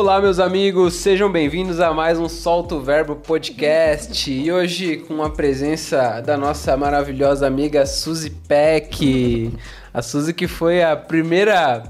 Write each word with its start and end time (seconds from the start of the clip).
Olá, 0.00 0.18
meus 0.18 0.38
amigos, 0.38 0.94
sejam 0.94 1.30
bem-vindos 1.30 1.78
a 1.78 1.92
mais 1.92 2.18
um 2.18 2.26
Solto 2.26 2.80
Verbo 2.80 3.16
Podcast. 3.16 4.32
E 4.32 4.50
hoje 4.50 4.96
com 4.96 5.22
a 5.22 5.28
presença 5.28 6.22
da 6.22 6.38
nossa 6.38 6.74
maravilhosa 6.74 7.46
amiga 7.46 7.84
Suzy 7.84 8.30
Peck. 8.30 9.52
A 9.92 10.00
Suzy 10.00 10.32
que 10.32 10.48
foi 10.48 10.82
a 10.82 10.96
primeira, 10.96 11.82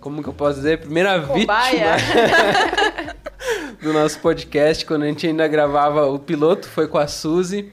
como 0.00 0.22
que 0.22 0.30
eu 0.30 0.32
posso 0.32 0.56
dizer, 0.56 0.80
primeira 0.80 1.20
Cobaia. 1.20 1.96
vítima 1.98 3.14
do 3.82 3.92
nosso 3.92 4.18
podcast 4.20 4.86
quando 4.86 5.02
a 5.02 5.08
gente 5.08 5.26
ainda 5.26 5.46
gravava 5.46 6.06
o 6.06 6.18
piloto, 6.18 6.66
foi 6.66 6.88
com 6.88 6.96
a 6.96 7.06
Suzy. 7.06 7.70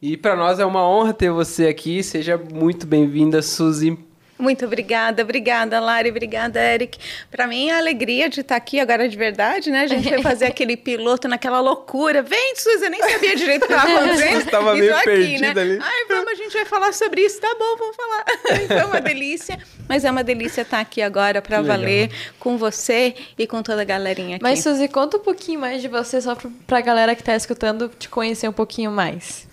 E 0.00 0.16
para 0.16 0.36
nós 0.36 0.58
é 0.58 0.64
uma 0.64 0.88
honra 0.88 1.12
ter 1.12 1.30
você 1.30 1.66
aqui. 1.66 2.02
Seja 2.02 2.40
muito 2.50 2.86
bem-vinda, 2.86 3.42
Suzy. 3.42 4.07
Muito 4.38 4.64
obrigada, 4.64 5.22
obrigada, 5.22 5.80
Lari, 5.80 6.10
obrigada, 6.10 6.60
Eric. 6.60 6.98
Para 7.30 7.46
mim 7.46 7.68
é 7.70 7.74
a 7.74 7.78
alegria 7.78 8.28
de 8.28 8.40
estar 8.40 8.56
aqui 8.56 8.78
agora 8.78 9.08
de 9.08 9.16
verdade, 9.16 9.70
né? 9.70 9.82
A 9.82 9.86
gente 9.86 10.08
foi 10.08 10.22
fazer 10.22 10.46
aquele 10.46 10.76
piloto 10.76 11.26
naquela 11.26 11.60
loucura. 11.60 12.22
Vem, 12.22 12.54
Suzy, 12.54 12.84
eu 12.84 12.90
nem 12.90 13.02
sabia 13.02 13.34
direito 13.34 13.64
o 13.64 13.66
que 13.66 13.72
estava 13.72 13.92
acontecendo. 13.98 14.40
Estava 14.40 14.76
E 14.76 14.80
meio 14.80 14.94
aqui, 14.96 15.04
perdida 15.04 15.54
né? 15.54 15.60
ali. 15.60 15.78
Ai, 15.82 16.04
vamos, 16.08 16.30
a 16.30 16.34
gente 16.36 16.52
vai 16.52 16.64
falar 16.64 16.92
sobre 16.92 17.22
isso. 17.22 17.40
Tá 17.40 17.54
bom, 17.58 17.76
vamos 17.76 17.96
falar. 17.96 18.24
Foi 18.68 18.84
uma 18.84 19.00
delícia, 19.00 19.58
mas 19.88 20.04
é 20.04 20.10
uma 20.10 20.22
delícia 20.22 20.62
estar 20.62 20.80
aqui 20.80 21.02
agora 21.02 21.42
para 21.42 21.60
valer 21.60 22.10
com 22.38 22.56
você 22.56 23.14
e 23.36 23.46
com 23.46 23.62
toda 23.62 23.82
a 23.82 23.84
galerinha 23.84 24.36
aqui. 24.36 24.42
Mas, 24.42 24.60
Suzy, 24.62 24.86
conta 24.88 25.16
um 25.16 25.20
pouquinho 25.20 25.58
mais 25.60 25.82
de 25.82 25.88
você, 25.88 26.20
só 26.20 26.34
pra, 26.34 26.50
pra 26.66 26.80
galera 26.80 27.14
que 27.16 27.22
tá 27.24 27.34
escutando 27.34 27.90
te 27.98 28.08
conhecer 28.08 28.48
um 28.48 28.52
pouquinho 28.52 28.90
mais. 28.92 29.48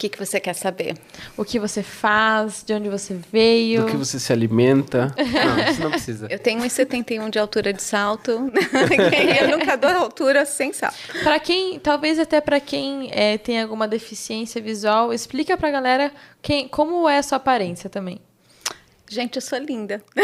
O 0.00 0.08
que, 0.08 0.08
que 0.08 0.18
você 0.18 0.40
quer 0.40 0.54
saber? 0.54 0.96
O 1.36 1.44
que 1.44 1.58
você 1.58 1.82
faz, 1.82 2.64
de 2.64 2.72
onde 2.72 2.88
você 2.88 3.18
veio. 3.30 3.82
Do 3.82 3.90
que 3.90 3.96
você 3.98 4.18
se 4.18 4.32
alimenta. 4.32 5.14
Não, 5.20 5.70
isso 5.70 5.82
não 5.82 5.90
precisa. 5.90 6.26
Eu 6.30 6.38
tenho 6.38 6.58
1,71 6.62 7.28
de 7.28 7.38
altura 7.38 7.70
de 7.70 7.82
salto. 7.82 8.30
eu 9.40 9.58
nunca 9.58 9.76
dou 9.76 9.90
altura 9.90 10.46
sem 10.46 10.72
salto. 10.72 10.96
Pra 11.22 11.38
quem, 11.38 11.78
talvez 11.78 12.18
até 12.18 12.40
pra 12.40 12.58
quem 12.58 13.10
é, 13.12 13.36
tem 13.36 13.60
alguma 13.60 13.86
deficiência 13.86 14.62
visual, 14.62 15.12
explica 15.12 15.54
pra 15.54 15.70
galera 15.70 16.10
quem, 16.40 16.66
como 16.66 17.06
é 17.06 17.18
a 17.18 17.22
sua 17.22 17.36
aparência 17.36 17.90
também. 17.90 18.22
Gente, 19.12 19.34
eu 19.34 19.42
sou 19.42 19.58
linda. 19.58 20.00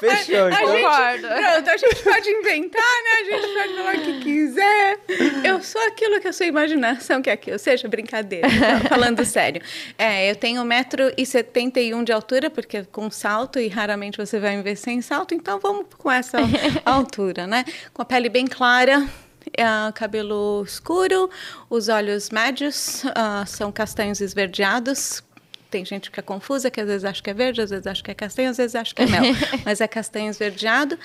Fechou, 0.00 0.44
A 0.46 0.48
então. 0.48 0.50
gente, 0.50 0.82
Concordo. 0.82 1.28
pronto, 1.28 1.70
a 1.70 1.76
gente 1.76 2.02
pode 2.02 2.28
inventar, 2.30 2.82
né? 2.82 3.10
A 3.20 3.24
gente 3.24 3.48
pode 3.54 3.74
falar 3.76 3.94
o 3.96 4.00
que 4.00 4.20
quiser. 4.20 4.98
Eu 5.44 5.62
sou 5.62 5.80
aquilo 5.86 6.18
que 6.18 6.28
a 6.28 6.32
sua 6.32 6.46
imaginação 6.46 7.20
quer 7.20 7.36
que 7.36 7.50
eu 7.50 7.58
seja, 7.58 7.86
brincadeira. 7.86 8.48
tá? 8.48 8.80
Falando 8.88 9.22
sério. 9.26 9.60
É, 9.98 10.30
eu 10.30 10.36
tenho 10.36 10.62
1,71m 10.62 12.02
de 12.04 12.12
altura, 12.12 12.48
porque 12.48 12.84
com 12.84 13.10
salto, 13.10 13.58
e 13.58 13.68
raramente 13.68 14.16
você 14.16 14.40
vai 14.40 14.56
me 14.56 14.62
ver 14.62 14.76
sem 14.76 15.02
salto, 15.02 15.34
então 15.34 15.58
vamos 15.60 15.84
com 15.98 16.10
essa 16.10 16.38
altura, 16.84 17.46
né? 17.46 17.62
Com 17.92 18.00
a 18.00 18.04
pele 18.06 18.30
bem 18.30 18.46
clara. 18.46 19.06
ah, 19.58 19.92
cabelo 19.94 20.64
escuro, 20.66 21.28
os 21.68 21.88
olhos 21.88 22.30
médios 22.30 23.02
ah, 23.14 23.44
são 23.46 23.70
castanhos 23.70 24.20
esverdeados, 24.22 25.22
tem 25.76 25.84
gente 25.84 26.04
que 26.04 26.16
fica 26.16 26.22
confusa, 26.22 26.70
que 26.70 26.80
às 26.80 26.86
vezes 26.86 27.04
acha 27.04 27.22
que 27.22 27.28
é 27.28 27.34
verde, 27.34 27.60
às 27.60 27.68
vezes 27.68 27.86
acha 27.86 28.02
que 28.02 28.10
é 28.10 28.14
castanho, 28.14 28.48
às 28.48 28.56
vezes 28.56 28.74
acha 28.74 28.94
que 28.94 29.02
é 29.02 29.06
mel, 29.06 29.22
mas 29.62 29.82
é 29.82 29.86
castanho 29.86 30.30
esverdeado. 30.30 30.98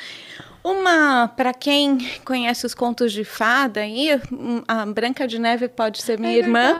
Uma, 0.63 1.27
para 1.27 1.53
quem 1.53 1.97
conhece 2.23 2.65
os 2.65 2.73
contos 2.73 3.11
de 3.11 3.25
fada, 3.25 3.81
aí, 3.81 4.17
hum, 4.31 4.61
a 4.67 4.85
Branca 4.85 5.27
de 5.27 5.39
Neve 5.39 5.67
pode 5.67 6.01
ser 6.01 6.17
minha 6.19 6.37
irmã. 6.37 6.79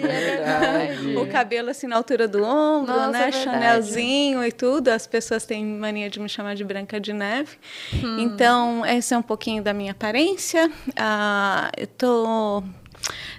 verdade. 0.00 1.16
o 1.16 1.26
cabelo 1.26 1.70
assim 1.70 1.88
na 1.88 1.96
altura 1.96 2.28
do 2.28 2.44
ombro, 2.44 2.94
Nossa, 2.94 3.10
né? 3.10 3.18
é 3.18 3.30
verdade. 3.30 3.44
Chanelzinho 3.44 4.44
e 4.44 4.52
tudo. 4.52 4.88
As 4.88 5.06
pessoas 5.06 5.44
têm 5.44 5.64
mania 5.64 6.08
de 6.10 6.20
me 6.20 6.28
chamar 6.28 6.54
de 6.54 6.62
Branca 6.62 7.00
de 7.00 7.12
Neve. 7.14 7.56
Então, 8.18 8.84
esse 8.86 9.14
é 9.14 9.18
um 9.18 9.22
pouquinho 9.22 9.62
da 9.62 9.72
minha 9.72 9.92
aparência. 9.92 10.70
Ah, 10.94 11.72
eu 11.78 11.86
tô 11.86 12.62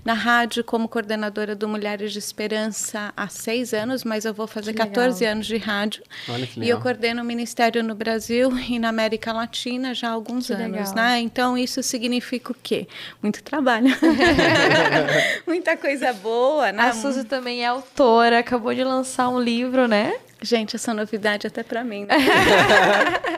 na 0.04 0.14
rádio 0.14 0.64
como 0.64 0.88
coordenadora 0.88 1.56
do 1.56 1.68
Mulheres 1.68 2.12
de 2.14 2.20
Esperança 2.20 3.12
há 3.18 3.28
seis 3.28 3.74
anos, 3.74 4.04
mas 4.04 4.24
eu 4.26 4.34
vou 4.34 4.46
fazer 4.48 4.74
Que 4.74 4.80
legal. 4.80 4.94
14 4.94 5.26
anos 5.26 5.46
de 5.48 5.58
rádio. 5.58 6.04
Olha 6.30 6.46
que 6.46 6.60
E 6.60 6.64
eu 6.64 6.78
legal. 6.78 6.82
coordeno 6.82 7.22
o 7.22 7.26
ministério 7.26 7.84
no 7.84 7.96
Brasil 7.96 8.52
e 8.70 8.78
na 8.80 8.90
América 8.90 9.34
Latina 9.34 9.94
já 9.94 10.10
há 10.10 10.12
alguns 10.12 10.48
Que 10.48 10.54
anos, 10.54 10.72
legal. 10.92 10.96
né? 10.96 11.20
Então 11.20 11.58
isso 11.58 11.82
significa 11.84 12.52
o 12.52 12.56
quê? 12.62 12.88
Muito 13.22 13.42
trabalho. 13.44 13.88
Muita 15.46 15.76
coisa 15.78 16.14
boa, 16.14 16.72
né? 16.72 16.84
A 16.84 16.94
Suzy 16.94 17.24
também 17.24 17.64
é 17.64 17.68
autora, 17.68 18.40
acabou 18.40 18.74
de 18.74 18.84
lançar 18.84 19.30
um 19.30 19.40
livro, 19.40 19.88
né? 19.88 20.14
Gente, 20.46 20.76
essa 20.76 20.94
novidade 20.94 21.48
até 21.48 21.64
para 21.64 21.84
mim. 21.84 22.06
Né? 22.06 22.16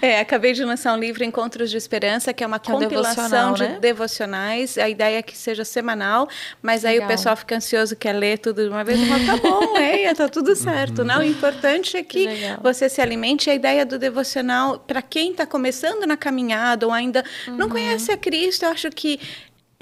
é, 0.00 0.20
acabei 0.20 0.52
de 0.52 0.64
lançar 0.64 0.94
um 0.94 0.98
livro 0.98 1.24
Encontros 1.24 1.70
de 1.70 1.76
Esperança, 1.76 2.32
que 2.32 2.44
é 2.44 2.46
uma 2.46 2.58
Que 2.58 2.70
é 2.70 2.74
compilação 2.74 3.24
devocional, 3.24 3.54
de 3.54 3.62
né? 3.62 3.78
devocionais. 3.80 4.78
A 4.78 4.88
ideia 4.88 5.18
é 5.18 5.22
que 5.22 5.36
seja 5.36 5.64
semanal, 5.64 6.28
mas 6.62 6.84
aí 6.84 6.94
Legal. 6.94 7.08
o 7.08 7.10
pessoal 7.10 7.36
fica 7.36 7.56
ansioso, 7.56 7.96
quer 7.96 8.12
ler 8.12 8.38
tudo 8.38 8.62
de 8.62 8.68
uma 8.68 8.84
vez. 8.84 9.00
Falo, 9.08 9.26
tá 9.26 9.36
bom, 9.36 9.76
é, 9.78 10.12
tá 10.14 10.28
tudo 10.28 10.54
certo. 10.54 11.04
Não, 11.04 11.20
o 11.20 11.24
importante 11.24 11.96
é 11.96 12.02
que, 12.02 12.26
legal. 12.26 12.58
você 12.62 12.88
se 12.88 13.00
alimente. 13.00 13.50
A 13.50 13.54
ideia 13.54 13.84
do 13.86 13.98
devocional, 13.98 14.78
para 14.78 15.02
quem 15.02 15.32
está 15.32 15.46
começando 15.46 16.06
na 16.06 16.16
caminhada 16.16 16.86
ou 16.86 16.92
ainda 16.92 17.24
não 17.48 17.66
Uhum. 17.66 17.72
conhece 17.72 18.12
a 18.12 18.16
Cristo, 18.16 18.64
eu 18.64 18.70
acho 18.70 18.90
que 18.90 19.18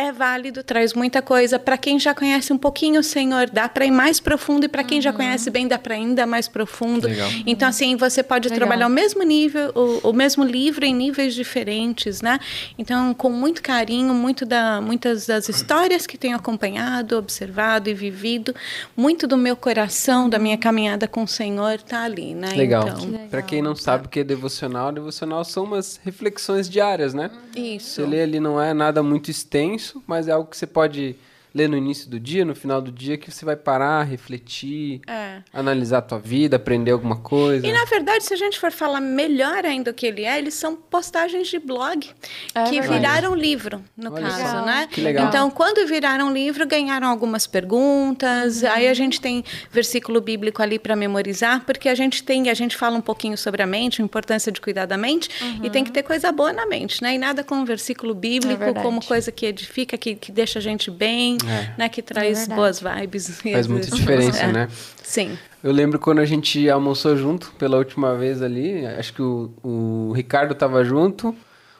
é 0.01 0.13
válido, 0.13 0.63
traz 0.63 0.95
muita 0.95 1.21
coisa. 1.21 1.59
Para 1.59 1.77
quem 1.77 1.99
já 1.99 2.15
conhece 2.15 2.53
um 2.53 2.57
pouquinho 2.57 3.01
o 3.01 3.03
Senhor, 3.03 3.51
dá 3.51 3.69
para 3.69 3.85
ir 3.85 3.91
mais 3.91 4.21
profundo. 4.21 4.65
E 4.65 4.69
para 4.69 4.85
quem 4.85 4.99
Uhum. 4.99 5.03
já 5.03 5.13
conhece 5.13 5.51
bem, 5.51 5.67
dá 5.67 5.77
para 5.77 5.97
ir 5.97 6.03
ainda 6.03 6.25
mais 6.25 6.47
profundo. 6.47 7.09
Legal. 7.09 7.29
Então, 7.45 7.69
assim, 7.69 7.97
você 7.97 8.23
pode 8.23 8.49
Legal. 8.49 8.59
trabalhar 8.61 8.87
o 8.87 8.91
mesmo 8.91 9.25
nível, 9.25 9.73
o, 9.75 10.11
o 10.11 10.13
mesmo 10.13 10.45
livro 10.45 10.85
em 10.85 10.95
níveis 10.95 11.35
diferentes, 11.35 12.23
né? 12.23 12.39
Então, 12.79 13.13
com 13.13 13.29
muito 13.31 13.61
carinho, 13.61 14.15
muito 14.15 14.47
da, 14.47 14.81
muitas 14.81 15.27
das 15.27 15.49
histórias 15.49 16.07
que 16.07 16.17
tenho 16.17 16.37
acompanhado, 16.37 17.17
observado 17.19 17.91
e 17.91 17.95
vivido, 17.95 18.55
muito 18.97 19.27
do 19.27 19.37
meu 19.37 19.57
coração, 19.57 20.29
da 20.29 20.39
minha 20.39 20.57
caminhada 20.57 21.09
com 21.09 21.25
o 21.25 21.29
Senhor, 21.29 21.81
tá 21.83 22.03
ali, 22.05 22.35
né? 22.37 22.51
Legal. 22.55 22.87
Então, 22.87 23.05
legal. 23.11 23.27
Pra 23.29 23.43
quem 23.43 23.61
não 23.61 23.75
sabe 23.75 24.07
o 24.07 24.09
que 24.09 24.21
é 24.21 24.25
devocional, 24.25 24.93
devocional 24.93 25.45
são 25.45 25.65
umas 25.65 25.99
reflexões 26.05 26.71
diárias, 26.71 27.13
né? 27.15 27.31
isso. 27.57 27.97
Você 27.97 28.07
lê 28.07 28.23
ali 28.23 28.39
não 28.39 28.61
é 28.63 28.73
nada 28.73 29.03
muito 29.03 29.31
extenso, 29.33 29.88
mas 30.07 30.29
é 30.29 30.33
algo 30.33 30.49
que 30.51 30.57
você 30.57 30.67
pode 30.67 31.17
ler 31.55 31.69
no 31.69 31.77
início 31.77 32.09
do 32.09 32.19
dia, 32.21 32.45
no 32.45 32.55
final 32.55 32.81
do 32.81 32.91
dia, 32.93 33.17
que 33.17 33.31
você 33.31 33.45
vai 33.45 33.57
parar, 33.57 34.03
refletir, 34.05 35.01
É. 35.07 35.43
analisar 35.53 35.99
a 35.99 36.03
tua 36.03 36.19
vida, 36.19 36.57
aprender 36.57 36.91
alguma 36.93 37.17
coisa. 37.17 37.67
E 37.67 37.73
na 37.73 37.85
verdade, 37.85 38.25
se 38.25 38.35
a 38.35 38.37
gente 38.37 38.59
for 38.59 38.71
falar 38.71 39.01
melhor 39.01 39.65
ainda 39.65 39.91
o 39.91 39.95
que 39.95 40.07
ele 40.07 40.25
é, 40.25 40.39
eles 40.39 40.55
são 40.55 40.77
postagens 40.77 41.49
de 41.49 41.59
blog 41.59 42.07
É 42.55 42.65
que 42.65 42.81
verdade. 42.81 42.89
viraram 42.99 43.35
livro, 43.35 43.83
no 43.97 44.13
Olha 44.13 44.23
caso, 44.29 44.51
só. 44.59 44.65
né? 44.65 44.89
Que 44.91 45.01
legal. 45.01 45.27
Então, 45.29 45.51
quando 45.51 45.87
viraram 45.87 46.33
livro, 46.33 46.67
ganharam 46.67 47.09
algumas 47.09 47.47
perguntas. 47.47 48.63
Uhum. 48.63 48.69
Aí 48.71 48.89
a 48.89 48.95
gente 48.95 49.21
tem 49.21 49.45
versículo 49.71 50.21
bíblico 50.21 50.63
ali 50.63 50.79
para 50.79 50.95
memorizar, 50.97 51.65
porque 51.65 51.89
a 51.89 51.95
gente 51.95 52.23
tem, 52.23 52.51
a 52.51 52.55
gente 52.55 52.77
fala 52.77 52.97
um 52.97 53.01
pouquinho 53.01 53.37
sobre 53.39 53.63
a 53.63 53.67
mente, 53.67 54.03
a 54.03 54.05
importância 54.05 54.53
de 54.53 54.61
cuidar 54.61 54.87
da 54.87 54.97
mente, 54.97 55.29
e 55.63 55.71
tem 55.71 55.85
que 55.85 55.91
ter 55.93 56.03
coisa 56.03 56.31
boa 56.33 56.53
na 56.53 56.67
mente, 56.67 57.03
né? 57.03 57.15
E 57.15 57.19
nada 57.19 57.43
como 57.43 57.65
versículo 57.65 58.15
bíblico, 58.15 58.63
É 58.63 58.73
como 58.75 59.05
coisa 59.05 59.31
que 59.33 59.47
edifica, 59.47 59.97
que, 59.97 60.15
que 60.15 60.31
deixa 60.33 60.59
a 60.59 60.63
gente 60.63 60.91
bem, 60.91 61.38
É. 61.47 61.75
né? 61.79 61.89
Que 61.89 62.03
traz 62.03 62.39
verdade. 62.39 62.55
boas 62.55 62.81
vibes. 62.81 63.41
Faz 63.41 63.67
muita 63.67 63.91
diferença, 63.91 64.45
é. 64.45 64.53
né? 64.53 64.69
Sim. 65.03 65.39
Eu 65.63 65.73
lembro 65.73 65.99
quando 65.99 66.21
a 66.21 66.25
gente 66.25 66.69
almoçou 66.71 67.17
junto 67.17 67.53
pela 67.59 67.77
última 67.77 68.15
vez 68.15 68.43
ali, 68.43 68.87
acho 68.87 69.13
que 69.13 69.23
o, 69.23 69.53
o 69.63 70.13
Ricardo 70.13 70.55
tava 70.55 70.85
junto, 70.85 71.35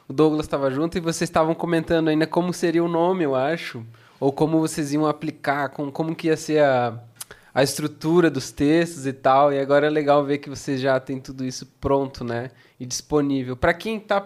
o 0.07 0.13
Douglas 0.13 0.47
tava 0.47 0.69
junto 0.69 0.97
e 0.97 1.01
vocês 1.01 1.29
estavam 1.29 1.55
comentando 1.55 2.09
ainda 2.09 2.27
como 2.27 2.51
seria 2.51 2.83
o 2.83 2.87
nome, 2.87 3.23
eu 3.23 3.35
acho, 3.35 3.85
ou 4.19 4.33
como 4.33 4.59
vocês 4.59 4.91
iam 4.91 5.07
aplicar, 5.07 5.69
com, 5.69 5.89
como 5.91 6.13
que 6.13 6.27
ia 6.27 6.35
ser 6.35 6.61
a, 6.61 6.99
a 7.53 7.63
estrutura 7.63 8.29
dos 8.29 8.51
textos 8.51 9.05
e 9.05 9.13
tal. 9.13 9.53
E 9.53 9.59
agora 9.59 9.87
é 9.87 9.89
legal 9.89 10.23
ver 10.25 10.39
que 10.39 10.49
vocês 10.49 10.81
já 10.81 10.99
têm 10.99 11.19
tudo 11.19 11.45
isso 11.45 11.65
pronto, 11.79 12.23
né? 12.23 12.51
E 12.79 12.85
disponível. 12.85 13.55
Para 13.55 13.73
quem 13.73 13.99
tá 13.99 14.19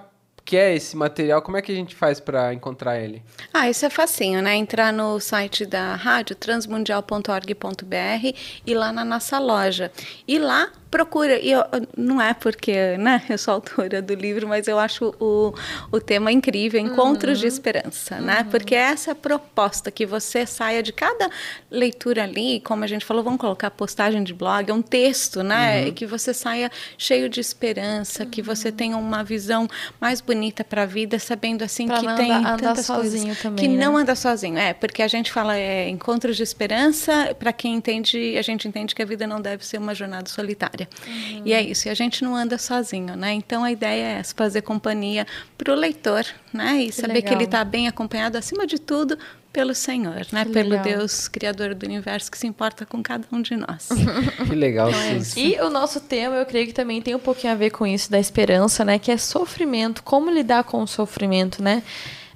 quer 0.45 0.75
esse 0.75 0.95
material, 0.95 1.42
como 1.42 1.57
é 1.57 1.62
que 1.62 1.72
a 1.72 1.75
gente 1.75 1.95
faz 1.95 2.19
para 2.19 2.54
encontrar 2.54 3.00
ele? 3.00 3.24
Ah, 3.54 3.69
isso 3.69 3.86
é 3.86 3.90
facinho, 3.90 4.42
né? 4.42 4.56
Entrar 4.56 4.92
no 4.92 5.19
site 5.19 5.66
da 5.66 5.95
rádio, 5.95 6.36
transmundial.org.br 6.36 8.38
e 8.66 8.74
lá 8.74 8.92
na 8.92 9.06
nossa 9.06 9.40
loja. 9.40 9.92
E 10.28 10.38
lá 10.38 10.72
procura. 10.94 11.40
E 11.40 11.51
eu- 11.51 11.63
não 11.98 12.22
é 12.22 12.36
porque 12.36 12.95
né, 12.98 13.24
eu 13.28 13.38
sou 13.38 13.56
autora 13.56 14.00
do 14.00 14.13
livro, 14.13 14.48
mas 14.48 14.68
eu 14.68 14.78
acho 14.78 15.13
o, 15.19 15.51
o 15.92 16.00
tema 16.00 16.31
incrível, 16.31 16.80
Encontros 16.80 17.40
de 17.40 17.48
Esperança, 17.48 18.19
né? 18.19 18.45
Porque 18.51 18.75
essa 18.75 19.10
é 19.10 19.13
a 19.13 19.16
proposta, 19.16 19.90
que 19.90 20.06
você 20.06 20.45
saia 20.45 20.84
de 20.84 20.94
cada 20.94 21.30
leitura 21.72 22.24
ali, 22.24 22.60
como 22.60 22.84
a 22.84 22.88
gente 22.88 23.04
falou, 23.04 23.24
vamos 23.24 23.40
colocar 23.40 23.72
postagem 23.72 24.24
de 24.24 24.34
blog, 24.34 24.69
é 24.69 24.74
um 24.74 24.81
texto, 24.84 25.42
né? 25.42 25.90
Que 25.92 26.06
você 26.06 26.31
saia 26.34 26.69
cheio 26.98 27.28
de 27.28 27.39
esperança, 27.39 28.25
que 28.25 28.42
você 28.42 28.72
tenha 28.72 28.96
uma 28.96 29.24
visão 29.24 29.68
mais 30.00 30.22
bonita 30.22 30.63
para 30.63 30.84
a 30.84 30.86
vida, 30.86 31.18
sabendo 31.18 31.63
assim 31.63 31.88
Pra 31.88 32.00
que 32.00 32.06
não 32.06 32.16
tem 32.16 32.31
andar 32.31 32.57
tantas 32.60 32.86
sozinho 32.86 33.25
coisas 33.25 33.42
também, 33.42 33.66
que 33.66 33.68
né? 33.75 33.84
não 33.84 33.98
anda 33.98 34.16
sozinho. 34.16 34.57
É, 34.57 34.74
porque 34.74 35.01
a 35.01 35.07
gente 35.07 35.31
fala 35.31 35.57
é, 35.57 35.89
encontros 35.89 36.38
de 36.38 36.44
esperança, 36.44 37.36
para 37.39 37.51
quem 37.51 37.74
entende, 37.74 38.38
a 38.38 38.42
gente 38.44 38.68
entende 38.68 38.94
que 38.94 39.01
a 39.01 39.06
vida 39.06 39.25
não 39.25 39.42
deve 39.42 39.66
ser 39.66 39.78
uma 39.80 39.96
jornada 39.96 40.30
solitária. 40.30 40.83
História. 40.84 40.90
Uhum. 41.08 41.42
E 41.46 41.54
é 41.54 41.62
isso, 41.62 41.88
e 41.88 41.92
a 41.92 41.94
gente 41.94 42.24
não 42.24 42.36
anda 42.36 42.58
sozinho, 42.58 43.16
né? 43.16 43.34
Então 43.34 43.64
a 43.64 43.72
ideia 43.72 44.04
é 44.04 44.20
essa, 44.20 44.34
fazer 44.36 44.62
companhia 44.62 45.26
para 45.58 45.74
o 45.74 45.76
leitor, 45.76 46.26
né? 46.52 46.84
E 46.84 46.86
que 46.88 46.92
saber 46.94 47.14
legal. 47.14 47.30
que 47.30 47.36
ele 47.36 47.44
está 47.46 47.64
bem 47.64 47.88
acompanhado, 47.88 48.38
acima 48.38 48.66
de 48.68 48.80
tudo, 48.80 49.18
pelo 49.52 49.76
Senhor, 49.76 50.26
né? 50.32 50.46
Que 50.46 50.52
Pelo 50.52 50.70
legal. 50.70 50.84
Deus 50.84 51.28
Criador 51.28 51.76
do 51.76 51.86
Universo 51.86 52.32
que 52.32 52.38
se 52.38 52.48
importa 52.48 52.86
com 52.86 53.04
cada 53.04 53.26
um 53.32 53.42
de 53.42 53.56
nós. 53.56 53.90
que 54.48 54.56
legal, 54.56 54.90
então, 54.90 55.02
é 55.02 55.20
E 55.40 55.62
o 55.62 55.70
nosso 55.70 56.00
tema, 56.00 56.36
eu 56.38 56.46
creio 56.46 56.66
que 56.66 56.74
também 56.74 57.02
tem 57.02 57.14
um 57.14 57.20
pouquinho 57.20 57.54
a 57.54 57.56
ver 57.56 57.70
com 57.70 57.86
isso 57.86 58.10
da 58.10 58.20
esperança, 58.20 58.84
né? 58.84 58.98
Que 58.98 59.12
é 59.12 59.18
sofrimento. 59.18 60.02
Como 60.02 60.32
lidar 60.32 60.64
com 60.64 60.82
o 60.82 60.88
sofrimento, 60.88 61.62
né? 61.62 61.84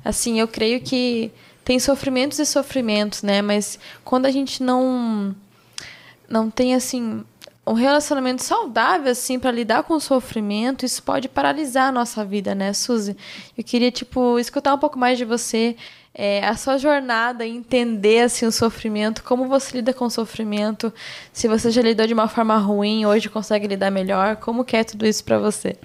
Assim, 0.06 0.40
eu 0.40 0.48
creio 0.48 0.80
que 0.80 1.32
tem 1.66 1.80
sofrimentos 1.80 2.38
e 2.38 2.46
sofrimentos, 2.46 3.24
né? 3.24 3.42
Mas 3.42 3.80
quando 4.06 4.28
a 4.28 4.32
gente 4.32 4.62
não 4.62 5.36
não 6.30 6.50
tem 6.50 6.76
assim 6.76 7.24
um 7.68 7.74
relacionamento 7.74 8.44
saudável 8.44 9.12
assim 9.12 9.38
para 9.38 9.52
lidar 9.52 9.84
com 9.84 9.96
o 9.96 10.00
sofrimento, 10.00 10.86
isso 10.86 11.04
pode 11.04 11.28
paralisar 11.28 11.90
a 11.90 11.92
nossa 11.92 12.24
vida, 12.24 12.56
né, 12.56 12.74
Suzy? 12.74 13.16
Eu 13.58 13.64
queria 13.64 13.92
tipo 13.92 14.40
escutar 14.40 14.74
um 14.74 14.78
pouco 14.78 14.98
mais 14.98 15.18
de 15.18 15.26
você 15.26 15.76
é, 16.14 16.46
a 16.46 16.56
sua 16.58 16.78
jornada, 16.78 17.46
entender 17.46 18.22
assim, 18.22 18.46
o 18.46 18.52
sofrimento, 18.52 19.24
como 19.24 19.48
você 19.48 19.78
lida 19.78 19.94
com 19.94 20.06
o 20.06 20.10
sofrimento, 20.10 20.92
se 21.32 21.48
você 21.48 21.70
já 21.70 21.82
lidou 21.82 22.08
de 22.08 22.14
uma 22.14 22.28
forma 22.28 22.58
ruim, 22.58 23.06
hoje 23.06 23.30
consegue 23.30 23.68
lidar 23.68 23.92
melhor, 23.92 24.38
como 24.38 24.66
que 24.66 24.76
é 24.76 24.84
tudo 24.84 25.06
isso 25.06 25.24
para 25.24 25.38
você? 25.38 25.76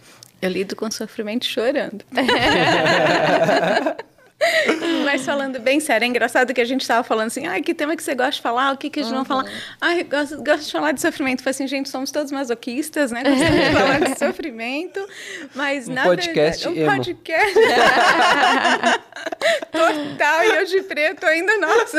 Eu 0.40 0.50
lido 0.50 0.75
com 0.75 0.90
sofrimento 0.90 1.44
chorando. 1.44 2.05
Mas 5.04 5.24
falando 5.24 5.58
bem 5.58 5.80
sério, 5.80 6.04
é 6.04 6.08
engraçado 6.08 6.52
que 6.52 6.60
a 6.60 6.64
gente 6.64 6.82
estava 6.82 7.02
falando 7.02 7.28
assim, 7.28 7.46
ai, 7.46 7.62
que 7.62 7.74
tema 7.74 7.96
que 7.96 8.02
você 8.02 8.14
gosta 8.14 8.32
de 8.32 8.40
falar, 8.40 8.72
o 8.72 8.76
que, 8.76 8.90
que 8.90 9.00
a 9.00 9.02
gente 9.02 9.12
uhum. 9.12 9.24
vai 9.24 9.44
falar? 9.44 9.50
Ai, 9.80 10.04
gosto, 10.04 10.36
gosto 10.42 10.66
de 10.66 10.72
falar 10.72 10.92
de 10.92 11.00
sofrimento. 11.00 11.42
Falei 11.42 11.50
assim, 11.52 11.66
gente, 11.66 11.88
somos 11.88 12.10
todos 12.10 12.30
masoquistas, 12.32 13.10
né? 13.10 13.22
Gostamos 13.22 13.60
de 13.60 13.70
falar 13.72 14.00
de 14.00 14.18
sofrimento, 14.18 15.06
mas 15.54 15.88
um 15.88 15.94
na 15.94 16.04
podcast 16.04 16.68
verdade... 16.68 16.80
Um 16.80 16.82
emo. 16.82 16.96
podcast. 16.96 17.54
Total, 19.72 20.44
e 20.44 20.48
eu 20.48 20.66
de 20.66 20.82
preto 20.82 21.24
ainda, 21.24 21.58
nossa. 21.58 21.98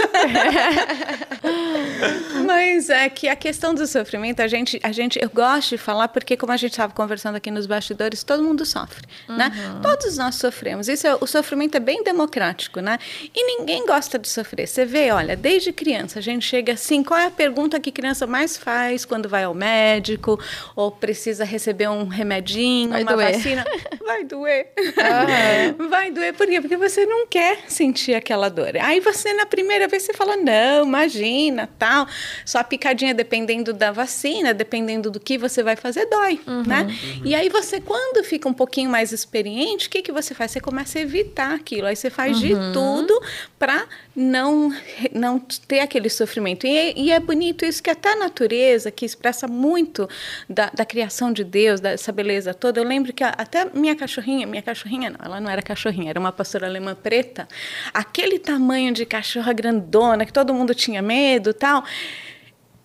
mas 2.46 2.90
é 2.90 3.10
que 3.10 3.28
a 3.28 3.36
questão 3.36 3.74
do 3.74 3.86
sofrimento, 3.88 4.42
a 4.42 4.48
gente, 4.48 4.80
a 4.84 4.92
gente, 4.92 5.20
eu 5.22 5.30
gosto 5.30 5.70
de 5.70 5.78
falar 5.78 6.08
porque, 6.08 6.38
como 6.38 6.52
a 6.52 6.58
gente 6.58 6.72
estava 6.72 6.94
conversando 6.94 7.36
aqui 7.36 7.52
nos 7.52 7.66
bastidores, 7.66 8.24
todo 8.24 8.44
mundo 8.44 8.66
sofre, 8.66 9.06
né? 9.28 9.52
uhum. 9.56 9.74
né? 9.76 9.80
Todos 9.82 10.18
nós 10.18 10.36
sofremos. 10.36 10.88
Isso 10.88 11.08
é, 11.08 11.16
o 11.20 11.28
sofrimento 11.28 11.76
é 11.76 11.80
bem 11.80 12.04
democrático 12.04 12.33
democrático, 12.34 12.80
né? 12.80 12.98
E 13.34 13.46
ninguém 13.46 13.86
gosta 13.86 14.18
de 14.18 14.28
sofrer. 14.28 14.68
Você 14.68 14.86
vê, 14.86 15.12
olha, 15.12 15.36
desde 15.36 15.72
criança 15.72 16.20
a 16.20 16.22
gente 16.22 16.46
chega 16.46 16.74
assim, 16.74 17.04
qual 17.04 17.20
é 17.20 17.26
a 17.28 17.32
pergunta 17.32 17.80
que 17.80 17.92
criança 17.92 18.26
mais 18.26 18.58
faz 18.58 19.06
quando 19.06 19.30
vai 19.30 19.44
ao 19.44 19.54
médico 19.54 20.40
ou 20.76 20.92
precisa 20.92 21.44
receber 21.44 21.88
um 21.90 22.08
remedinho, 22.08 22.90
vai 22.90 23.04
uma 23.04 23.14
doer. 23.14 23.34
vacina? 23.34 23.66
Vai 24.04 24.26
doer. 24.26 24.72
Uhum. 24.78 25.88
Vai 25.90 26.12
doer 26.12 26.34
por 26.34 26.46
quê? 26.46 26.60
Porque 26.60 26.76
você 26.76 27.06
não 27.06 27.26
quer 27.26 27.60
sentir 27.68 28.14
aquela 28.14 28.50
dor. 28.50 28.76
Aí 28.78 29.00
você 29.00 29.34
na 29.34 29.46
primeira 29.46 29.88
vez 29.88 30.04
você 30.04 30.14
fala: 30.14 30.36
"Não, 30.36 30.86
imagina, 30.86 31.70
tal". 31.80 32.06
Só 32.46 32.60
a 32.60 32.64
picadinha 32.64 33.14
dependendo 33.14 33.72
da 33.72 33.92
vacina, 33.92 34.54
dependendo 34.54 35.10
do 35.10 35.20
que 35.20 35.38
você 35.38 35.64
vai 35.64 35.76
fazer, 35.76 36.06
dói, 36.08 36.40
uhum. 36.46 36.64
né? 36.68 36.82
Uhum. 36.82 37.22
E 37.26 37.34
aí 37.34 37.50
você 37.50 37.80
quando 37.80 38.24
fica 38.26 38.48
um 38.48 38.54
pouquinho 38.54 38.90
mais 38.90 39.12
experiente, 39.12 39.88
o 39.88 39.90
que 39.90 40.02
que 40.02 40.12
você 40.12 40.34
faz? 40.36 40.52
Você 40.52 40.60
começa 40.60 41.00
a 41.00 41.02
evitar 41.02 41.54
aquilo. 41.56 41.88
Aí 41.88 41.96
você 41.96 42.10
faz 42.10 42.23
faz 42.24 42.42
uhum. 42.42 42.48
de 42.48 42.74
tudo 42.74 43.22
para 43.60 43.86
não, 44.16 44.74
não 45.14 45.40
ter 45.40 45.80
aquele 45.80 46.10
sofrimento. 46.10 46.66
E, 46.66 46.94
e, 46.96 47.12
é 47.12 47.20
bonito 47.20 47.66
isso 47.66 47.82
que 47.84 47.90
até 47.90 48.14
a 48.14 48.16
natureza, 48.16 48.92
que 48.92 49.06
expressa 49.06 49.48
muito 49.48 50.08
da, 50.50 50.70
da 50.74 50.86
criação 50.86 51.32
de 51.32 51.44
Deus, 51.44 51.82
dessa 51.82 52.12
beleza 52.12 52.54
toda. 52.54 52.80
Eu 52.80 52.86
lembro 52.86 53.12
que 53.12 53.24
a, 53.24 53.30
até 53.30 53.66
minha 53.74 53.96
cachorrinha, 53.96 54.48
minha 54.48 54.62
cachorrinha 54.62 55.10
não, 55.10 55.20
ela 55.24 55.42
não 55.42 55.50
era 55.50 55.62
cachorrinha, 55.62 56.10
era 56.10 56.20
uma 56.20 56.32
pastora 56.32 56.68
alemã 56.68 56.96
preta, 56.96 57.48
aquele 57.94 58.40
tamanho 58.40 58.94
de 58.94 59.06
cachorra 59.06 59.52
grandona, 59.54 60.26
que 60.26 60.34
todo 60.34 60.54
mundo 60.54 60.74
tinha 60.74 61.02
medo 61.02 61.54
tal 61.54 61.84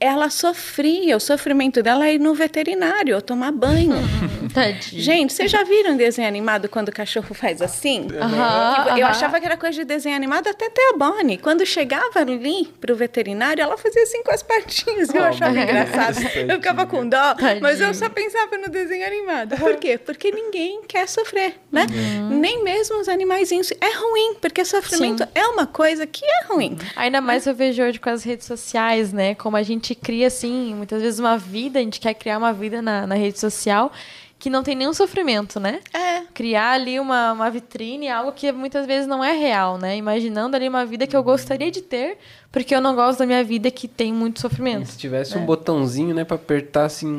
ela 0.01 0.31
sofria, 0.31 1.17
o 1.17 1.21
sofrimento 1.21 1.83
dela 1.83 2.07
é 2.07 2.15
ir 2.15 2.21
no 2.21 2.33
veterinário 2.33 3.17
ou 3.17 3.21
tomar 3.21 3.51
banho. 3.51 3.97
Tadinho. 4.55 5.03
Gente, 5.03 5.33
vocês 5.33 5.51
já 5.51 5.65
viram 5.65 5.97
desenho 5.97 6.29
animado 6.29 6.69
quando 6.69 6.89
o 6.89 6.93
cachorro 6.93 7.35
faz 7.35 7.61
assim? 7.61 8.03
Uhum, 8.03 8.97
eu 8.97 9.05
uhum. 9.05 9.07
achava 9.07 9.41
que 9.41 9.47
era 9.47 9.57
coisa 9.57 9.79
de 9.79 9.85
desenho 9.85 10.15
animado 10.15 10.47
até 10.49 10.71
ter 10.71 10.93
a 10.95 10.97
Bonnie. 10.97 11.37
Quando 11.39 11.67
chegava 11.67 12.21
ali 12.21 12.67
pro 12.81 12.95
veterinário, 12.95 13.61
ela 13.61 13.77
fazia 13.77 14.03
assim 14.05 14.23
com 14.23 14.33
as 14.33 14.43
patinhas. 14.43 15.09
Oh, 15.13 15.17
eu 15.17 15.25
achava 15.25 15.59
engraçado. 15.59 16.19
Eu 16.49 16.57
ficava 16.57 16.87
com 16.87 17.09
dó, 17.09 17.35
Tadinho. 17.35 17.63
mas 17.63 17.81
eu 17.81 17.93
só 17.93 18.09
pensava 18.09 18.57
no 18.57 18.69
desenho 18.69 19.05
animado. 19.05 19.57
Por 19.57 19.77
quê? 19.77 19.99
Porque 19.99 20.31
ninguém 20.31 20.83
quer 20.87 21.09
sofrer, 21.09 21.57
né? 21.73 21.87
Uhum. 21.91 22.39
Nem 22.39 22.63
mesmo 22.63 23.01
os 23.01 23.09
animaizinhos. 23.09 23.73
É 23.81 23.97
ruim, 23.97 24.35
porque 24.41 24.65
sofrimento 24.65 25.25
Sim. 25.25 25.31
é 25.35 25.47
uma 25.49 25.67
coisa 25.67 26.07
que 26.07 26.25
é 26.25 26.45
ruim. 26.47 26.79
Ainda 26.95 27.21
mais 27.21 27.47
eu 27.47 27.55
vejo 27.55 27.83
hoje 27.83 27.99
com 27.99 28.11
as 28.11 28.23
redes 28.23 28.47
sociais, 28.47 29.13
né? 29.13 29.35
Como 29.35 29.57
a 29.57 29.63
gente 29.63 29.88
gente 29.89 29.95
cria, 29.95 30.27
assim, 30.27 30.75
muitas 30.75 31.01
vezes 31.01 31.19
uma 31.19 31.39
vida, 31.39 31.79
a 31.79 31.83
gente 31.83 32.01
quer 32.01 32.15
criar 32.15 32.39
uma 32.39 32.53
vida 32.53 32.83
na, 32.83 33.07
na 33.07 33.15
rede 33.15 33.39
social 33.39 33.91
que 34.39 34.49
não 34.49 34.63
tem 34.63 34.77
nenhum 34.77 34.95
sofrimento, 34.95 35.59
né? 35.59 35.81
É. 35.93 36.21
Criar 36.33 36.71
ali 36.71 37.01
uma, 37.01 37.33
uma 37.33 37.51
vitrine, 37.51 38.09
algo 38.09 38.31
que 38.31 38.53
muitas 38.53 38.87
vezes 38.87 39.09
não 39.09 39.25
é 39.25 39.33
real, 39.33 39.79
né? 39.79 39.97
Imaginando 39.97 40.55
ali 40.55 40.69
uma 40.69 40.87
vida 40.87 41.09
que 41.09 41.17
eu 41.17 41.25
gostaria 41.25 41.73
de 41.73 41.83
ter, 41.83 42.19
porque 42.53 42.73
eu 42.73 42.81
não 42.81 42.95
gosto 42.95 43.19
da 43.19 43.27
minha 43.27 43.43
vida 43.43 43.69
que 43.69 43.89
tem 43.89 44.13
muito 44.13 44.41
sofrimento. 44.41 44.85
E 44.85 44.87
se 44.87 44.99
tivesse 44.99 45.35
né? 45.35 45.43
um 45.43 45.45
botãozinho, 45.45 46.15
né, 46.15 46.23
para 46.23 46.37
apertar 46.37 46.85
assim 46.85 47.19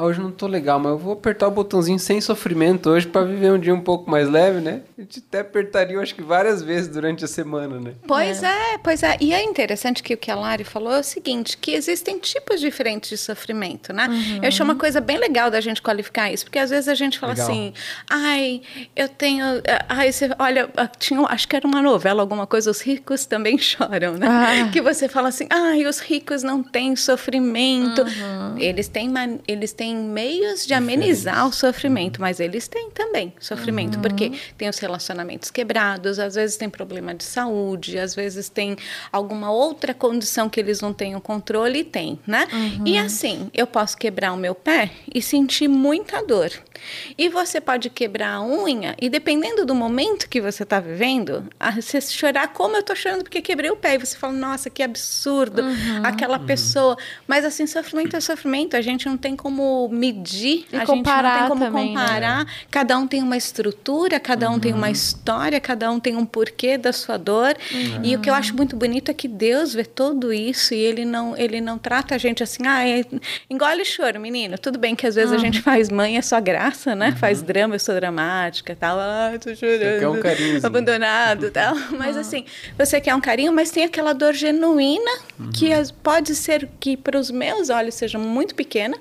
ah, 0.00 0.04
hoje 0.04 0.20
não 0.20 0.30
tô 0.30 0.46
legal, 0.46 0.78
mas 0.78 0.92
eu 0.92 0.98
vou 0.98 1.12
apertar 1.12 1.46
o 1.46 1.50
botãozinho 1.50 1.98
sem 1.98 2.20
sofrimento 2.20 2.88
hoje 2.88 3.06
para 3.06 3.22
viver 3.22 3.52
um 3.52 3.58
dia 3.58 3.74
um 3.74 3.80
pouco 3.80 4.10
mais 4.10 4.28
leve, 4.28 4.60
né? 4.60 4.80
A 4.96 5.02
gente 5.02 5.18
até 5.18 5.40
apertaria, 5.40 5.96
eu 5.96 6.00
acho 6.00 6.14
que 6.14 6.22
várias 6.22 6.62
vezes 6.62 6.88
durante 6.88 7.24
a 7.24 7.28
semana, 7.28 7.78
né? 7.78 7.92
Pois 8.06 8.42
é. 8.42 8.74
é. 8.74 8.78
pois 8.78 9.02
é. 9.02 9.16
E 9.20 9.34
é 9.34 9.42
interessante 9.44 10.02
que 10.02 10.14
o 10.14 10.16
que 10.16 10.30
a 10.30 10.34
Lari 10.34 10.64
falou 10.64 10.94
é 10.94 11.00
o 11.00 11.02
seguinte, 11.02 11.58
que 11.58 11.72
existem 11.72 12.18
tipos 12.18 12.60
diferentes 12.60 13.10
de 13.10 13.18
sofrimento, 13.18 13.92
né? 13.92 14.08
Uhum. 14.08 14.38
Eu 14.42 14.48
acho 14.48 14.62
uma 14.62 14.74
coisa 14.74 15.00
bem 15.00 15.18
legal 15.18 15.50
da 15.50 15.60
gente 15.60 15.82
qualificar 15.82 16.32
isso, 16.32 16.44
porque 16.44 16.58
às 16.58 16.70
vezes 16.70 16.88
a 16.88 16.94
gente 16.94 17.18
fala 17.18 17.34
legal. 17.34 17.50
assim, 17.50 17.74
ai, 18.08 18.62
eu 18.96 19.08
tenho, 19.08 19.44
ai, 19.86 20.10
você, 20.10 20.30
olha, 20.38 20.70
tinha, 20.98 21.20
acho 21.28 21.46
que 21.46 21.56
era 21.56 21.66
uma 21.66 21.82
novela, 21.82 22.22
alguma 22.22 22.46
coisa, 22.46 22.70
os 22.70 22.80
ricos 22.80 23.26
também 23.26 23.56
choram, 23.58 24.14
né? 24.14 24.26
Ah. 24.26 24.70
Que 24.72 24.80
você 24.80 25.08
fala 25.08 25.28
assim, 25.28 25.46
ai, 25.50 25.84
os 25.84 26.00
ricos 26.00 26.42
não 26.42 26.62
têm 26.62 26.96
sofrimento. 26.96 28.02
Uhum. 28.02 28.56
Eles 28.56 28.88
têm, 28.88 29.12
eles 29.46 29.72
têm 29.72 29.89
têm 29.90 29.96
meios 29.96 30.64
de 30.64 30.72
amenizar 30.72 31.48
o 31.48 31.52
sofrimento, 31.52 32.20
mas 32.20 32.38
eles 32.38 32.68
têm 32.68 32.90
também 32.90 33.32
sofrimento, 33.40 33.96
uhum. 33.96 34.02
porque 34.02 34.32
tem 34.56 34.68
os 34.68 34.78
relacionamentos 34.78 35.50
quebrados, 35.50 36.18
às 36.18 36.36
vezes 36.36 36.56
tem 36.56 36.70
problema 36.70 37.12
de 37.12 37.24
saúde, 37.24 37.98
às 37.98 38.14
vezes 38.14 38.48
tem 38.48 38.76
alguma 39.10 39.50
outra 39.50 39.92
condição 39.92 40.48
que 40.48 40.60
eles 40.60 40.80
não 40.80 40.92
têm 40.92 41.16
o 41.16 41.20
controle 41.20 41.80
e 41.80 41.84
tem, 41.84 42.18
né? 42.26 42.46
Uhum. 42.52 42.86
E 42.86 42.96
assim, 42.96 43.50
eu 43.52 43.66
posso 43.66 43.96
quebrar 43.96 44.32
o 44.32 44.36
meu 44.36 44.54
pé 44.54 44.90
e 45.12 45.20
sentir 45.20 45.66
muita 45.66 46.22
dor. 46.22 46.52
E 47.18 47.28
você 47.28 47.60
pode 47.60 47.90
quebrar 47.90 48.34
a 48.34 48.42
unha 48.42 48.94
e 49.00 49.08
dependendo 49.08 49.66
do 49.66 49.74
momento 49.74 50.28
que 50.28 50.40
você 50.40 50.62
está 50.62 50.80
vivendo, 50.80 51.44
você 51.74 52.00
chorar 52.00 52.48
como 52.52 52.76
eu 52.76 52.80
estou 52.80 52.96
chorando 52.96 53.22
porque 53.22 53.42
quebrei 53.42 53.70
o 53.70 53.76
pé 53.76 53.94
e 53.94 53.98
você 53.98 54.16
fala, 54.16 54.32
nossa, 54.32 54.70
que 54.70 54.82
absurdo, 54.82 55.62
uhum. 55.62 56.02
aquela 56.04 56.38
pessoa. 56.38 56.96
Mas 57.26 57.44
assim, 57.44 57.66
sofrimento 57.66 58.16
é 58.16 58.20
sofrimento, 58.20 58.76
a 58.76 58.80
gente 58.80 59.06
não 59.06 59.16
tem 59.16 59.36
como 59.36 59.79
medir, 59.88 60.66
e 60.72 60.76
a 60.76 60.84
gente 60.84 60.96
não 60.96 61.02
tem 61.02 61.48
como 61.48 61.64
também, 61.64 61.94
né? 61.94 62.00
comparar. 62.00 62.44
Né? 62.44 62.50
Cada 62.70 62.98
um 62.98 63.06
tem 63.06 63.22
uma 63.22 63.36
estrutura, 63.36 64.18
cada 64.18 64.50
um 64.50 64.54
uhum. 64.54 64.60
tem 64.60 64.72
uma 64.72 64.86
uhum. 64.86 64.92
história, 64.92 65.60
cada 65.60 65.90
um 65.90 66.00
tem 66.00 66.16
um 66.16 66.24
porquê 66.24 66.76
da 66.76 66.92
sua 66.92 67.16
dor. 67.16 67.56
Uhum. 67.72 68.00
E 68.04 68.16
o 68.16 68.20
que 68.20 68.28
eu 68.28 68.34
acho 68.34 68.56
muito 68.56 68.76
bonito 68.76 69.10
é 69.10 69.14
que 69.14 69.28
Deus 69.28 69.74
vê 69.74 69.84
tudo 69.84 70.32
isso 70.32 70.74
e 70.74 70.78
ele 70.78 71.04
não, 71.04 71.36
ele 71.36 71.60
não 71.60 71.78
trata 71.78 72.14
a 72.14 72.18
gente 72.18 72.42
assim, 72.42 72.66
ah, 72.66 72.86
é, 72.86 73.04
engole 73.48 73.84
choro, 73.84 74.20
menino. 74.20 74.58
Tudo 74.58 74.78
bem 74.78 74.94
que 74.94 75.06
às 75.06 75.14
vezes 75.14 75.30
uhum. 75.30 75.36
a 75.36 75.40
gente 75.40 75.62
faz 75.62 75.88
mãe, 75.88 76.16
é 76.16 76.22
só 76.22 76.40
graça, 76.40 76.94
né? 76.94 77.10
Uhum. 77.10 77.16
Faz 77.16 77.42
drama, 77.42 77.74
eu 77.74 77.80
sou 77.80 77.94
dramática 77.94 78.74
tal. 78.74 78.98
Ah, 78.98 79.32
tô 79.38 79.54
chorando. 79.54 80.12
Um 80.12 80.20
carinho, 80.20 80.66
abandonado 80.66 81.50
tal. 81.52 81.74
Mas 81.98 82.16
assim, 82.16 82.44
você 82.76 83.00
quer 83.00 83.14
um 83.14 83.20
carinho, 83.20 83.52
mas 83.52 83.70
tem 83.70 83.84
aquela 83.84 84.12
dor 84.12 84.32
genuína 84.32 85.10
que 85.54 85.72
uhum. 85.72 85.84
pode 86.02 86.34
ser 86.34 86.68
que 86.78 86.96
para 86.96 87.18
os 87.18 87.30
meus 87.30 87.70
olhos 87.70 87.94
seja 87.94 88.18
muito 88.18 88.54
pequena, 88.54 88.96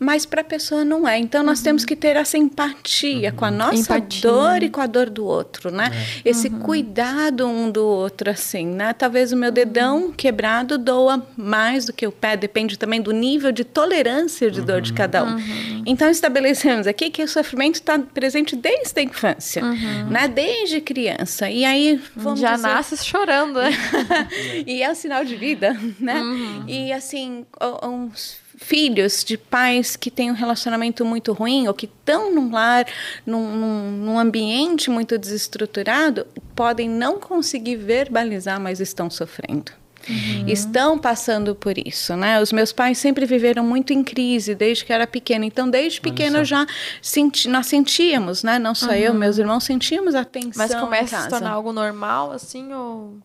mas 0.00 0.24
para 0.24 0.40
a 0.40 0.44
pessoa 0.44 0.82
não 0.82 1.06
é. 1.06 1.18
Então 1.18 1.42
nós 1.42 1.58
uhum. 1.58 1.64
temos 1.64 1.84
que 1.84 1.94
ter 1.94 2.16
essa 2.16 2.38
empatia 2.38 3.28
uhum. 3.28 3.36
com 3.36 3.44
a 3.44 3.50
nossa 3.50 3.98
empatia. 3.98 4.22
dor 4.22 4.62
e 4.62 4.70
com 4.70 4.80
a 4.80 4.86
dor 4.86 5.10
do 5.10 5.26
outro, 5.26 5.70
né? 5.70 5.90
É. 6.24 6.30
Esse 6.30 6.48
uhum. 6.48 6.60
cuidado 6.60 7.46
um 7.46 7.70
do 7.70 7.84
outro, 7.84 8.30
assim, 8.30 8.64
né? 8.66 8.94
Talvez 8.94 9.30
o 9.30 9.36
meu 9.36 9.52
dedão 9.52 10.04
uhum. 10.04 10.12
quebrado 10.12 10.78
doa 10.78 11.22
mais 11.36 11.84
do 11.84 11.92
que 11.92 12.06
o 12.06 12.12
pé, 12.12 12.34
depende 12.34 12.78
também 12.78 13.02
do 13.02 13.12
nível 13.12 13.52
de 13.52 13.62
tolerância 13.62 14.50
de 14.50 14.62
dor 14.62 14.80
de 14.80 14.94
cada 14.94 15.22
um. 15.22 15.34
Uhum. 15.34 15.82
Então 15.84 16.08
estabelecemos 16.08 16.86
aqui 16.86 17.10
que 17.10 17.22
o 17.22 17.28
sofrimento 17.28 17.74
está 17.74 17.98
presente 17.98 18.56
desde 18.56 18.98
a 18.98 19.02
infância, 19.02 19.62
uhum. 19.62 20.08
né? 20.08 20.26
Desde 20.28 20.80
criança. 20.80 21.50
E 21.50 21.62
aí 21.62 22.00
vamos 22.16 22.40
já 22.40 22.54
dizer... 22.54 22.68
nasce 22.68 22.96
chorando, 23.04 23.60
né? 23.60 23.70
e 24.66 24.82
é 24.82 24.90
o 24.90 24.94
sinal 24.94 25.26
de 25.26 25.36
vida, 25.36 25.78
né? 26.00 26.22
E 26.66 26.90
assim, 26.90 27.44
uns 27.82 28.39
filhos 28.60 29.24
de 29.24 29.38
pais 29.38 29.96
que 29.96 30.10
têm 30.10 30.30
um 30.30 30.34
relacionamento 30.34 31.04
muito 31.04 31.32
ruim 31.32 31.66
ou 31.66 31.74
que 31.74 31.86
estão 31.86 32.32
num 32.32 32.52
lar, 32.52 32.86
num, 33.26 33.56
num, 33.56 33.90
num, 33.90 34.18
ambiente 34.18 34.90
muito 34.90 35.18
desestruturado, 35.18 36.26
podem 36.54 36.88
não 36.88 37.18
conseguir 37.18 37.76
verbalizar, 37.76 38.60
mas 38.60 38.78
estão 38.78 39.08
sofrendo. 39.08 39.72
Uhum. 40.08 40.46
Estão 40.46 40.98
passando 40.98 41.54
por 41.54 41.76
isso, 41.76 42.16
né? 42.16 42.40
Os 42.40 42.52
meus 42.52 42.72
pais 42.72 42.96
sempre 42.98 43.26
viveram 43.26 43.64
muito 43.64 43.92
em 43.92 44.02
crise 44.02 44.54
desde 44.54 44.84
que 44.84 44.92
era 44.92 45.06
pequena. 45.06 45.44
Então, 45.44 45.68
desde 45.68 46.00
pequena 46.00 46.44
já 46.44 46.66
senti, 47.02 47.48
nós 47.48 47.66
sentíamos, 47.66 48.42
né? 48.42 48.58
Não 48.58 48.74
só 48.74 48.88
uhum. 48.88 48.94
eu, 48.94 49.14
meus 49.14 49.36
irmãos 49.38 49.64
sentíamos 49.64 50.14
a 50.14 50.24
tensão. 50.24 50.52
Mas 50.56 50.74
começa 50.74 51.18
a 51.18 51.22
se 51.22 51.28
tornar 51.28 51.50
algo 51.50 51.72
normal, 51.72 52.32
assim, 52.32 52.72
ou 52.72 53.18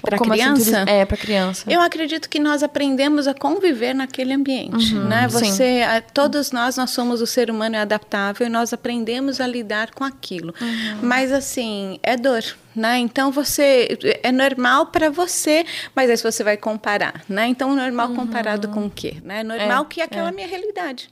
para 0.00 0.18
criança? 0.18 0.82
Assim, 0.82 0.90
é, 0.90 1.04
para 1.04 1.16
criança. 1.16 1.64
Eu 1.70 1.80
acredito 1.80 2.28
que 2.28 2.38
nós 2.38 2.62
aprendemos 2.62 3.26
a 3.26 3.34
conviver 3.34 3.94
naquele 3.94 4.32
ambiente, 4.32 4.94
uhum, 4.94 5.04
né? 5.04 5.28
Você, 5.28 5.82
a, 5.86 6.00
todos 6.00 6.52
nós, 6.52 6.76
nós 6.76 6.90
somos 6.90 7.20
o 7.20 7.26
ser 7.26 7.50
humano 7.50 7.76
é 7.76 7.80
adaptável 7.80 8.46
e 8.46 8.50
nós 8.50 8.72
aprendemos 8.72 9.40
a 9.40 9.46
lidar 9.46 9.90
com 9.92 10.04
aquilo. 10.04 10.54
Uhum. 10.60 10.98
Mas 11.02 11.32
assim, 11.32 11.98
é 12.02 12.16
dor, 12.16 12.42
né? 12.74 12.98
Então 12.98 13.30
você 13.30 13.98
é 14.22 14.32
normal 14.32 14.86
para 14.86 15.10
você, 15.10 15.64
mas 15.94 16.10
aí 16.10 16.16
você 16.16 16.44
vai 16.44 16.56
comparar, 16.56 17.22
né? 17.28 17.46
Então 17.48 17.74
normal 17.74 18.08
uhum. 18.10 18.16
comparado 18.16 18.68
com 18.68 18.86
o 18.86 18.90
quê? 18.90 19.16
Né? 19.24 19.42
Normal 19.42 19.82
é, 19.82 19.86
que 19.86 20.00
é 20.00 20.04
aquela 20.04 20.28
é. 20.28 20.32
minha 20.32 20.46
realidade. 20.46 21.10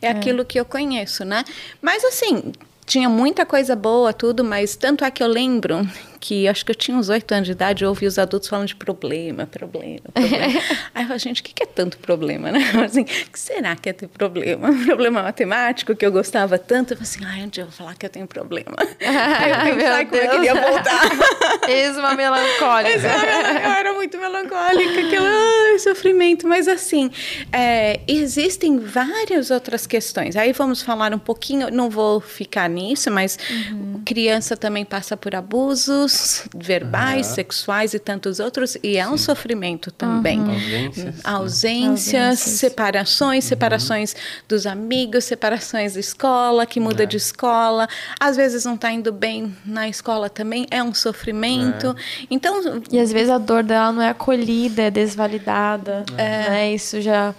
É, 0.00 0.06
é 0.06 0.10
aquilo 0.10 0.44
que 0.44 0.58
eu 0.58 0.64
conheço, 0.64 1.24
né? 1.24 1.44
Mas 1.80 2.04
assim, 2.04 2.52
tinha 2.86 3.08
muita 3.08 3.46
coisa 3.46 3.76
boa, 3.76 4.12
tudo, 4.12 4.42
mas 4.42 4.74
tanto 4.74 5.04
é 5.04 5.10
que 5.10 5.22
eu 5.22 5.28
lembro 5.28 5.88
que 6.20 6.46
acho 6.46 6.64
que 6.64 6.70
eu 6.70 6.76
tinha 6.76 6.96
uns 6.96 7.08
oito 7.08 7.32
anos 7.32 7.46
de 7.46 7.52
idade, 7.52 7.82
eu 7.82 7.88
ouvi 7.88 8.06
os 8.06 8.18
adultos 8.18 8.48
falando 8.48 8.68
de 8.68 8.76
problema, 8.76 9.46
problema, 9.46 10.02
problema. 10.12 10.60
Aí 10.94 11.02
eu 11.02 11.06
falei, 11.06 11.18
gente, 11.18 11.40
o 11.40 11.44
que 11.44 11.62
é 11.62 11.66
tanto 11.66 11.98
problema, 11.98 12.52
né? 12.52 12.60
Assim, 12.84 13.02
o 13.02 13.04
que 13.04 13.38
será 13.38 13.74
que 13.74 13.88
é 13.88 13.92
ter 13.92 14.06
problema? 14.06 14.70
Problema 14.90 15.22
matemático 15.22 15.94
que 15.94 16.04
eu 16.04 16.12
gostava 16.12 16.58
tanto. 16.58 16.92
Eu 16.92 16.98
falei 16.98 17.10
assim, 17.10 17.24
ai, 17.24 17.48
dia 17.48 17.62
eu 17.62 17.66
vou 17.68 17.74
falar 17.74 17.94
que 17.94 18.04
eu 18.04 18.10
tenho 18.10 18.26
problema. 18.26 18.74
Aí 18.78 19.50
eu 19.50 19.76
pensava 19.76 20.06
como 20.06 20.20
eu 20.20 20.30
queria 20.30 20.54
voltar. 20.54 21.68
Esma 21.68 22.14
melancólica. 22.14 22.98
eu 22.98 23.70
era 23.70 23.92
muito 23.92 24.18
melancólica, 24.18 25.00
aquele 25.00 25.26
ai, 25.26 25.78
sofrimento. 25.78 26.46
Mas 26.48 26.66
assim, 26.66 27.10
é, 27.52 28.00
existem 28.06 28.78
várias 28.78 29.50
outras 29.50 29.86
questões. 29.86 30.36
Aí 30.36 30.52
vamos 30.52 30.82
falar 30.82 31.14
um 31.14 31.18
pouquinho, 31.18 31.70
não 31.70 31.88
vou 31.88 32.20
ficar 32.20 32.68
nisso, 32.68 33.10
mas 33.10 33.38
uhum. 33.70 34.02
criança 34.04 34.56
também 34.56 34.84
passa 34.84 35.16
por 35.16 35.34
abusos, 35.34 36.09
abusos 36.10 36.48
verbais, 36.54 37.28
uhum. 37.28 37.34
sexuais 37.34 37.94
e 37.94 37.98
tantos 37.98 38.40
outros, 38.40 38.76
e 38.82 38.96
é 38.96 39.08
um 39.08 39.16
sofrimento 39.16 39.90
também. 39.90 40.40
Uhum. 40.40 40.50
Ausências, 40.54 41.24
Ausências, 41.24 42.14
Ausências, 42.14 42.38
separações, 42.58 43.44
uhum. 43.44 43.48
separações 43.48 44.16
dos 44.48 44.66
amigos, 44.66 45.24
separações 45.24 45.94
da 45.94 46.00
escola, 46.00 46.66
que 46.66 46.80
muda 46.80 47.04
é. 47.04 47.06
de 47.06 47.16
escola, 47.16 47.88
às 48.18 48.36
vezes 48.36 48.64
não 48.64 48.74
está 48.74 48.92
indo 48.92 49.12
bem 49.12 49.54
na 49.64 49.88
escola 49.88 50.28
também, 50.28 50.66
é 50.70 50.82
um 50.82 50.92
sofrimento. 50.92 51.88
É. 51.88 52.26
Então, 52.30 52.82
e 52.90 52.98
às 52.98 53.12
vezes 53.12 53.30
a 53.30 53.38
dor 53.38 53.62
dela 53.62 53.92
não 53.92 54.02
é 54.02 54.10
acolhida, 54.10 54.82
é 54.82 54.90
desvalidada, 54.90 56.04
é. 56.16 56.50
Né? 56.50 56.74
Isso 56.74 57.00
já 57.00 57.34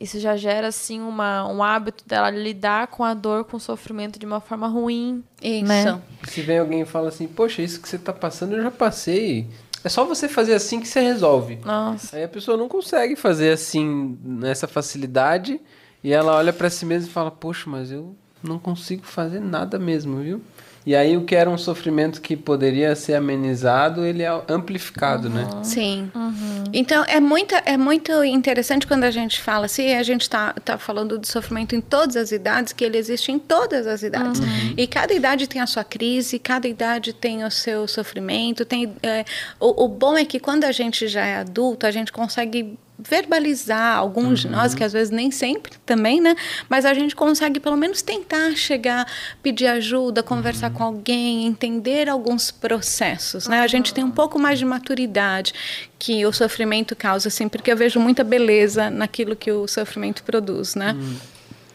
isso 0.00 0.18
já 0.18 0.34
gera 0.34 0.68
assim 0.68 0.98
uma, 0.98 1.46
um 1.46 1.62
hábito 1.62 2.04
dela 2.06 2.30
lidar 2.30 2.86
com 2.86 3.04
a 3.04 3.12
dor, 3.12 3.44
com 3.44 3.58
o 3.58 3.60
sofrimento 3.60 4.18
de 4.18 4.24
uma 4.24 4.40
forma 4.40 4.66
ruim. 4.66 5.22
Isso. 5.42 5.66
Né? 5.66 6.00
Se 6.24 6.40
vem 6.40 6.58
alguém 6.58 6.80
e 6.80 6.86
fala 6.86 7.08
assim, 7.08 7.28
poxa, 7.28 7.60
isso 7.60 7.80
que 7.80 7.88
você 7.88 7.96
está 7.96 8.12
passando 8.12 8.56
eu 8.56 8.62
já 8.62 8.70
passei. 8.70 9.46
É 9.84 9.88
só 9.90 10.04
você 10.06 10.26
fazer 10.26 10.54
assim 10.54 10.80
que 10.80 10.88
você 10.88 11.00
resolve. 11.00 11.58
Nossa. 11.64 12.16
Aí 12.16 12.24
a 12.24 12.28
pessoa 12.28 12.56
não 12.56 12.66
consegue 12.66 13.14
fazer 13.14 13.52
assim 13.52 14.18
nessa 14.24 14.66
facilidade 14.66 15.60
e 16.02 16.12
ela 16.12 16.34
olha 16.34 16.52
para 16.52 16.70
si 16.70 16.86
mesma 16.86 17.08
e 17.08 17.12
fala, 17.12 17.30
poxa, 17.30 17.68
mas 17.68 17.92
eu 17.92 18.16
não 18.42 18.58
consigo 18.58 19.04
fazer 19.04 19.40
nada 19.40 19.78
mesmo, 19.78 20.22
viu? 20.22 20.40
E 20.84 20.96
aí 20.96 21.16
o 21.16 21.24
que 21.24 21.34
era 21.34 21.48
um 21.48 21.58
sofrimento 21.58 22.20
que 22.20 22.36
poderia 22.36 22.94
ser 22.96 23.14
amenizado, 23.14 24.04
ele 24.04 24.22
é 24.22 24.42
amplificado, 24.48 25.28
né? 25.28 25.42
uhum. 25.42 25.58
né? 25.58 25.64
Sim. 25.64 26.10
Uhum. 26.14 26.64
Então 26.72 27.04
é 27.06 27.20
muito, 27.20 27.54
é 27.64 27.76
muito 27.76 28.24
interessante 28.24 28.86
quando 28.86 29.04
a 29.04 29.10
gente 29.10 29.40
fala 29.40 29.66
assim, 29.66 29.92
a 29.92 30.02
gente 30.02 30.22
está 30.22 30.52
tá 30.64 30.78
falando 30.78 31.18
do 31.18 31.26
sofrimento 31.26 31.74
em 31.74 31.80
todas 31.80 32.16
as 32.16 32.32
idades, 32.32 32.72
que 32.72 32.84
ele 32.84 32.96
existe 32.96 33.30
em 33.30 33.38
todas 33.38 33.86
as 33.86 34.02
idades. 34.02 34.40
Uhum. 34.40 34.74
E 34.76 34.86
cada 34.86 35.12
idade 35.12 35.46
tem 35.46 35.60
a 35.60 35.66
sua 35.66 35.84
crise, 35.84 36.38
cada 36.38 36.66
idade 36.66 37.12
tem 37.12 37.44
o 37.44 37.50
seu 37.50 37.86
sofrimento. 37.86 38.64
Tem, 38.64 38.92
é, 39.02 39.24
o, 39.58 39.84
o 39.84 39.88
bom 39.88 40.16
é 40.16 40.24
que 40.24 40.40
quando 40.40 40.64
a 40.64 40.72
gente 40.72 41.08
já 41.08 41.24
é 41.24 41.36
adulto, 41.36 41.86
a 41.86 41.90
gente 41.90 42.10
consegue 42.10 42.78
verbalizar 43.08 43.96
alguns 43.96 44.44
uhum. 44.44 44.50
de 44.50 44.56
nós, 44.56 44.74
que 44.74 44.84
às 44.84 44.92
vezes 44.92 45.10
nem 45.10 45.30
sempre 45.30 45.72
também, 45.84 46.20
né? 46.20 46.34
Mas 46.68 46.84
a 46.84 46.94
gente 46.94 47.14
consegue 47.14 47.60
pelo 47.60 47.76
menos 47.76 48.02
tentar 48.02 48.54
chegar, 48.56 49.06
pedir 49.42 49.66
ajuda, 49.66 50.22
conversar 50.22 50.70
uhum. 50.70 50.76
com 50.76 50.84
alguém, 50.84 51.46
entender 51.46 52.08
alguns 52.08 52.50
processos, 52.50 53.46
né? 53.48 53.60
A 53.60 53.66
gente 53.66 53.94
tem 53.94 54.04
um 54.04 54.10
pouco 54.10 54.38
mais 54.38 54.58
de 54.58 54.64
maturidade 54.64 55.52
que 55.98 56.24
o 56.24 56.32
sofrimento 56.32 56.96
causa, 56.96 57.28
assim, 57.28 57.48
porque 57.48 57.70
eu 57.72 57.76
vejo 57.76 58.00
muita 58.00 58.24
beleza 58.24 58.90
naquilo 58.90 59.36
que 59.36 59.50
o 59.50 59.66
sofrimento 59.66 60.22
produz, 60.22 60.74
né? 60.74 60.92
Uhum. 60.92 61.16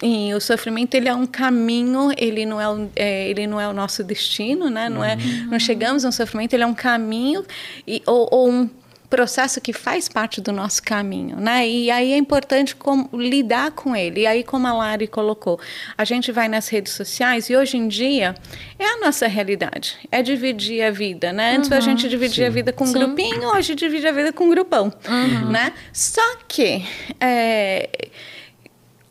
E 0.01 0.34
o 0.34 0.41
sofrimento 0.41 0.94
ele 0.96 1.08
é 1.08 1.15
um 1.15 1.25
caminho, 1.25 2.12
ele 2.17 2.46
não 2.46 2.60
é, 2.60 2.70
o, 2.70 2.89
é, 2.96 3.29
ele 3.29 3.48
não 3.48 3.60
é 3.60 3.67
o 3.67 3.74
nosso 3.74 4.03
destino, 4.03 4.70
né? 4.70 4.89
Não 4.89 5.03
é, 5.03 5.15
não 5.15 5.53
uhum. 5.53 5.60
chegamos 5.60 6.03
a 6.03 6.10
um 6.10 6.12
sofrimento, 6.12 6.53
ele 6.53 6.63
é 6.63 6.67
um 6.67 6.74
caminho 6.75 7.46
e, 7.88 8.01
ou, 8.05 8.27
ou 8.32 8.50
um 8.50 8.70
processo 9.06 9.62
que 9.62 9.74
faz 9.74 10.08
parte 10.08 10.42
do 10.42 10.52
nosso 10.52 10.82
caminho, 10.82 11.38
né? 11.38 11.68
E 11.68 11.92
aí 11.92 12.14
é 12.14 12.18
importante 12.18 12.76
como, 12.76 13.10
lidar 13.14 13.72
com 13.72 13.96
ele. 13.96 14.22
E 14.22 14.28
aí, 14.28 14.44
como 14.44 14.68
a 14.68 14.74
Lari 14.74 15.08
colocou, 15.08 15.60
a 15.98 16.04
gente 16.04 16.32
vai 16.32 16.48
nas 16.48 16.68
redes 16.68 16.94
sociais 16.94 17.50
e 17.50 17.56
hoje 17.56 17.78
em 17.78 17.88
dia 17.88 18.36
é 18.78 18.86
a 18.86 18.98
nossa 18.98 19.28
realidade, 19.28 19.98
é 20.12 20.22
dividir 20.22 20.84
a 20.84 20.92
vida, 20.92 21.32
né? 21.32 21.56
Antes 21.56 21.70
uhum, 21.70 21.78
a 21.78 21.80
gente 21.80 22.08
dividia 22.10 22.48
a 22.48 22.50
vida 22.50 22.74
com 22.74 22.84
um 22.84 22.88
sim. 22.88 22.94
grupinho, 22.94 23.50
hoje 23.56 23.76
divide 23.76 24.08
a 24.08 24.12
vida 24.12 24.34
com 24.34 24.46
um 24.46 24.50
grupão, 24.50 24.92
uhum. 25.08 25.52
né? 25.52 25.74
Só 25.94 26.38
que 26.48 26.84
é, 27.20 28.05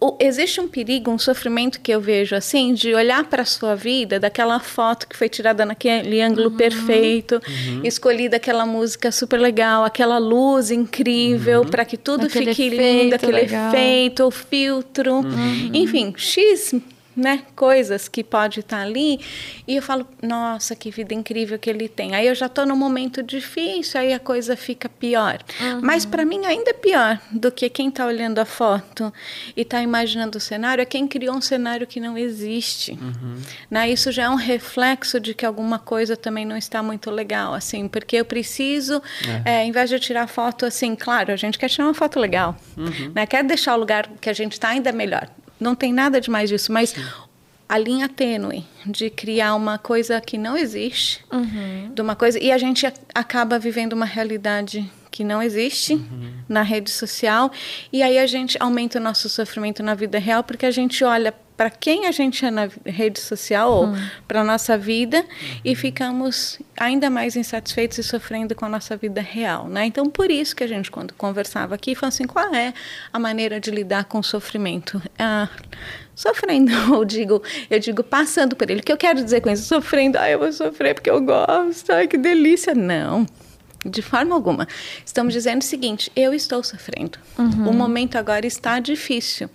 o, 0.01 0.17
existe 0.21 0.61
um 0.61 0.69
perigo, 0.69 1.11
um 1.11 1.19
sofrimento 1.19 1.81
que 1.81 1.93
eu 1.93 2.01
vejo 2.01 2.35
assim, 2.35 2.75
de 2.75 2.95
olhar 2.95 3.25
para 3.25 3.43
a 3.43 3.45
sua 3.45 3.75
vida, 3.75 4.21
daquela 4.21 4.61
foto 4.61 5.09
que 5.09 5.17
foi 5.17 5.29
tirada 5.29 5.65
naquele 5.65 6.21
ângulo 6.21 6.51
uhum. 6.51 6.57
perfeito, 6.57 7.41
uhum. 7.47 7.81
escolhida 7.85 8.37
aquela 8.37 8.67
música 8.67 9.11
super 9.11 9.41
legal, 9.41 9.85
aquela 9.85 10.19
luz 10.19 10.71
incrível 10.71 11.63
uhum. 11.63 11.69
para 11.69 11.85
que 11.85 11.97
tudo 11.97 12.27
aquele 12.27 12.55
fique 12.55 12.69
lindo, 12.71 13.15
aquele 13.15 13.33
legal. 13.33 13.73
efeito, 13.73 14.25
o 14.25 14.31
filtro, 14.31 15.17
uhum. 15.17 15.71
enfim, 15.73 16.13
X 16.17 16.75
né, 17.17 17.43
coisas 17.55 18.09
que 18.09 18.25
pode 18.25 18.61
estar 18.61 18.81
ali, 18.81 19.21
e 19.67 19.77
eu 19.77 19.83
falo, 19.83 20.07
nossa, 20.23 20.75
que 20.75 20.91
vida 20.91 21.15
incrível 21.15 21.59
que 21.59 21.71
ele 21.71 21.89
tem. 21.89 22.15
Aí 22.15 22.27
eu 22.27 22.35
já 22.35 22.47
estou 22.47 22.67
num 22.67 22.77
momento 22.77 23.23
difícil, 23.23 24.01
aí 24.01 24.13
a 24.13 24.19
coisa 24.19 24.57
fica 24.57 24.89
pior. 24.89 25.39
Uhum. 25.61 25.81
Mas 25.83 26.05
para 26.05 26.25
mim 26.25 26.45
ainda 26.45 26.71
é 26.71 26.75
pior 26.75 27.21
do 27.31 27.51
que 27.51 27.69
quem 27.69 27.89
está 27.89 28.07
olhando 28.07 28.39
a 28.39 28.45
foto 28.45 29.13
e 29.57 29.63
está 29.63 29.81
imaginando 29.81 30.39
o 30.39 30.41
cenário, 30.41 30.83
é 30.83 30.85
quem 30.85 31.07
criou 31.07 31.37
um 31.37 31.41
cenário 31.41 31.87
que 31.87 32.01
não 32.01 32.19
existe. 32.19 32.93
Uhum. 32.93 33.37
Né? 33.71 33.91
Isso 33.91 34.11
já 34.11 34.25
é 34.25 34.29
um 34.29 34.35
reflexo 34.35 35.21
de 35.21 35.35
que 35.35 35.47
alguma 35.47 35.79
coisa 35.79 36.17
também 36.17 36.45
não 36.45 36.57
está 36.57 36.83
muito 36.83 37.11
legal, 37.11 37.55
assim, 37.55 37.87
porque 37.89 38.17
eu 38.17 38.25
preciso, 38.25 39.03
é. 39.45 39.55
É, 39.55 39.65
em 39.65 39.71
vez 39.73 39.89
de 39.89 39.99
tirar 39.99 40.27
foto 40.27 40.67
assim, 40.67 40.95
claro, 40.95 41.33
a 41.33 41.37
gente 41.37 41.59
quer 41.59 41.69
tirar 41.69 41.87
uma 41.87 41.95
foto 41.95 42.19
legal, 42.19 42.57
uhum. 42.77 43.13
né? 43.15 43.27
quer 43.27 43.45
deixar 43.45 43.75
o 43.75 43.79
lugar 43.79 44.09
que 44.21 44.29
a 44.29 44.33
gente 44.33 44.53
está 44.53 44.69
ainda 44.69 44.91
melhor 44.93 45.29
não 45.59 45.75
tem 45.75 45.93
nada 45.93 46.21
de 46.21 46.31
mais 46.31 46.49
disso, 46.49 46.73
mas 46.73 46.91
Sim. 46.91 47.05
a 47.69 47.79
linha 47.79 48.09
tênue 48.09 48.65
de 48.87 49.11
criar 49.11 49.55
uma 49.55 49.79
coisa 49.79 50.21
que 50.21 50.37
não 50.37 50.57
existe, 50.57 51.25
uhum. 51.33 51.93
de 51.95 52.03
uma 52.03 52.17
coisa 52.17 52.39
e 52.39 52.53
a 52.53 52.59
gente 52.59 52.87
acaba 53.15 53.59
vivendo 53.59 53.93
uma 53.93 54.07
realidade 54.07 54.91
que 55.15 55.23
não 55.23 55.41
existe 55.41 55.95
uhum. 55.95 56.33
na 56.49 56.63
rede 56.63 56.91
social 56.91 57.49
e 57.93 58.03
aí 58.03 58.19
a 58.19 58.27
gente 58.27 58.57
aumenta 58.59 58.99
o 58.99 59.01
nosso 59.01 59.29
sofrimento 59.29 59.81
na 59.81 59.95
vida 59.95 60.19
real 60.19 60.43
porque 60.43 60.67
a 60.67 60.73
gente 60.73 61.05
olha 61.05 61.33
para 61.57 61.71
quem 61.71 62.07
a 62.07 62.11
gente 62.11 62.45
é 62.45 62.51
na 62.51 62.69
rede 62.85 63.21
social 63.21 63.73
ou 63.73 63.85
uhum. 63.85 64.09
para 64.27 64.41
a 64.41 64.45
nossa 64.45 64.77
vida 64.77 65.19
uhum. 65.19 65.61
e 65.65 65.77
ficamos 65.77 66.59
ainda 66.77 67.09
mais 67.09 67.37
insatisfeitos 67.37 67.99
e 67.99 68.03
sofrendo 68.03 68.57
com 68.57 68.65
a 68.65 68.69
nossa 68.69 68.97
vida 68.97 69.21
real, 69.21 69.69
né? 69.69 69.87
Então, 69.87 70.11
por 70.11 70.33
isso 70.33 70.57
que 70.57 70.65
a 70.65 70.67
gente, 70.67 70.91
quando 70.91 71.15
conversava 71.15 71.77
aqui, 71.77 71.95
falou 71.95 72.09
assim, 72.09 72.27
qual 72.27 72.53
é 72.53 72.75
a 73.13 73.19
maneira 73.21 73.61
de 73.61 73.71
lidar 73.71 74.07
com 74.07 74.19
o 74.19 74.25
sofrimento? 74.25 75.01
Ah, 75.17 75.49
sofrendo, 76.13 76.73
eu 76.93 77.05
digo, 77.05 77.41
eu 77.71 77.79
digo 77.79 78.03
passando 78.03 78.57
por 78.57 78.69
ele. 78.69 78.81
O 78.81 78.83
que 78.83 78.93
eu 78.93 78.97
quero 78.97 79.23
dizer 79.23 79.41
com 79.41 79.49
isso? 79.49 79.63
Sofrendo, 79.63 80.19
ah, 80.19 80.29
eu 80.29 80.41
vou 80.41 80.53
sofrer 80.53 80.95
porque 80.95 81.09
eu 81.09 81.21
gosto, 81.21 81.93
ai, 81.93 82.09
que 82.09 82.19
delícia. 82.19 82.75
Não, 82.75 83.25
De 83.85 84.01
forma 84.01 84.35
alguma. 84.35 84.67
Estamos 85.05 85.35
dizendo 85.35 85.61
o 85.61 85.65
seguinte: 85.65 86.11
eu 86.17 86.33
estou 86.33 86.63
sofrendo. 86.63 87.19
Uhum. 87.39 87.69
O 87.69 87.73
momento 87.73 88.17
agora 88.17 88.47
está 88.47 88.81
difícil. 88.81 89.51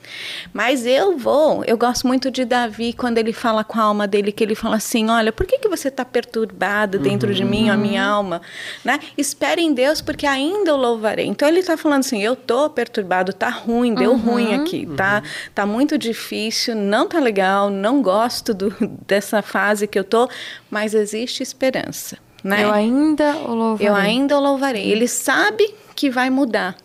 Mas 0.54 0.86
eu 0.86 1.18
vou. 1.18 1.64
Eu 1.66 1.78
gosto 1.78 2.06
muito 2.06 2.30
de 2.30 2.46
Davi 2.46 2.94
quando 2.94 3.18
ele 3.18 3.34
fala 3.34 3.64
com 3.64 3.80
a 3.80 3.84
alma 3.84 4.08
dele, 4.08 4.32
que 4.32 4.44
ele 4.44 4.54
fala 4.54 4.76
assim: 4.76 5.10
Olha, 5.10 5.32
por 5.32 5.48
que, 5.48 5.58
que 5.58 5.68
você 5.68 5.88
está 5.88 6.06
perturbado 6.06 7.00
dentro 7.00 7.30
uhum. 7.30 7.36
de 7.36 7.44
mim, 7.44 7.70
a 7.70 7.78
minha 7.78 8.06
alma? 8.06 8.42
Né? 8.86 9.00
Espere 9.18 9.62
em 9.62 9.74
Deus, 9.74 10.00
porque 10.00 10.28
ainda 10.28 10.76
o 10.76 10.78
louvarei. 10.78 11.26
Então 11.26 11.48
ele 11.48 11.60
está 11.60 11.76
falando 11.76 12.02
assim: 12.02 12.22
Eu 12.22 12.34
estou 12.34 12.70
perturbado, 12.70 13.34
tá 13.34 13.50
ruim, 13.50 13.96
deu 13.96 14.12
uhum. 14.12 14.18
ruim 14.18 14.54
aqui, 14.54 14.86
tá, 14.96 15.24
tá 15.56 15.66
muito 15.66 15.98
difícil, 15.98 16.76
não 16.76 17.08
tá 17.08 17.20
legal, 17.20 17.72
não 17.72 18.02
gosto 18.02 18.54
do, 18.54 18.74
dessa 19.08 19.42
fase 19.42 19.88
que 19.88 19.98
eu 19.98 20.04
tô, 20.04 20.30
mas 20.70 20.94
existe 20.94 21.42
esperança. 21.42 22.29
Né? 22.44 22.64
Eu 22.64 22.72
ainda 22.72 23.36
o 23.38 23.54
louvarei. 23.54 23.88
Eu 23.88 23.96
ainda 23.96 24.38
o 24.38 24.42
louvarei. 24.42 24.92
Ele 24.92 25.08
sabe 25.08 25.74
que 25.96 26.10
vai 26.10 26.30
mudar. 26.30 26.76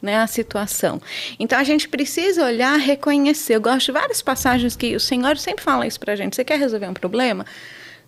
Né, 0.00 0.16
a 0.16 0.28
situação. 0.28 1.02
Então 1.40 1.58
a 1.58 1.64
gente 1.64 1.88
precisa 1.88 2.44
olhar, 2.44 2.78
reconhecer. 2.78 3.56
Eu 3.56 3.60
gosto 3.60 3.86
de 3.86 3.92
várias 3.92 4.22
passagens 4.22 4.76
que 4.76 4.94
o 4.94 5.00
Senhor 5.00 5.36
sempre 5.36 5.64
fala 5.64 5.88
isso 5.88 5.98
para 5.98 6.12
a 6.12 6.16
gente. 6.16 6.36
Você 6.36 6.44
quer 6.44 6.56
resolver 6.56 6.86
um 6.86 6.94
problema? 6.94 7.44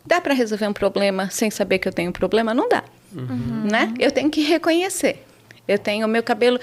Dá 0.07 0.21
para 0.21 0.33
resolver 0.33 0.69
um 0.69 0.73
problema 0.73 1.28
sem 1.30 1.50
saber 1.50 1.80
que 1.80 1.88
eu 1.88 1.92
tenho 1.92 2.11
um 2.11 2.12
problema? 2.12 2.54
Não 2.54 2.69
dá, 2.69 2.85
uhum. 3.12 3.66
né? 3.69 3.92
Eu 3.99 4.12
tenho 4.12 4.30
que 4.30 4.40
reconhecer. 4.40 5.26
Eu 5.66 5.78
tenho 5.78 6.07
o 6.07 6.09
meu 6.09 6.23
cabelo. 6.23 6.59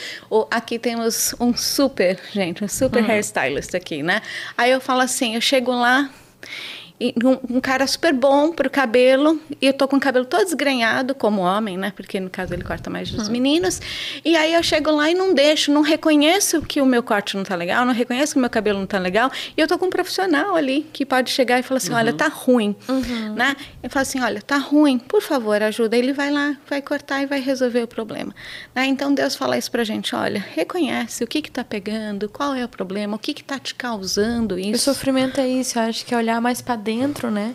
aqui 0.49 0.79
temos 0.79 1.35
um 1.39 1.55
super, 1.55 2.19
gente, 2.31 2.63
um 2.63 2.67
super 2.67 3.03
uhum. 3.03 3.09
hairstylist 3.09 3.75
aqui, 3.75 4.01
né? 4.01 4.21
Aí 4.57 4.71
eu 4.71 4.81
falo 4.81 5.01
assim, 5.01 5.35
eu 5.35 5.41
chego 5.41 5.71
lá 5.71 6.09
um, 6.99 7.57
um, 7.57 7.61
cara 7.61 7.85
super 7.85 8.11
bom 8.11 8.51
pro 8.51 8.69
cabelo, 8.69 9.39
e 9.61 9.67
eu 9.67 9.73
tô 9.73 9.87
com 9.87 9.97
o 9.97 9.99
cabelo 9.99 10.25
todo 10.25 10.43
desgrenhado, 10.43 11.13
como 11.13 11.41
homem, 11.41 11.77
né? 11.77 11.93
Porque 11.95 12.19
no 12.19 12.29
caso 12.29 12.53
ele 12.53 12.63
corta 12.63 12.89
mais 12.89 13.11
dos 13.11 13.27
hum. 13.27 13.31
meninos. 13.31 13.79
E 14.25 14.35
aí 14.35 14.53
eu 14.53 14.63
chego 14.63 14.89
lá 14.89 15.09
e 15.09 15.13
não 15.13 15.33
deixo, 15.33 15.71
não 15.71 15.81
reconheço 15.81 16.61
que 16.63 16.81
o 16.81 16.85
meu 16.85 17.03
corte 17.03 17.37
não 17.37 17.43
tá 17.43 17.55
legal, 17.55 17.85
não 17.85 17.93
reconheço 17.93 18.33
que 18.33 18.39
o 18.39 18.41
meu 18.41 18.49
cabelo 18.49 18.79
não 18.79 18.87
tá 18.87 18.97
legal. 18.97 19.31
E 19.55 19.61
eu 19.61 19.67
tô 19.67 19.77
com 19.77 19.85
um 19.85 19.89
profissional 19.89 20.55
ali 20.55 20.87
que 20.91 21.05
pode 21.05 21.29
chegar 21.29 21.59
e 21.59 21.63
falar 21.63 21.77
assim: 21.77 21.91
uhum. 21.91 21.97
olha, 21.97 22.13
tá 22.13 22.27
ruim. 22.27 22.75
Uhum. 22.89 23.35
Né? 23.35 23.55
Eu 23.83 23.89
falo 23.91 24.01
assim: 24.01 24.19
olha, 24.19 24.41
tá 24.41 24.57
ruim, 24.57 24.97
por 24.97 25.21
favor, 25.21 25.61
ajuda. 25.61 25.95
Ele 25.95 26.13
vai 26.13 26.31
lá, 26.31 26.57
vai 26.67 26.81
cortar 26.81 27.21
e 27.21 27.27
vai 27.27 27.39
resolver 27.39 27.83
o 27.83 27.87
problema. 27.87 28.33
Né? 28.73 28.87
Então 28.87 29.13
Deus 29.13 29.35
fala 29.35 29.55
isso 29.55 29.69
pra 29.69 29.83
gente: 29.83 30.15
olha, 30.15 30.43
reconhece 30.55 31.23
o 31.23 31.27
que 31.27 31.43
que 31.43 31.51
tá 31.51 31.63
pegando, 31.63 32.27
qual 32.27 32.55
é 32.55 32.65
o 32.65 32.69
problema, 32.69 33.15
o 33.15 33.19
que 33.19 33.35
que 33.35 33.43
tá 33.43 33.59
te 33.59 33.75
causando 33.75 34.57
isso. 34.57 34.73
O 34.73 34.79
sofrimento 34.79 35.39
é 35.39 35.47
isso, 35.47 35.77
eu 35.77 35.83
acho 35.83 36.03
que 36.03 36.15
é 36.15 36.17
olhar 36.17 36.41
mais 36.41 36.59
para 36.59 36.86
dentro, 36.87 37.29
né? 37.29 37.53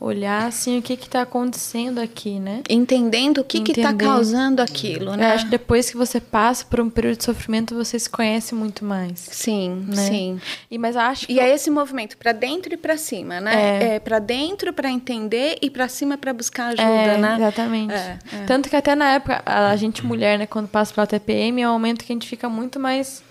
Olhar 0.00 0.46
assim 0.46 0.78
o 0.78 0.82
que 0.82 0.94
está 0.94 1.20
acontecendo 1.20 1.98
aqui, 1.98 2.40
né? 2.40 2.62
Entendendo 2.70 3.42
o 3.42 3.44
que 3.44 3.58
está 3.58 3.92
causando 3.92 4.62
aquilo, 4.62 5.14
né? 5.14 5.28
Eu 5.28 5.34
acho 5.34 5.44
que 5.44 5.50
depois 5.50 5.90
que 5.90 5.96
você 5.98 6.18
passa 6.18 6.64
por 6.64 6.80
um 6.80 6.88
período 6.88 7.18
de 7.18 7.24
sofrimento, 7.24 7.74
você 7.74 7.98
se 7.98 8.08
conhece 8.08 8.54
muito 8.54 8.82
mais. 8.82 9.18
Sim, 9.18 9.84
né? 9.86 9.96
sim. 9.96 10.40
E 10.70 10.78
mas 10.78 10.96
acho 10.96 11.26
que... 11.26 11.34
E 11.34 11.38
é 11.38 11.54
esse 11.54 11.68
movimento 11.68 12.16
para 12.16 12.32
dentro 12.32 12.72
e 12.72 12.78
para 12.78 12.96
cima, 12.96 13.42
né? 13.42 13.54
É, 13.54 13.94
é 13.96 14.00
para 14.00 14.18
dentro 14.18 14.72
para 14.72 14.90
entender 14.90 15.58
e 15.60 15.68
para 15.68 15.86
cima 15.86 16.16
para 16.16 16.32
buscar 16.32 16.68
ajuda, 16.68 16.82
é, 16.82 17.18
né? 17.18 17.36
Exatamente. 17.36 17.92
É, 17.92 18.18
é, 18.32 18.44
Tanto 18.46 18.70
que 18.70 18.76
até 18.76 18.94
na 18.94 19.12
época 19.12 19.42
a 19.44 19.76
gente 19.76 20.06
mulher, 20.06 20.38
né, 20.38 20.46
quando 20.46 20.66
passa 20.66 20.94
pela 20.94 21.06
TPM, 21.06 21.60
é 21.60 21.68
um 21.68 21.72
momento 21.74 22.02
que 22.02 22.10
a 22.10 22.14
gente 22.14 22.26
fica 22.26 22.48
muito 22.48 22.80
mais 22.80 23.22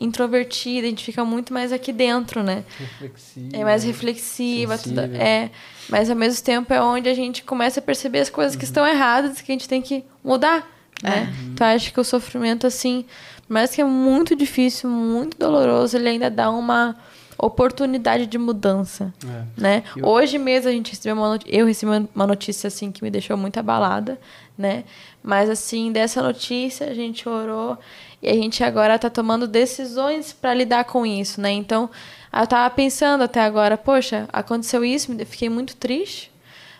introvertida, 0.00 0.86
a 0.86 0.90
gente 0.90 1.04
fica 1.04 1.24
muito 1.24 1.52
mais 1.52 1.72
aqui 1.72 1.92
dentro, 1.92 2.42
né? 2.42 2.64
Reflexiva. 2.78 3.56
É 3.56 3.64
mais 3.64 3.84
reflexiva, 3.84 4.78
tudo, 4.78 5.00
é. 5.00 5.50
Mas 5.88 6.10
ao 6.10 6.16
mesmo 6.16 6.44
tempo 6.44 6.72
é 6.72 6.82
onde 6.82 7.08
a 7.08 7.14
gente 7.14 7.42
começa 7.42 7.80
a 7.80 7.82
perceber 7.82 8.20
as 8.20 8.30
coisas 8.30 8.54
uhum. 8.54 8.58
que 8.58 8.64
estão 8.64 8.86
erradas, 8.86 9.40
que 9.40 9.50
a 9.50 9.54
gente 9.54 9.68
tem 9.68 9.80
que 9.80 10.04
mudar, 10.22 10.68
né? 11.02 11.32
Uhum. 11.40 11.50
Então 11.52 11.66
acho 11.66 11.92
que 11.92 12.00
o 12.00 12.04
sofrimento 12.04 12.66
assim, 12.66 13.04
mais 13.48 13.74
que 13.74 13.80
é 13.80 13.84
muito 13.84 14.36
difícil, 14.36 14.90
muito 14.90 15.38
doloroso, 15.38 15.96
ele 15.96 16.08
ainda 16.08 16.30
dá 16.30 16.50
uma 16.50 16.96
oportunidade 17.38 18.26
de 18.26 18.38
mudança, 18.38 19.12
é. 19.24 19.60
né? 19.60 19.82
Eu... 19.94 20.06
Hoje 20.06 20.38
mesmo 20.38 20.68
a 20.68 20.72
gente 20.72 20.90
recebeu 20.90 21.16
uma 21.16 21.28
notícia, 21.30 21.56
eu 21.56 21.66
recebi 21.66 22.08
uma 22.14 22.26
notícia 22.26 22.68
assim 22.68 22.90
que 22.90 23.02
me 23.02 23.10
deixou 23.10 23.36
muito 23.36 23.58
abalada, 23.58 24.18
né? 24.56 24.84
Mas 25.26 25.50
assim, 25.50 25.90
dessa 25.90 26.22
notícia 26.22 26.88
a 26.88 26.94
gente 26.94 27.28
orou 27.28 27.76
e 28.22 28.28
a 28.28 28.32
gente 28.32 28.62
agora 28.62 28.94
está 28.94 29.10
tomando 29.10 29.48
decisões 29.48 30.32
para 30.32 30.54
lidar 30.54 30.84
com 30.84 31.04
isso, 31.04 31.40
né? 31.40 31.50
Então, 31.50 31.90
eu 32.32 32.44
estava 32.44 32.72
pensando 32.72 33.24
até 33.24 33.40
agora, 33.40 33.76
poxa, 33.76 34.28
aconteceu 34.32 34.84
isso, 34.84 35.12
fiquei 35.26 35.48
muito 35.48 35.74
triste, 35.74 36.30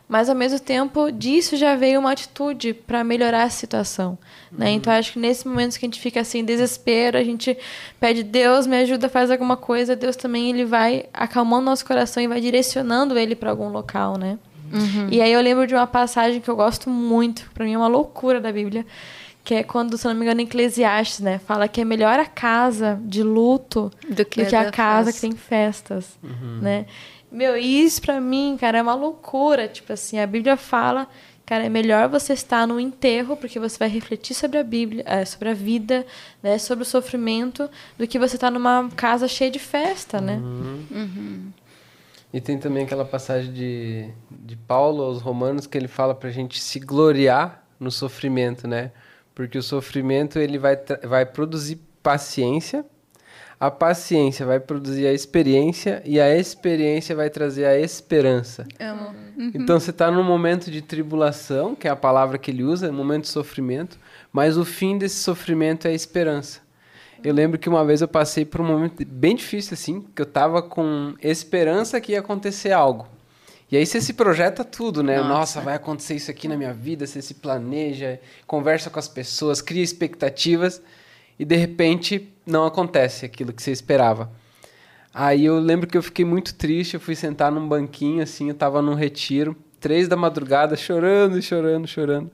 mas 0.09 0.29
ao 0.29 0.37
mesmo 0.37 0.61
tempo 0.61 1.11
disso 1.11 1.57
já 1.57 1.75
veio 1.75 1.99
uma 1.99 2.13
atitude 2.13 2.73
para 2.73 3.03
melhorar 3.03 3.43
a 3.43 3.51
situação, 3.51 4.17
né? 4.53 4.67
Uhum. 4.67 4.73
Então, 4.77 4.93
acho 4.93 5.15
que 5.15 5.19
nesse 5.19 5.49
momento 5.49 5.77
que 5.77 5.85
a 5.85 5.89
gente 5.89 6.01
fica 6.01 6.21
assim, 6.21 6.45
desespero, 6.45 7.19
a 7.19 7.25
gente 7.25 7.59
pede 7.99 8.23
Deus 8.23 8.65
me 8.65 8.77
ajuda, 8.77 9.09
faz 9.09 9.29
alguma 9.29 9.57
coisa, 9.57 9.97
Deus 9.97 10.15
também 10.15 10.51
ele 10.51 10.65
vai 10.65 11.07
acalmando 11.13 11.65
nosso 11.65 11.85
coração 11.85 12.23
e 12.23 12.29
vai 12.29 12.41
direcionando 12.41 13.19
ele 13.19 13.35
para 13.35 13.51
algum 13.51 13.71
local, 13.71 14.17
né? 14.17 14.39
Uhum. 14.73 15.09
E 15.11 15.21
aí 15.21 15.33
eu 15.33 15.41
lembro 15.41 15.67
de 15.67 15.75
uma 15.75 15.87
passagem 15.87 16.41
que 16.41 16.49
eu 16.49 16.57
gosto 16.57 16.91
muito, 16.91 17.51
para 17.55 17.65
mim 17.65 17.75
é 17.75 17.79
uma 17.79 17.89
loucura 17.89 18.41
da 18.41 18.53
Bíblia, 18.53 18.85
que 19.47 19.55
é 19.55 19.63
quando, 19.63 19.97
se 19.97 20.05
não 20.07 20.15
me 20.15 20.23
engano, 20.23 20.41
em 20.41 20.45
Eclesiastes, 20.45 21.21
né? 21.21 21.39
Fala 21.39 21.69
que 21.69 21.81
é 21.81 21.85
melhor 21.85 22.19
a 22.19 22.27
casa 22.27 23.01
de 23.05 23.23
luto 23.23 23.93
do 24.09 24.25
que, 24.25 24.43
do 24.43 24.49
que 24.49 24.57
a 24.57 24.73
casa 24.73 25.13
festa. 25.13 25.13
que 25.13 25.21
tem 25.21 25.37
festas, 25.37 26.19
uhum. 26.23 26.59
né? 26.61 26.87
Meu, 27.31 27.57
isso 27.57 28.01
pra 28.03 28.21
mim, 28.21 28.57
cara, 28.59 28.79
é 28.79 28.83
uma 28.83 28.95
loucura. 28.95 29.69
Tipo 29.69 29.93
assim, 29.93 30.19
a 30.19 30.27
Bíblia 30.27 30.57
fala, 30.57 31.07
cara, 31.45 31.65
é 31.65 31.69
melhor 31.69 32.09
você 32.09 32.33
estar 32.33 32.67
no 32.67 32.81
enterro, 32.81 33.37
porque 33.37 33.61
você 33.61 33.79
vai 33.79 33.89
refletir 33.89 34.35
sobre 34.35 34.59
a 34.59 34.65
Bíblia, 34.65 35.05
é, 35.07 35.25
sobre 35.25 35.51
a 35.51 35.55
vida, 35.55 36.05
né? 36.43 36.59
Sobre 36.59 36.83
o 36.83 36.87
sofrimento, 36.87 37.71
do 37.97 38.07
que 38.07 38.19
você 38.19 38.37
estar 38.37 38.51
numa 38.51 38.89
casa 38.97 39.29
cheia 39.29 39.51
de 39.51 39.61
festa, 39.61 40.21
né? 40.21 40.41
Uhum. 40.43 40.87
Uhum. 40.91 41.53
E 42.37 42.41
tem 42.41 42.59
também 42.59 42.85
aquela 42.85 43.05
passagem 43.05 43.53
de, 43.53 44.11
de 44.31 44.57
Paulo 44.57 45.03
aos 45.03 45.23
Romanos 45.23 45.67
que 45.67 45.77
ele 45.79 45.89
fala 45.89 46.15
pra 46.15 46.31
gente 46.31 46.61
se 46.61 46.79
gloriar 46.79 47.65
no 47.81 47.91
sofrimento, 47.91 48.69
né? 48.69 48.93
porque 49.37 49.59
o 49.59 49.63
sofrimento 49.63 50.39
ele 50.39 50.59
vai, 50.59 50.79
vai 51.05 51.27
produzir 51.27 51.79
paciência, 52.03 52.87
a 53.61 53.71
paciência 53.71 54.47
vai 54.47 54.59
produzir 54.59 55.07
a 55.07 55.13
experiência 55.13 56.03
e 56.07 56.19
a 56.19 56.35
experiência 56.35 57.15
vai 57.15 57.29
trazer 57.29 57.67
a 57.67 57.79
esperança. 57.79 58.67
Amo. 58.81 59.15
Uhum. 59.37 59.53
Então 59.55 59.79
você 59.79 59.91
está 59.91 60.11
num 60.11 60.23
momento 60.23 60.71
de 60.71 60.81
tribulação, 60.81 61.75
que 61.75 61.87
é 61.87 61.91
a 61.91 61.97
palavra 61.97 62.39
que 62.39 62.51
ele 62.51 62.65
usa, 62.65 62.91
momento 62.91 63.25
de 63.25 63.29
sofrimento, 63.29 63.99
mas 64.33 64.57
o 64.57 64.65
fim 64.65 64.97
desse 64.97 65.17
sofrimento 65.17 65.87
é 65.87 65.91
a 65.91 65.95
esperança. 65.95 66.61
Eu 67.27 67.35
lembro 67.35 67.59
que 67.59 67.69
uma 67.69 67.85
vez 67.85 68.01
eu 68.01 68.07
passei 68.07 68.45
por 68.45 68.61
um 68.61 68.65
momento 68.65 69.05
bem 69.05 69.35
difícil 69.35 69.75
assim, 69.75 70.01
que 70.15 70.23
eu 70.23 70.27
estava 70.27 70.63
com 70.63 71.13
esperança 71.21 72.01
que 72.01 72.13
ia 72.13 72.21
acontecer 72.21 72.71
algo. 72.71 73.09
E 73.69 73.77
aí 73.77 73.85
você 73.85 74.01
se 74.01 74.13
projeta 74.13 74.63
tudo, 74.65 75.03
né? 75.03 75.17
Nossa. 75.17 75.29
Nossa. 75.29 75.61
vai 75.61 75.75
acontecer 75.75 76.15
isso 76.15 76.31
aqui 76.31 76.47
na 76.47 76.57
minha 76.57 76.73
vida, 76.73 77.05
você 77.05 77.21
se 77.21 77.35
planeja, 77.35 78.21
conversa 78.47 78.91
com 78.91 79.01
as 79.01 79.09
pessoas, 79.09 79.61
cria 79.61 79.83
expectativas 79.83 80.81
e 81.37 81.45
de 81.45 81.57
repente 81.57 82.33
não 82.47 82.65
acontece 82.65 83.27
aquilo 83.27 83.53
que 83.53 83.61
você 83.61 83.73
esperava. 83.73 84.31
Aí 85.13 85.47
eu 85.47 85.59
lembro 85.59 85.89
que 85.89 85.99
eu 85.99 86.05
fiquei 86.05 86.25
muito 86.25 86.55
triste, 86.55 86.95
eu 86.95 87.01
fui 87.01 87.17
sentar 87.17 87.51
num 87.51 87.67
banquinho 87.67 88.23
assim, 88.23 88.51
eu 88.51 88.55
tava 88.55 88.81
num 88.81 88.95
retiro, 88.95 89.57
três 89.81 90.07
da 90.07 90.15
madrugada, 90.15 90.77
chorando, 90.77 91.43
chorando, 91.43 91.89
chorando. 91.89 92.31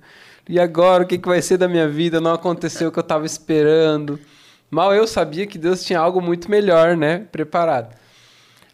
E 0.46 0.60
agora, 0.60 1.04
o 1.04 1.06
que, 1.06 1.16
que 1.16 1.28
vai 1.28 1.40
ser 1.40 1.56
da 1.56 1.66
minha 1.66 1.88
vida? 1.88 2.20
Não 2.20 2.34
aconteceu 2.34 2.90
o 2.90 2.92
que 2.92 2.98
eu 2.98 3.02
tava 3.02 3.24
esperando. 3.24 4.20
Mal 4.74 4.94
eu 4.94 5.06
sabia 5.06 5.46
que 5.46 5.58
Deus 5.58 5.84
tinha 5.84 5.98
algo 5.98 6.18
muito 6.22 6.50
melhor, 6.50 6.96
né? 6.96 7.26
Preparado. 7.30 7.94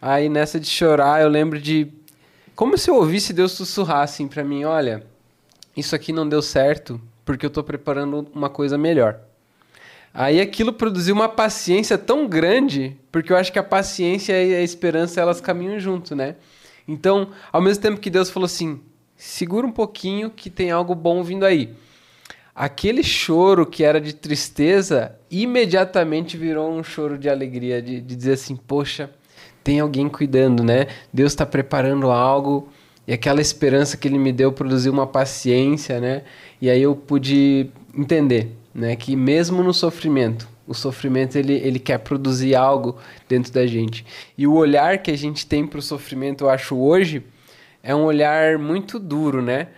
Aí 0.00 0.28
nessa 0.28 0.60
de 0.60 0.68
chorar, 0.68 1.20
eu 1.20 1.28
lembro 1.28 1.60
de 1.60 1.88
como 2.54 2.78
se 2.78 2.88
eu 2.88 2.94
ouvisse 2.94 3.32
Deus 3.32 3.50
sussurrar 3.50 4.02
assim 4.02 4.28
para 4.28 4.44
mim, 4.44 4.62
olha, 4.62 5.04
isso 5.76 5.96
aqui 5.96 6.12
não 6.12 6.28
deu 6.28 6.40
certo 6.40 7.00
porque 7.24 7.44
eu 7.44 7.48
estou 7.48 7.64
preparando 7.64 8.28
uma 8.32 8.48
coisa 8.48 8.78
melhor. 8.78 9.18
Aí 10.14 10.40
aquilo 10.40 10.72
produziu 10.72 11.16
uma 11.16 11.28
paciência 11.28 11.98
tão 11.98 12.28
grande, 12.28 12.96
porque 13.10 13.32
eu 13.32 13.36
acho 13.36 13.52
que 13.52 13.58
a 13.58 13.64
paciência 13.64 14.40
e 14.40 14.54
a 14.54 14.62
esperança 14.62 15.20
elas 15.20 15.40
caminham 15.40 15.80
junto, 15.80 16.14
né? 16.14 16.36
Então, 16.86 17.30
ao 17.52 17.60
mesmo 17.60 17.82
tempo 17.82 18.00
que 18.00 18.08
Deus 18.08 18.30
falou 18.30 18.46
assim, 18.46 18.80
segura 19.16 19.66
um 19.66 19.72
pouquinho 19.72 20.30
que 20.30 20.48
tem 20.48 20.70
algo 20.70 20.94
bom 20.94 21.24
vindo 21.24 21.44
aí. 21.44 21.74
Aquele 22.60 23.04
choro 23.04 23.64
que 23.64 23.84
era 23.84 24.00
de 24.00 24.12
tristeza 24.12 25.14
imediatamente 25.30 26.36
virou 26.36 26.68
um 26.68 26.82
choro 26.82 27.16
de 27.16 27.28
alegria, 27.28 27.80
de, 27.80 28.00
de 28.00 28.16
dizer 28.16 28.32
assim, 28.32 28.56
poxa, 28.56 29.12
tem 29.62 29.78
alguém 29.78 30.08
cuidando, 30.08 30.64
né? 30.64 30.88
Deus 31.12 31.30
está 31.30 31.46
preparando 31.46 32.10
algo 32.10 32.68
e 33.06 33.12
aquela 33.12 33.40
esperança 33.40 33.96
que 33.96 34.08
Ele 34.08 34.18
me 34.18 34.32
deu 34.32 34.50
produziu 34.50 34.92
uma 34.92 35.06
paciência, 35.06 36.00
né? 36.00 36.22
E 36.60 36.68
aí 36.68 36.82
eu 36.82 36.96
pude 36.96 37.70
entender, 37.96 38.48
né? 38.74 38.96
Que 38.96 39.14
mesmo 39.14 39.62
no 39.62 39.72
sofrimento, 39.72 40.48
o 40.66 40.74
sofrimento 40.74 41.38
ele, 41.38 41.52
ele 41.52 41.78
quer 41.78 41.98
produzir 41.98 42.56
algo 42.56 42.96
dentro 43.28 43.52
da 43.52 43.68
gente. 43.68 44.04
E 44.36 44.48
o 44.48 44.54
olhar 44.54 44.98
que 44.98 45.12
a 45.12 45.16
gente 45.16 45.46
tem 45.46 45.64
para 45.64 45.78
o 45.78 45.82
sofrimento, 45.82 46.42
eu 46.42 46.50
acho 46.50 46.76
hoje, 46.76 47.22
é 47.84 47.94
um 47.94 48.02
olhar 48.02 48.58
muito 48.58 48.98
duro, 48.98 49.40
né? 49.40 49.68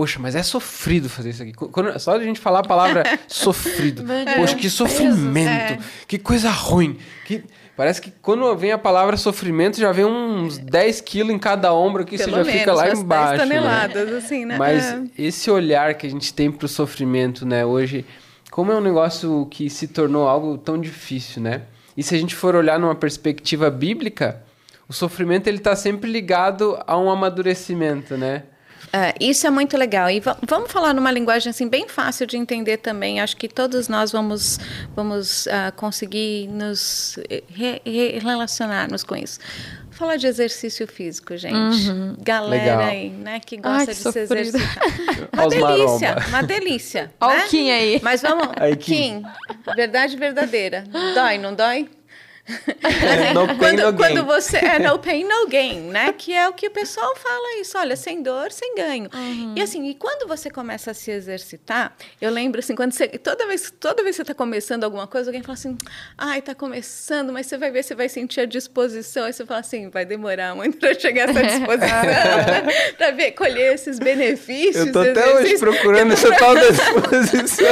Poxa, 0.00 0.18
mas 0.18 0.34
é 0.34 0.42
sofrido 0.42 1.10
fazer 1.10 1.28
isso 1.28 1.42
aqui. 1.42 1.52
Quando, 1.52 1.98
só 2.00 2.16
a 2.16 2.24
gente 2.24 2.40
falar 2.40 2.60
a 2.60 2.62
palavra 2.62 3.02
sofrido. 3.28 4.02
Poxa, 4.34 4.54
que 4.56 4.70
sofrimento. 4.70 5.74
É. 5.74 5.78
Que 6.08 6.18
coisa 6.18 6.48
ruim. 6.48 6.96
Que... 7.26 7.44
Parece 7.76 8.00
que 8.00 8.10
quando 8.22 8.56
vem 8.56 8.72
a 8.72 8.78
palavra 8.78 9.18
sofrimento, 9.18 9.78
já 9.78 9.92
vem 9.92 10.06
uns 10.06 10.56
10 10.56 11.02
quilos 11.02 11.34
em 11.34 11.38
cada 11.38 11.74
ombro 11.74 12.06
que 12.06 12.16
você 12.16 12.24
Pelo 12.24 12.38
já 12.38 12.44
menos, 12.44 12.60
fica 12.60 12.72
lá 12.72 12.84
umas 12.84 12.92
10 12.92 13.00
embaixo. 13.02 13.44
né? 13.44 13.56
toneladas, 13.56 14.12
assim, 14.14 14.46
né? 14.46 14.56
Mas 14.56 14.84
É. 14.86 15.02
esse 15.18 15.50
olhar 15.50 15.92
que 15.92 16.06
a 16.06 16.10
gente 16.10 16.32
tem 16.32 16.50
pro 16.50 16.66
sofrimento, 16.66 17.44
né, 17.44 17.66
hoje, 17.66 18.06
como 18.50 18.72
é 18.72 18.76
um 18.76 18.80
negócio 18.80 19.46
que 19.50 19.68
se 19.68 19.86
tornou 19.86 20.26
algo 20.26 20.56
tão 20.56 20.80
difícil, 20.80 21.42
né? 21.42 21.60
E 21.94 22.02
se 22.02 22.14
a 22.14 22.18
gente 22.18 22.34
for 22.34 22.54
olhar 22.54 22.78
numa 22.78 22.94
perspectiva 22.94 23.68
bíblica, 23.68 24.42
o 24.88 24.94
sofrimento 24.94 25.46
ele 25.46 25.58
tá 25.58 25.76
sempre 25.76 26.10
ligado 26.10 26.78
a 26.86 26.98
um 26.98 27.10
amadurecimento, 27.10 28.16
né? 28.16 28.44
É, 28.92 29.14
isso 29.20 29.46
é 29.46 29.50
muito 29.50 29.76
legal. 29.76 30.10
E 30.10 30.18
va- 30.20 30.36
vamos 30.46 30.70
falar 30.72 30.92
numa 30.92 31.10
linguagem 31.12 31.50
assim 31.50 31.68
bem 31.68 31.88
fácil 31.88 32.26
de 32.26 32.36
entender 32.36 32.78
também. 32.78 33.20
Acho 33.20 33.36
que 33.36 33.48
todos 33.48 33.88
nós 33.88 34.10
vamos, 34.10 34.58
vamos 34.96 35.46
ah, 35.48 35.72
conseguir 35.76 36.48
nos 36.48 37.16
re- 37.48 37.80
re- 37.84 38.18
relacionarmos 38.18 39.04
com 39.04 39.14
isso. 39.14 39.38
Falar 39.92 40.16
de 40.16 40.26
exercício 40.26 40.86
físico, 40.88 41.36
gente. 41.36 41.76
Galera 42.22 42.64
Legal. 42.64 42.80
aí, 42.80 43.10
né, 43.10 43.38
que 43.38 43.58
gosta 43.58 43.78
Ai, 43.78 43.86
que 43.86 43.92
de 43.92 43.96
se 43.98 44.02
sofrido. 44.02 44.30
exercitar. 44.56 44.84
Uma 45.32 45.48
delícia, 45.48 46.16
uma 46.28 46.42
delícia. 46.42 47.02
Né? 47.20 47.44
o 47.44 47.48
Kim 47.48 47.70
aí. 47.70 48.00
Mas 48.02 48.22
vamos, 48.22 48.48
Aí, 48.56 48.76
Kim. 48.76 49.22
Kim, 49.22 49.74
verdade 49.76 50.16
verdadeira. 50.16 50.84
Dói, 51.14 51.38
não 51.38 51.54
dói? 51.54 51.88
no 53.34 53.46
pain, 53.46 53.58
quando, 53.58 53.82
no 53.82 53.92
gain. 53.92 53.96
quando 53.96 54.26
você 54.26 54.56
é 54.58 54.78
no 54.78 54.98
pain 54.98 55.24
no 55.24 55.46
gain, 55.46 55.80
né? 55.90 56.12
Que 56.16 56.32
é 56.32 56.48
o 56.48 56.52
que 56.52 56.66
o 56.66 56.70
pessoal 56.70 57.14
fala 57.16 57.60
isso, 57.60 57.76
olha, 57.78 57.96
sem 57.96 58.22
dor, 58.22 58.50
sem 58.52 58.74
ganho. 58.74 59.08
Uhum. 59.12 59.54
E 59.56 59.62
assim, 59.62 59.88
e 59.88 59.94
quando 59.94 60.26
você 60.26 60.50
começa 60.50 60.90
a 60.90 60.94
se 60.94 61.10
exercitar, 61.10 61.94
eu 62.20 62.30
lembro 62.30 62.60
assim, 62.60 62.74
quando 62.74 62.92
você 62.92 63.08
toda 63.08 63.46
vez, 63.46 63.72
toda 63.78 64.02
vez 64.02 64.14
que 64.14 64.16
você 64.16 64.22
está 64.22 64.34
começando 64.34 64.84
alguma 64.84 65.06
coisa, 65.06 65.30
alguém 65.30 65.42
fala 65.42 65.54
assim: 65.54 65.76
"Ai, 66.16 66.42
tá 66.42 66.54
começando, 66.54 67.32
mas 67.32 67.46
você 67.46 67.56
vai 67.56 67.70
ver, 67.70 67.82
você 67.82 67.94
vai 67.94 68.08
sentir 68.08 68.40
a 68.40 68.46
disposição". 68.46 69.24
Aí 69.24 69.32
você 69.32 69.44
fala 69.46 69.60
assim: 69.60 69.88
"Vai 69.90 70.04
demorar 70.04 70.54
muito 70.54 70.78
para 70.78 70.98
chegar 70.98 71.28
a 71.28 71.32
essa 71.32 71.42
disposição, 71.42 72.02
né? 72.46 72.92
para 72.96 73.10
ver 73.12 73.32
colher 73.32 73.74
esses 73.74 73.98
benefícios". 73.98 74.86
Eu 74.86 74.92
tô 74.92 75.00
até 75.00 75.34
hoje 75.34 75.58
procurando 75.58 76.12
essa 76.12 76.32
tal 76.36 76.54
da 76.54 76.70
disposição. 76.70 77.66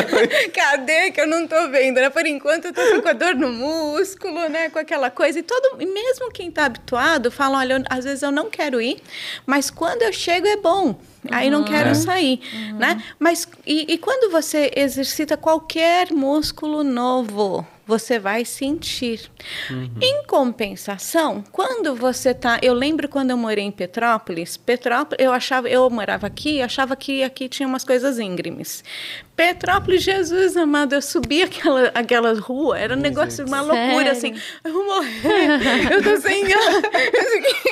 Cadê 0.53 1.11
que 1.11 1.21
eu 1.21 1.27
não 1.27 1.47
tô 1.47 1.69
vendo, 1.69 1.97
né? 1.97 2.11
Por 2.11 2.27
enquanto 2.27 2.67
eu 2.67 2.73
tô 2.73 2.81
só 2.87 3.03
com 3.03 3.09
a 3.09 3.13
dor 3.13 3.35
no 3.35 3.51
músculo, 3.51 4.49
né? 4.49 4.68
Com 4.73 4.79
aquela 4.79 5.11
coisa. 5.11 5.39
E 5.39 5.43
todo, 5.43 5.81
e 5.81 5.87
mesmo 5.87 6.31
quem 6.31 6.51
tá 6.51 6.65
habituado 6.67 7.31
fala, 7.31 7.59
olha, 7.59 7.75
eu- 7.75 7.85
às 7.89 8.05
vezes 8.05 8.23
eu 8.23 8.31
não 8.31 8.51
quero 8.51 8.81
ir, 8.81 9.03
mas 9.47 9.71
quando 9.71 10.03
eu 10.03 10.13
chego 10.13 10.47
é 10.47 10.57
bom. 10.57 10.95
Aí 11.31 11.51
não 11.51 11.65
quero 11.65 11.91
É. 11.91 11.95
sair, 11.95 12.41
né? 12.79 13.03
Mas 13.19 13.49
e, 13.67 13.93
e 13.95 13.99
quando 13.99 14.31
você 14.31 14.71
exercita 14.77 15.37
qualquer 15.37 16.13
músculo 16.13 16.85
novo, 16.85 17.67
você 17.87 18.19
vai 18.19 18.45
sentir. 18.45 19.31
Em 20.01 20.25
compensação, 20.27 21.43
quando 21.51 21.95
você 21.95 22.35
tá, 22.35 22.59
eu 22.63 22.75
lembro 22.75 23.09
quando 23.09 23.31
eu 23.31 23.37
morei 23.37 23.65
em 23.65 23.71
Petrópolis, 23.71 24.57
Petrópolis, 24.59 25.25
eu 25.25 25.33
achava, 25.33 25.69
eu 25.69 25.89
morava 25.89 26.27
aqui, 26.27 26.61
achava 26.61 26.95
que 26.95 27.23
aqui 27.25 27.49
tinha 27.49 27.67
umas 27.67 27.85
coisas 27.85 28.19
íngremes. 28.19 28.85
Petrópolis, 29.35 30.03
Jesus 30.03 30.57
amado, 30.57 30.95
eu 30.95 31.01
subi 31.01 31.43
aquela 31.45 31.91
aquela 31.95 32.39
rua, 32.39 32.79
era 32.79 32.95
um 32.95 32.99
negócio 33.01 33.47
uma 33.47 33.61
loucura 33.63 34.11
assim, 34.13 34.35
Sério? 34.35 34.43
eu 34.65 34.73
vou 34.73 34.85
morrer, 34.85 35.93
eu 35.93 36.03
tô 36.03 36.17
sem 36.21 36.45
ar, 36.53 36.83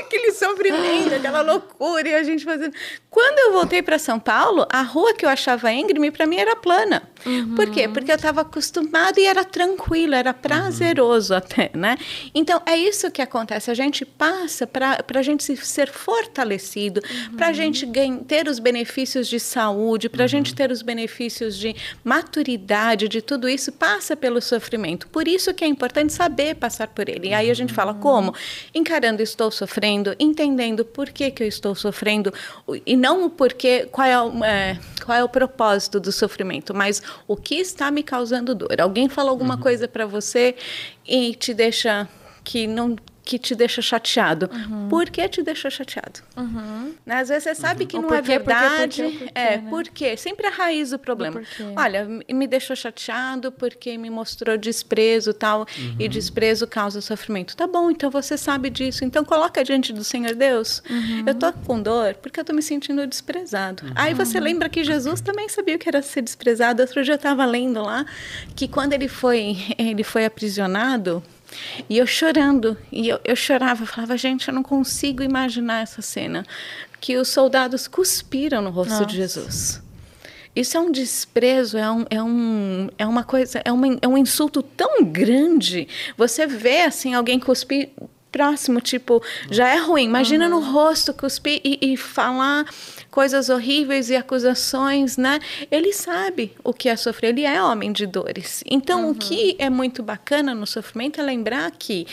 aquele 0.00 0.32
sofrimento, 0.32 1.14
aquela 1.14 1.42
loucura 1.42 2.09
e 2.09 2.14
a 2.14 2.22
gente 2.22 2.44
fazendo. 2.44 2.72
Quando 3.11 3.36
eu 3.38 3.53
voltei 3.53 3.83
para 3.83 3.99
São 3.99 4.18
Paulo, 4.18 4.66
a 4.70 4.83
rua 4.83 5.14
que 5.14 5.25
eu 5.25 5.29
achava 5.29 5.72
íngreme 5.72 6.11
para 6.11 6.27
mim 6.27 6.37
era 6.37 6.55
plana. 6.57 7.03
Por 7.57 7.70
quê? 7.70 7.88
Porque 7.88 8.11
eu 8.12 8.16
estava 8.16 8.42
acostumada 8.42 9.18
e 9.20 9.25
era 9.27 9.44
tranquilo, 9.44 10.14
era 10.14 10.33
prazeroso 10.33 11.35
até, 11.35 11.70
né? 11.75 11.96
Então 12.35 12.62
é 12.64 12.77
isso 12.77 13.11
que 13.11 13.20
acontece. 13.20 13.70
A 13.70 13.75
gente 13.75 14.05
passa 14.05 14.66
para 14.66 14.99
a 15.14 15.22
gente 15.22 15.42
se- 15.42 15.57
ser 15.57 15.90
fortalecido, 15.90 17.01
para 17.37 17.49
a 17.49 17.53
gente 17.53 17.85
ganha- 17.87 18.18
ter 18.27 18.46
os 18.49 18.59
benefícios 18.59 19.27
de 19.29 19.40
saúde, 19.40 20.09
para 20.09 20.25
a 20.25 20.27
gente 20.29 20.55
ter 20.55 20.70
os 20.70 20.83
benefícios 20.83 21.57
de 21.57 21.75
maturidade, 22.05 23.09
de 23.09 23.20
tudo 23.22 23.49
isso, 23.49 23.72
passa 23.72 24.16
pelo 24.16 24.40
sofrimento. 24.40 25.09
Por 25.09 25.27
isso 25.27 25.53
que 25.55 25.64
é 25.64 25.68
importante 25.68 26.12
saber 26.12 26.55
passar 26.57 26.88
por 26.88 27.09
ele. 27.09 27.29
E 27.29 27.35
aí 27.35 27.51
a 27.51 27.55
gente 27.55 27.72
fala 27.72 27.94
como? 27.94 28.35
Encarando 28.75 29.22
estou 29.22 29.51
sofrendo, 29.51 30.14
entendendo 30.18 30.85
por 30.85 31.09
que, 31.11 31.31
que 31.31 31.42
eu 31.42 31.46
estou 31.49 31.75
sofrendo, 31.75 32.33
e 32.85 32.96
não 32.96 33.26
o 33.27 33.31
porquê, 33.31 33.89
qual 33.91 34.07
é, 34.07 34.21
o- 34.21 34.45
é, 34.45 34.79
qual 35.05 35.17
é 35.19 35.23
o 35.25 35.29
propósito 35.29 36.01
do 36.01 36.11
sofrimento, 36.12 36.75
mas 36.75 37.03
o 37.29 37.37
que 37.37 37.57
está 37.57 37.91
me 37.91 38.03
causando 38.03 38.55
dor. 38.55 38.81
Alguém 38.81 39.09
falou 39.09 39.31
alguma 39.31 39.59
coisa 39.59 39.87
para 39.87 40.07
você 40.07 40.55
e 41.07 41.35
te 41.35 41.53
deixa 41.55 42.09
que 42.45 42.67
não 42.67 42.97
que 43.27 43.39
te 43.41 43.55
deixa 43.57 43.83
chateado. 43.83 44.49
Por 44.89 45.11
que 45.11 45.29
te 45.29 45.43
deixou 45.43 45.69
chateado? 45.71 46.21
Né? 47.05 47.17
Às 47.17 47.29
vezes 47.29 47.43
você 47.45 47.55
sabe 47.57 47.85
que 47.85 47.99
O 47.99 48.03
não 48.03 48.15
é 48.15 48.23
verdade. 48.23 49.03
porquê, 49.03 49.19
porquê, 49.19 49.33
é, 49.35 49.57
né? 49.59 49.67
por 49.69 49.89
quê? 49.89 50.17
Sempre 50.17 50.47
a 50.47 50.51
raiz 50.51 50.91
do 50.91 50.99
problema. 50.99 51.43
Olha, 51.77 52.07
me- 52.33 52.47
deixou 52.47 52.77
chateado 52.77 53.51
porque 53.51 53.99
me 53.99 54.09
mostrou 54.09 54.57
desprezo 54.57 55.35
tal, 55.35 55.67
e 55.99 56.09
desprezo 56.09 56.67
causa 56.69 57.01
sofrimento. 57.01 57.57
Tá 57.57 57.67
bom, 57.67 57.91
então 57.91 58.11
você 58.11 58.39
sabe 58.39 58.71
disso. 58.71 59.05
Então 59.05 59.25
coloca 59.25 59.65
diante 59.65 59.93
do 59.93 60.05
Senhor 60.05 60.35
Deus. 60.37 60.81
Eu 61.27 61.35
tô 61.35 61.53
com 61.53 61.83
dor 61.83 62.15
porque 62.15 62.39
eu 62.39 62.45
tô 62.45 62.53
me 62.53 62.62
sentindo 62.62 63.05
desprezado. 63.09 63.83
Aí 63.97 64.15
você 64.15 64.39
lembra 64.39 64.69
que 64.69 64.85
Jesus 64.85 65.21
também 65.21 65.49
sabia 65.49 65.75
o 65.75 65.79
que 65.81 65.89
era 65.89 66.01
ser 66.01 66.23
desprezado. 66.23 66.81
Outro 66.81 67.03
dia 67.03 67.15
eu 67.15 67.17
estava 67.17 67.45
lendo 67.45 67.83
lá 67.83 68.07
que 68.55 68.69
quando 68.69 68.93
ele 68.93 69.09
foi, 69.09 69.57
ele 69.77 70.05
foi 70.05 70.25
aprisionado, 70.25 71.23
e 71.88 71.99
eu 71.99 72.07
chorando, 72.07 72.77
e 72.90 73.09
eu, 73.09 73.21
eu 73.25 73.37
chorava, 73.37 73.83
eu 73.83 73.87
falava, 73.87 74.16
gente, 74.16 74.49
eu 74.49 74.55
não 74.55 74.62
consigo 74.62 75.23
imaginar 75.23 75.83
essa 75.83 76.03
cena. 76.03 76.45
Que 77.01 77.16
os 77.16 77.29
soldados 77.29 77.87
cuspiram 77.87 78.62
no 78.62 78.71
rosto 78.71 78.90
Nossa. 78.90 79.07
de 79.07 79.16
Jesus. 79.16 79.83
Isso 80.55 80.77
é 80.77 80.81
um 80.81 80.90
desprezo, 80.90 81.77
é, 81.77 81.90
um, 81.90 82.07
é, 82.09 82.23
um, 82.23 82.88
é 82.97 83.07
uma 83.07 83.23
coisa, 83.23 83.61
é, 83.62 83.71
uma, 83.71 83.99
é 84.01 84.09
um 84.09 84.16
insulto 84.16 84.62
tão 84.62 85.05
grande. 85.05 85.87
Você 86.16 86.47
vê 86.47 86.83
assim 86.83 87.12
alguém 87.12 87.38
cuspir 87.38 87.90
próximo, 88.33 88.81
tipo, 88.81 89.23
já 89.51 89.69
é 89.69 89.77
ruim. 89.77 90.05
Imagina 90.05 90.49
no 90.49 90.61
rosto 90.61 91.12
cuspir 91.12 91.61
e, 91.62 91.79
e 91.92 91.97
falar 91.97 92.64
coisas 93.16 93.48
horríveis 93.48 94.11
e 94.11 94.14
acusações, 94.14 95.16
né? 95.16 95.40
Ele 95.70 95.90
sabe 95.90 96.52
o 96.62 96.74
que 96.74 96.87
é 96.87 96.94
sofrer, 96.96 97.31
ele 97.31 97.44
é 97.44 97.62
homem 97.62 97.90
de 97.90 98.05
dores. 98.05 98.62
Então, 98.66 99.11
o 99.11 99.14
que 99.14 99.57
é 99.59 99.70
muito 99.70 100.02
bacana 100.02 100.55
no 100.55 100.66
sofrimento 100.66 101.18
é 101.18 101.24
lembrar 101.24 101.70
que 101.70 102.07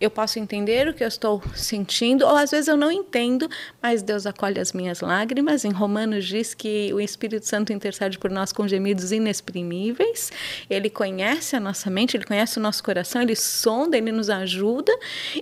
eu 0.00 0.10
posso 0.10 0.38
entender 0.38 0.88
o 0.88 0.94
que 0.94 1.02
eu 1.02 1.08
estou 1.08 1.42
sentindo, 1.54 2.26
ou 2.26 2.36
às 2.36 2.50
vezes 2.50 2.68
eu 2.68 2.76
não 2.76 2.90
entendo, 2.90 3.48
mas 3.82 4.02
Deus 4.02 4.26
acolhe 4.26 4.60
as 4.60 4.72
minhas 4.72 5.00
lágrimas. 5.00 5.64
Em 5.64 5.70
Romanos 5.70 6.26
diz 6.26 6.54
que 6.54 6.92
o 6.92 7.00
Espírito 7.00 7.46
Santo 7.46 7.72
intercede 7.72 8.18
por 8.18 8.30
nós 8.30 8.52
com 8.52 8.68
gemidos 8.68 9.12
inexprimíveis. 9.12 10.30
Ele 10.68 10.90
conhece 10.90 11.56
a 11.56 11.60
nossa 11.60 11.88
mente, 11.90 12.16
ele 12.16 12.24
conhece 12.24 12.58
o 12.58 12.62
nosso 12.62 12.84
coração, 12.84 13.22
ele 13.22 13.34
sonda, 13.34 13.96
ele 13.96 14.12
nos 14.12 14.28
ajuda 14.28 14.92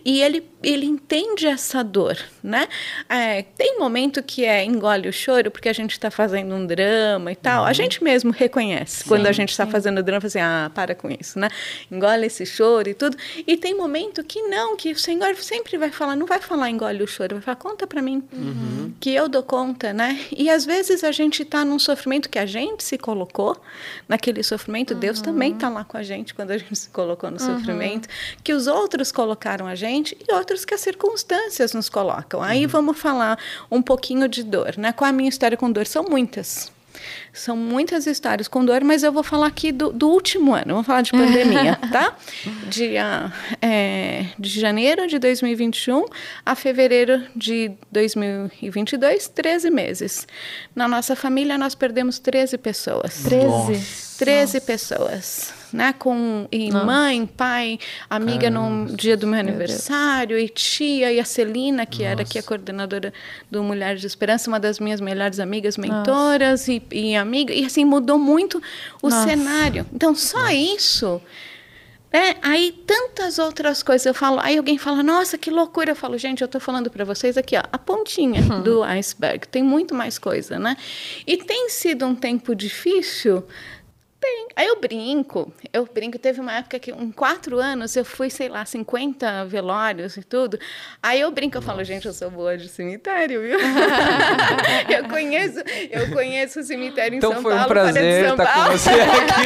e 0.04 0.22
ele, 0.22 0.44
ele 0.62 0.86
entende 0.86 1.46
essa 1.46 1.82
dor, 1.82 2.16
né? 2.42 2.68
É, 3.08 3.42
tem 3.42 3.78
momento 3.78 4.22
que 4.22 4.44
é 4.44 4.64
engole 4.64 5.03
o 5.08 5.12
choro 5.12 5.50
porque 5.50 5.68
a 5.68 5.72
gente 5.72 5.92
está 5.92 6.10
fazendo 6.10 6.54
um 6.54 6.66
drama 6.66 7.32
e 7.32 7.36
tal. 7.36 7.64
A 7.64 7.72
gente 7.72 8.02
mesmo 8.02 8.30
reconhece 8.30 9.04
quando 9.04 9.26
a 9.26 9.32
gente 9.32 9.50
está 9.50 9.66
fazendo 9.66 10.02
drama, 10.02 10.26
assim, 10.26 10.40
ah, 10.40 10.70
para 10.74 10.94
com 10.94 11.08
isso, 11.10 11.38
né? 11.38 11.48
Engole 11.90 12.26
esse 12.26 12.44
choro 12.46 12.88
e 12.88 12.94
tudo. 12.94 13.16
E 13.46 13.56
tem 13.56 13.74
momento 13.74 14.22
que 14.24 14.42
não, 14.42 14.76
que 14.76 14.92
o 14.92 14.98
Senhor 14.98 15.34
sempre 15.36 15.76
vai 15.76 15.90
falar, 15.90 16.16
não 16.16 16.26
vai 16.26 16.40
falar 16.40 16.70
engole 16.70 17.02
o 17.02 17.06
choro, 17.06 17.36
vai 17.36 17.42
falar, 17.42 17.56
conta 17.56 17.86
para 17.86 18.02
mim, 18.02 18.22
que 19.00 19.10
eu 19.10 19.28
dou 19.28 19.42
conta, 19.42 19.92
né? 19.92 20.18
E 20.36 20.48
às 20.50 20.64
vezes 20.64 21.04
a 21.04 21.12
gente 21.12 21.42
está 21.42 21.64
num 21.64 21.78
sofrimento 21.78 22.28
que 22.28 22.38
a 22.38 22.46
gente 22.46 22.82
se 22.82 22.98
colocou, 22.98 23.56
naquele 24.08 24.42
sofrimento, 24.42 24.94
Deus 24.94 25.20
também 25.20 25.52
está 25.52 25.68
lá 25.68 25.84
com 25.84 25.96
a 25.96 26.02
gente 26.02 26.34
quando 26.34 26.50
a 26.50 26.58
gente 26.58 26.76
se 26.76 26.88
colocou 26.90 27.30
no 27.30 27.38
sofrimento, 27.38 28.08
que 28.42 28.52
os 28.52 28.66
outros 28.66 29.12
colocaram 29.12 29.66
a 29.66 29.74
gente 29.74 30.16
e 30.26 30.32
outros 30.32 30.64
que 30.64 30.74
as 30.74 30.80
circunstâncias 30.80 31.72
nos 31.72 31.88
colocam. 31.88 32.42
Aí 32.42 32.66
vamos 32.66 32.98
falar 32.98 33.38
um 33.70 33.82
pouquinho 33.82 34.28
de 34.28 34.42
dor, 34.42 34.76
né? 34.76 34.92
É 35.02 35.08
a 35.08 35.12
minha 35.12 35.28
história 35.28 35.56
com 35.56 35.70
dor? 35.70 35.86
São 35.86 36.04
muitas. 36.04 36.72
São 37.32 37.56
muitas 37.56 38.06
histórias 38.06 38.46
com 38.46 38.64
dor, 38.64 38.84
mas 38.84 39.02
eu 39.02 39.12
vou 39.12 39.22
falar 39.22 39.48
aqui 39.48 39.72
do, 39.72 39.92
do 39.92 40.08
último 40.08 40.54
ano. 40.54 40.74
Vamos 40.74 40.86
falar 40.86 41.02
de 41.02 41.10
pandemia, 41.12 41.76
tá? 41.90 42.16
De, 42.68 42.96
ah, 42.96 43.32
é, 43.60 44.26
de 44.38 44.60
janeiro 44.60 45.06
de 45.06 45.18
2021 45.18 46.06
a 46.46 46.54
fevereiro 46.54 47.22
de 47.34 47.72
2022, 47.90 49.28
13 49.28 49.70
meses. 49.70 50.26
Na 50.74 50.86
nossa 50.86 51.16
família, 51.16 51.58
nós 51.58 51.74
perdemos 51.74 52.18
13 52.18 52.56
pessoas. 52.58 53.24
13. 53.24 54.16
13 54.18 54.60
pessoas. 54.60 55.63
Né? 55.74 55.92
Com 55.92 56.46
e 56.52 56.70
Nossa. 56.70 56.86
mãe, 56.86 57.26
pai, 57.26 57.78
amiga 58.08 58.48
Caramba. 58.50 58.90
no 58.90 58.96
dia 58.96 59.16
do 59.16 59.26
meu 59.26 59.40
aniversário, 59.40 60.38
e 60.38 60.48
tia, 60.48 61.12
e 61.12 61.18
a 61.18 61.24
Celina, 61.24 61.84
que 61.84 62.04
era 62.04 62.22
aqui 62.22 62.38
a 62.38 62.42
coordenadora 62.44 63.12
do 63.50 63.60
Mulheres 63.62 64.00
de 64.00 64.06
Esperança, 64.06 64.48
uma 64.48 64.60
das 64.60 64.78
minhas 64.78 65.00
melhores 65.00 65.40
amigas, 65.40 65.76
mentoras 65.76 66.68
e, 66.68 66.80
e 66.92 67.16
amiga. 67.16 67.52
E 67.52 67.64
assim, 67.64 67.84
mudou 67.84 68.18
muito 68.18 68.62
o 69.02 69.08
Nossa. 69.08 69.28
cenário. 69.28 69.84
Então, 69.92 70.14
só 70.14 70.48
isso. 70.50 71.20
né? 72.12 72.36
aí 72.40 72.70
tantas 72.86 73.40
outras 73.40 73.82
coisas 73.82 74.06
eu 74.06 74.14
falo, 74.14 74.38
aí 74.40 74.56
alguém 74.56 74.78
fala, 74.78 75.02
nossa, 75.02 75.36
que 75.36 75.50
loucura. 75.50 75.90
Eu 75.90 75.96
falo, 75.96 76.16
gente, 76.16 76.40
eu 76.40 76.46
estou 76.46 76.60
falando 76.60 76.88
para 76.88 77.04
vocês 77.04 77.36
aqui, 77.36 77.56
ó, 77.56 77.62
a 77.72 77.78
pontinha 77.78 78.40
Uhum. 78.40 78.62
do 78.62 78.82
iceberg. 78.84 79.48
Tem 79.48 79.62
muito 79.64 79.92
mais 79.92 80.18
coisa, 80.20 80.56
né? 80.56 80.76
E 81.26 81.36
tem 81.36 81.68
sido 81.68 82.06
um 82.06 82.14
tempo 82.14 82.54
difícil. 82.54 83.42
Tem. 84.24 84.46
Aí 84.56 84.66
eu 84.68 84.80
brinco, 84.80 85.52
eu 85.70 85.84
brinco. 85.84 86.18
Teve 86.18 86.40
uma 86.40 86.54
época 86.54 86.78
que, 86.78 86.90
em 86.90 87.12
quatro 87.12 87.58
anos, 87.58 87.94
eu 87.94 88.06
fui, 88.06 88.30
sei 88.30 88.48
lá, 88.48 88.64
50 88.64 89.44
velórios 89.44 90.16
e 90.16 90.22
tudo. 90.22 90.58
Aí 91.02 91.20
eu 91.20 91.30
brinco, 91.30 91.58
eu 91.58 91.62
falo, 91.62 91.84
gente, 91.84 92.06
eu 92.06 92.12
sou 92.14 92.30
boa 92.30 92.56
de 92.56 92.66
cemitério, 92.70 93.42
viu? 93.42 93.58
eu 94.88 95.08
conheço, 95.10 95.58
eu 95.90 96.10
conheço 96.10 96.60
o 96.60 96.62
cemitério 96.62 97.16
em 97.16 97.18
Então 97.18 97.32
São 97.32 97.42
foi 97.42 97.52
um 97.52 97.56
Paulo, 97.56 97.68
Pará 97.68 97.86
de 97.88 97.92
prazer 97.92 98.24
São 98.24 98.34
estar 98.34 98.54
com 98.54 98.70
você 98.72 98.90
aqui. 98.90 99.44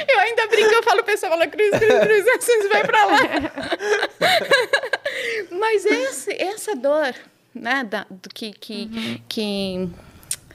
Eu 0.10 0.18
ainda 0.18 0.46
brinco, 0.48 0.74
eu 0.74 0.82
falo, 0.82 1.00
o 1.00 1.04
pessoal 1.04 1.32
fala, 1.32 1.46
Cris, 1.46 1.70
Cris, 1.70 2.00
Cris, 2.00 2.24
vocês 2.24 2.68
vai 2.68 2.84
pra 2.84 3.04
lá. 3.04 3.18
Mas 5.58 5.84
esse, 5.84 6.32
essa 6.32 6.74
dor, 6.74 7.14
né, 7.54 7.84
da, 7.84 8.06
do 8.10 8.28
que, 8.28 8.52
que, 8.52 9.22
que 9.28 9.88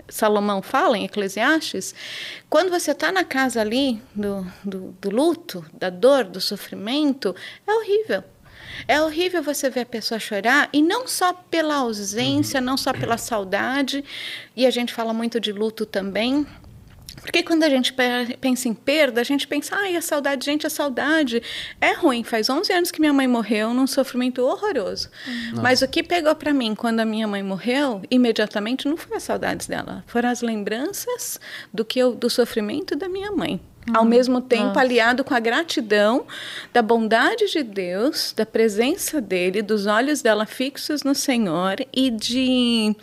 Salomão 0.08 0.62
fala 0.62 0.98
em 0.98 1.06
Eclesiastes, 1.06 1.94
quando 2.50 2.70
você 2.70 2.91
está 2.91 3.12
na 3.12 3.24
casa 3.24 3.62
ali 3.62 4.02
do, 4.13 4.46
do, 4.63 4.96
do 5.02 5.10
luto, 5.10 5.65
da 5.74 5.89
dor, 5.89 6.24
do 6.24 6.39
sofrimento, 6.39 7.36
é 7.68 7.74
horrível. 7.74 8.24
É 8.88 9.02
horrível 9.02 9.41
você 9.41 9.70
ver 9.70 9.82
a 9.82 9.86
pessoa 9.86 10.20
chorar, 10.20 10.70
e 10.74 10.82
não 10.82 11.08
só 11.08 11.34
pela 11.34 11.76
ausência, 11.76 12.60
não 12.60 12.78
só 12.78 12.91
pela 12.91 13.18
saudade, 13.18 14.04
e 14.56 14.65
a 14.65 14.70
gente 14.70 14.94
fala 14.94 15.13
muito 15.13 15.39
de 15.39 15.52
luto 15.52 15.86
também, 15.86 16.46
porque 17.21 17.41
quando 17.43 17.63
a 17.63 17.69
gente 17.69 17.91
pe- 17.93 18.38
pensa 18.39 18.67
em 18.67 18.73
perda, 18.73 19.21
a 19.21 19.23
gente 19.23 19.47
pensa, 19.47 19.75
ai, 19.75 19.95
a 19.95 20.01
saudade, 20.01 20.45
gente, 20.45 20.67
a 20.67 20.69
saudade 20.69 21.41
é 21.82 21.93
ruim. 21.93 22.23
Faz 22.23 22.49
11 22.49 22.71
anos 22.73 22.91
que 22.91 22.99
minha 22.99 23.13
mãe 23.13 23.28
morreu 23.28 23.73
num 23.73 23.88
sofrimento 23.88 24.41
horroroso. 24.43 25.10
Mas 25.62 25.82
o 25.82 25.88
que 25.88 26.04
pegou 26.04 26.36
para 26.36 26.54
mim 26.54 26.75
quando 26.75 26.99
a 26.99 27.06
minha 27.06 27.28
mãe 27.28 27.41
morreu, 27.41 28.01
imediatamente 28.12 28.88
não 28.88 28.97
foi 28.97 29.17
as 29.17 29.23
saudades 29.23 29.67
dela, 29.67 30.04
foram 30.08 30.30
as 30.30 30.41
lembranças 30.41 31.39
do 31.73 31.84
que 31.86 31.99
eu, 31.99 32.13
do 32.13 32.30
sofrimento 32.30 32.95
da 32.95 33.08
minha 33.10 33.32
mãe. 33.32 33.60
Ao 33.93 34.04
mesmo 34.04 34.41
tempo, 34.41 34.63
nossa. 34.67 34.80
aliado 34.80 35.24
com 35.24 35.34
a 35.34 35.39
gratidão 35.39 36.26
da 36.74 36.82
bondade 36.82 37.45
de 37.52 37.62
Deus, 37.62 38.34
da 38.36 38.45
presença 38.45 39.21
dele, 39.21 39.62
dos 39.62 39.86
olhos 39.86 40.21
dela 40.21 40.45
fixos 40.45 41.04
no 41.04 41.13
Senhor 41.13 41.76
e 41.93 42.10
de 42.10 42.95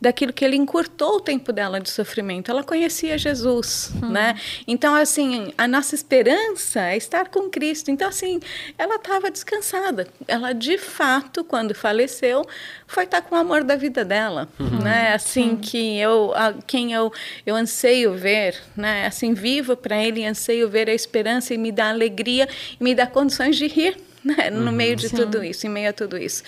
daquilo 0.00 0.32
que 0.32 0.44
ele 0.44 0.56
encurtou 0.56 1.16
o 1.16 1.20
tempo 1.20 1.52
dela 1.52 1.80
de 1.80 1.88
sofrimento. 1.90 2.50
Ela 2.50 2.62
conhecia 2.64 3.16
Jesus, 3.16 3.92
né? 4.10 4.34
Então, 4.66 4.94
assim, 4.94 5.52
a 5.56 5.68
nossa 5.68 5.94
esperança 5.94 6.80
é 6.80 6.96
estar 6.96 7.28
com 7.28 7.48
Cristo. 7.48 7.90
Então, 7.90 8.08
assim, 8.08 8.40
ela 8.76 8.96
estava 8.96 9.30
descansada. 9.30 10.06
Ela, 10.26 10.52
de 10.52 10.76
fato, 10.78 11.44
quando 11.44 11.74
faleceu, 11.74 12.44
foi 12.86 13.04
estar 13.04 13.22
com 13.22 13.34
o 13.34 13.38
amor 13.38 13.62
da 13.64 13.76
vida 13.76 14.04
dela, 14.04 14.48
né? 14.82 15.12
Assim 15.14 15.56
que 15.56 15.98
eu, 15.98 16.32
a- 16.34 16.54
quem 16.66 16.92
eu, 16.92 17.12
eu 17.46 17.54
anseio 17.54 18.14
ver, 18.14 18.56
né? 18.76 19.06
Assim, 19.06 19.32
vivo 19.32 19.76
para 19.76 19.96
ele 20.02 20.23
anseio 20.26 20.68
ver 20.68 20.88
a 20.88 20.94
esperança 20.94 21.54
e 21.54 21.58
me 21.58 21.70
dá 21.70 21.90
alegria 21.90 22.48
e 22.80 22.84
me 22.84 22.94
dá 22.94 23.06
condições 23.06 23.56
de 23.56 23.66
rir. 23.66 23.96
Né? 24.34 24.48
No 24.48 24.72
meio 24.72 24.96
de 24.96 25.10
Sim. 25.10 25.16
tudo 25.16 25.44
isso, 25.44 25.66
em 25.66 25.70
meio 25.70 25.90
a 25.90 25.92
tudo 25.92 26.16
isso. 26.16 26.42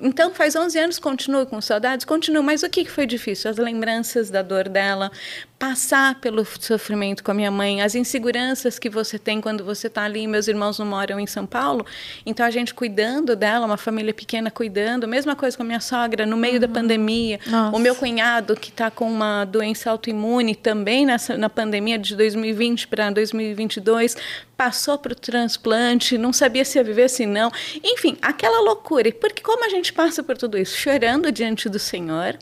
Então, 0.00 0.34
faz 0.34 0.56
11 0.56 0.78
anos, 0.78 0.98
continuo 0.98 1.46
com 1.46 1.60
saudades, 1.60 2.04
continuo, 2.04 2.42
mas 2.42 2.64
o 2.64 2.68
que 2.68 2.84
foi 2.84 3.06
difícil? 3.06 3.48
As 3.48 3.56
lembranças 3.56 4.30
da 4.30 4.42
dor 4.42 4.68
dela, 4.68 5.12
passar 5.56 6.14
pelo 6.16 6.44
sofrimento 6.58 7.22
com 7.22 7.30
a 7.30 7.34
minha 7.34 7.50
mãe, 7.50 7.82
as 7.82 7.94
inseguranças 7.94 8.78
que 8.78 8.88
você 8.88 9.18
tem 9.18 9.40
quando 9.40 9.62
você 9.62 9.86
está 9.86 10.02
ali. 10.02 10.26
Meus 10.26 10.48
irmãos 10.48 10.78
não 10.78 10.86
moram 10.86 11.20
em 11.20 11.26
São 11.26 11.46
Paulo, 11.46 11.86
então 12.26 12.44
a 12.44 12.50
gente 12.50 12.74
cuidando 12.74 13.36
dela, 13.36 13.66
uma 13.66 13.76
família 13.76 14.12
pequena 14.12 14.50
cuidando. 14.50 15.06
Mesma 15.06 15.36
coisa 15.36 15.56
com 15.56 15.62
a 15.62 15.66
minha 15.66 15.80
sogra, 15.80 16.26
no 16.26 16.36
meio 16.36 16.58
da 16.58 16.66
pandemia. 16.66 17.38
Nossa. 17.46 17.76
O 17.76 17.78
meu 17.78 17.94
cunhado, 17.94 18.56
que 18.56 18.70
está 18.70 18.90
com 18.90 19.08
uma 19.08 19.44
doença 19.44 19.90
autoimune 19.90 20.56
também 20.56 21.06
nessa, 21.06 21.36
na 21.36 21.48
pandemia 21.48 21.98
de 21.98 22.16
2020 22.16 22.88
para 22.88 23.10
2022, 23.10 24.16
passou 24.60 24.98
para 24.98 25.12
o 25.12 25.16
transplante, 25.16 26.18
não 26.18 26.34
sabia 26.34 26.66
se 26.66 26.76
ia 26.76 26.84
viver 26.84 27.08
se 27.08 27.24
não. 27.24 27.50
Enfim, 27.82 28.18
aquela 28.20 28.60
loucura. 28.60 29.10
Porque 29.10 29.42
como 29.42 29.64
a 29.64 29.70
gente 29.70 29.90
passa 29.90 30.22
por 30.22 30.36
tudo 30.36 30.58
isso? 30.58 30.76
Chorando 30.76 31.32
diante 31.32 31.66
do 31.66 31.78
Senhor, 31.78 32.36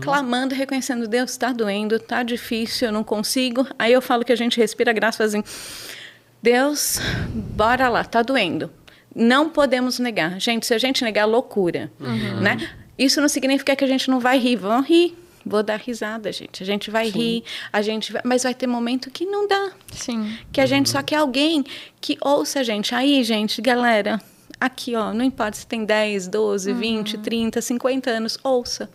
clamando, 0.00 0.54
reconhecendo, 0.54 1.08
Deus, 1.08 1.32
está 1.32 1.52
doendo, 1.52 1.96
está 1.96 2.22
difícil, 2.22 2.86
eu 2.86 2.92
não 2.92 3.02
consigo. 3.02 3.66
Aí 3.76 3.92
eu 3.92 4.00
falo 4.00 4.24
que 4.24 4.32
a 4.32 4.36
gente 4.36 4.56
respira 4.56 4.92
graça, 4.92 5.24
assim, 5.24 5.42
Deus, 6.40 7.00
bora 7.34 7.88
lá, 7.88 8.04
tá 8.04 8.22
doendo. 8.22 8.70
Não 9.12 9.48
podemos 9.48 9.98
negar. 9.98 10.40
Gente, 10.40 10.66
se 10.66 10.74
a 10.74 10.78
gente 10.78 11.02
negar, 11.02 11.22
é 11.22 11.26
loucura, 11.26 11.90
né? 12.40 12.70
Isso 12.96 13.20
não 13.20 13.28
significa 13.28 13.74
que 13.74 13.82
a 13.82 13.88
gente 13.88 14.08
não 14.08 14.20
vai 14.20 14.38
rir. 14.38 14.54
Vamos 14.54 14.88
rir. 14.88 15.18
Vou 15.44 15.62
dar 15.62 15.78
risada, 15.78 16.32
gente. 16.32 16.62
A 16.62 16.66
gente 16.66 16.90
vai 16.90 17.08
rir, 17.08 17.44
a 17.72 17.82
gente 17.82 18.12
vai... 18.12 18.22
mas 18.24 18.42
vai 18.44 18.54
ter 18.54 18.66
momento 18.66 19.10
que 19.10 19.26
não 19.26 19.46
dá. 19.46 19.72
Sim. 19.92 20.38
Que 20.52 20.60
a 20.60 20.66
gente 20.66 20.88
só 20.88 21.02
quer 21.02 21.16
alguém 21.16 21.64
que 22.00 22.16
ouça 22.20 22.60
a 22.60 22.62
gente. 22.62 22.94
Aí, 22.94 23.22
gente, 23.22 23.60
galera, 23.60 24.20
aqui, 24.58 24.94
ó, 24.94 25.12
não 25.12 25.24
importa 25.24 25.56
se 25.56 25.66
tem 25.66 25.84
10, 25.84 26.28
12, 26.28 26.72
20, 26.72 27.18
30, 27.18 27.60
50 27.60 28.10
anos, 28.10 28.38
ouça. 28.42 28.90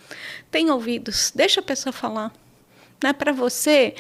Tem 0.50 0.72
ouvidos, 0.72 1.32
deixa 1.36 1.60
a 1.60 1.64
pessoa 1.64 1.94
falar. 1.94 2.34
Né? 3.02 3.14
Para 3.14 3.32
você, 3.32 3.94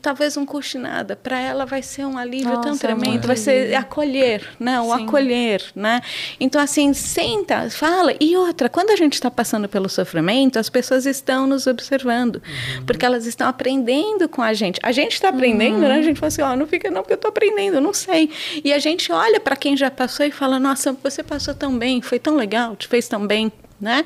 talvez 0.00 0.36
não 0.36 0.44
custe 0.44 0.78
nada. 0.78 1.16
Para 1.16 1.40
ela 1.40 1.64
vai 1.64 1.82
ser 1.82 2.04
um 2.04 2.18
alívio 2.18 2.60
tão 2.60 2.72
Nossa, 2.72 2.86
é 2.86 2.94
tremendo. 2.94 3.26
Vai 3.26 3.36
ser 3.36 3.74
acolher, 3.74 4.42
né? 4.58 4.80
O 4.80 4.96
Sim. 4.96 5.04
acolher, 5.04 5.62
né? 5.74 6.00
Então, 6.38 6.60
assim, 6.60 6.92
senta, 6.92 7.68
fala. 7.70 8.14
E 8.20 8.36
outra, 8.36 8.68
quando 8.68 8.90
a 8.90 8.96
gente 8.96 9.14
está 9.14 9.30
passando 9.30 9.68
pelo 9.68 9.88
sofrimento, 9.88 10.58
as 10.58 10.68
pessoas 10.68 11.06
estão 11.06 11.46
nos 11.46 11.66
observando. 11.66 12.42
Porque 12.86 13.04
elas 13.04 13.26
estão 13.26 13.48
aprendendo 13.48 14.28
com 14.28 14.42
a 14.42 14.52
gente. 14.52 14.80
A 14.82 14.92
gente 14.92 15.12
está 15.12 15.28
aprendendo, 15.28 15.78
né? 15.78 15.98
A 15.98 16.02
gente 16.02 16.18
fala 16.18 16.28
assim, 16.28 16.42
ó, 16.42 16.56
não 16.56 16.66
fica 16.66 16.90
não, 16.90 17.02
porque 17.02 17.12
eu 17.12 17.16
estou 17.16 17.28
aprendendo, 17.28 17.80
não 17.80 17.92
sei. 17.92 18.30
E 18.64 18.72
a 18.72 18.78
gente 18.78 19.12
olha 19.12 19.40
para 19.40 19.56
quem 19.56 19.76
já 19.76 19.90
passou 19.90 20.26
e 20.26 20.30
fala, 20.30 20.58
nossa, 20.58 20.92
você 21.02 21.22
passou 21.22 21.54
tão 21.54 21.76
bem, 21.78 22.02
foi 22.02 22.18
tão 22.18 22.36
legal, 22.36 22.76
te 22.76 22.88
fez 22.88 23.08
tão 23.08 23.26
bem, 23.26 23.52
né? 23.80 24.04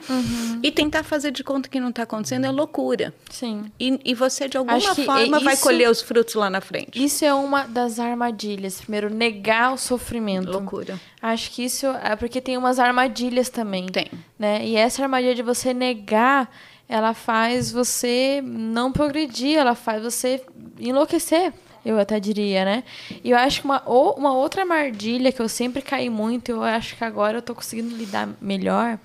E 0.63 0.71
tentar 0.71 1.03
fazer 1.05 1.31
de 1.31 1.45
conta 1.45 1.69
que 1.69 1.79
não 1.81 1.91
está 1.91 2.03
acontecendo 2.03 2.45
é 2.45 2.51
loucura. 2.51 3.15
Sim. 3.31 3.71
E, 3.79 4.01
e 4.05 4.15
você, 4.15 4.49
de 4.49 4.57
alguma 4.57 4.81
forma, 4.81 5.41
vai 5.41 5.55
isso- 5.55 5.63
colher 5.63 5.89
os 5.91 6.01
frutos 6.03 6.35
lá 6.35 6.51
na 6.51 6.61
frente. 6.61 7.03
Isso 7.03 7.25
é 7.25 7.33
uma 7.33 7.65
das 7.67 7.99
armadilhas. 8.01 8.81
Primeiro, 8.81 9.09
negar 9.09 9.73
o 9.73 9.79
sofrimento. 9.79 10.51
Loucura. 10.51 10.99
Acho 11.23 11.51
que 11.51 11.65
isso 11.65 11.87
é 11.87 12.17
porque 12.17 12.41
tem 12.41 12.57
umas 12.57 12.79
armadilhas 12.79 13.49
também. 13.49 13.87
Tem. 13.87 14.09
Né? 14.39 14.67
E 14.67 14.77
essa 14.77 15.03
armadilha 15.03 15.35
de 15.35 15.43
você 15.43 15.73
negar, 15.75 16.51
ela 16.89 17.15
faz 17.15 17.71
você 17.71 18.43
não 18.45 18.91
progredir, 18.91 19.57
ela 19.57 19.75
faz 19.75 20.03
você 20.03 20.43
enlouquecer. 20.79 21.53
Eu 21.85 21.99
até 21.99 22.21
diria, 22.21 22.63
né? 22.63 22.85
E 23.25 23.31
eu 23.31 23.39
acho 23.39 23.61
que 23.61 23.65
uma, 23.67 23.83
ou- 23.87 24.13
uma 24.15 24.35
outra 24.35 24.63
armadilha 24.63 25.33
que 25.33 25.41
eu 25.41 25.49
sempre 25.49 25.81
caí 25.81 26.11
muito, 26.11 26.51
e 26.51 26.53
eu 26.53 26.63
acho 26.63 26.95
que 26.95 27.03
agora 27.03 27.39
eu 27.39 27.43
tô 27.43 27.55
conseguindo 27.55 27.97
lidar 27.97 28.29
melhor, 28.41 28.99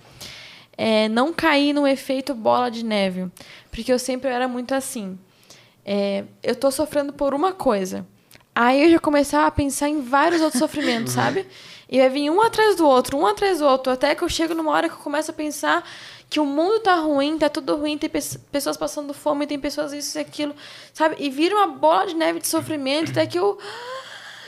é 0.77 1.07
não 1.09 1.33
cair 1.33 1.73
no 1.73 1.87
efeito 1.87 2.33
bola 2.33 2.69
de 2.69 2.83
neve. 2.83 3.27
Porque 3.71 3.91
eu 3.91 3.99
sempre 3.99 4.29
era 4.29 4.47
muito 4.47 4.73
assim. 4.73 5.17
É, 5.85 6.23
eu 6.41 6.55
tô 6.55 6.71
sofrendo 6.71 7.13
por 7.13 7.33
uma 7.33 7.51
coisa. 7.53 8.05
Aí 8.53 8.83
eu 8.85 8.89
já 8.91 8.99
começava 8.99 9.47
a 9.47 9.51
pensar 9.51 9.89
em 9.89 10.01
vários 10.01 10.41
outros 10.41 10.59
sofrimentos, 10.59 11.13
sabe? 11.13 11.45
E 11.89 11.99
vai 11.99 12.09
vir 12.09 12.29
um 12.29 12.41
atrás 12.41 12.75
do 12.77 12.87
outro, 12.87 13.17
um 13.17 13.25
atrás 13.27 13.59
do 13.59 13.65
outro, 13.65 13.91
até 13.91 14.15
que 14.15 14.23
eu 14.23 14.29
chego 14.29 14.55
numa 14.55 14.71
hora 14.71 14.87
que 14.89 14.95
eu 14.95 14.99
começo 14.99 15.29
a 15.29 15.33
pensar 15.33 15.87
que 16.29 16.39
o 16.39 16.45
mundo 16.45 16.79
tá 16.79 16.95
ruim, 16.95 17.37
tá 17.37 17.49
tudo 17.49 17.75
ruim, 17.75 17.97
tem 17.97 18.09
pe- 18.09 18.19
pessoas 18.51 18.75
passando 18.77 19.13
fome, 19.13 19.45
tem 19.45 19.59
pessoas 19.59 19.93
isso 19.93 20.17
e 20.17 20.21
aquilo, 20.21 20.55
sabe? 20.93 21.15
E 21.19 21.29
vira 21.29 21.53
uma 21.55 21.67
bola 21.67 22.07
de 22.07 22.15
neve 22.15 22.39
de 22.39 22.47
sofrimento, 22.47 23.11
até 23.11 23.27
que 23.27 23.37
eu 23.37 23.59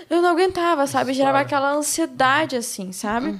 eu 0.09 0.21
não 0.21 0.29
aguentava, 0.29 0.87
sabe? 0.87 1.13
Gerava 1.13 1.39
aquela 1.39 1.73
ansiedade, 1.73 2.55
assim, 2.55 2.91
sabe? 2.91 3.37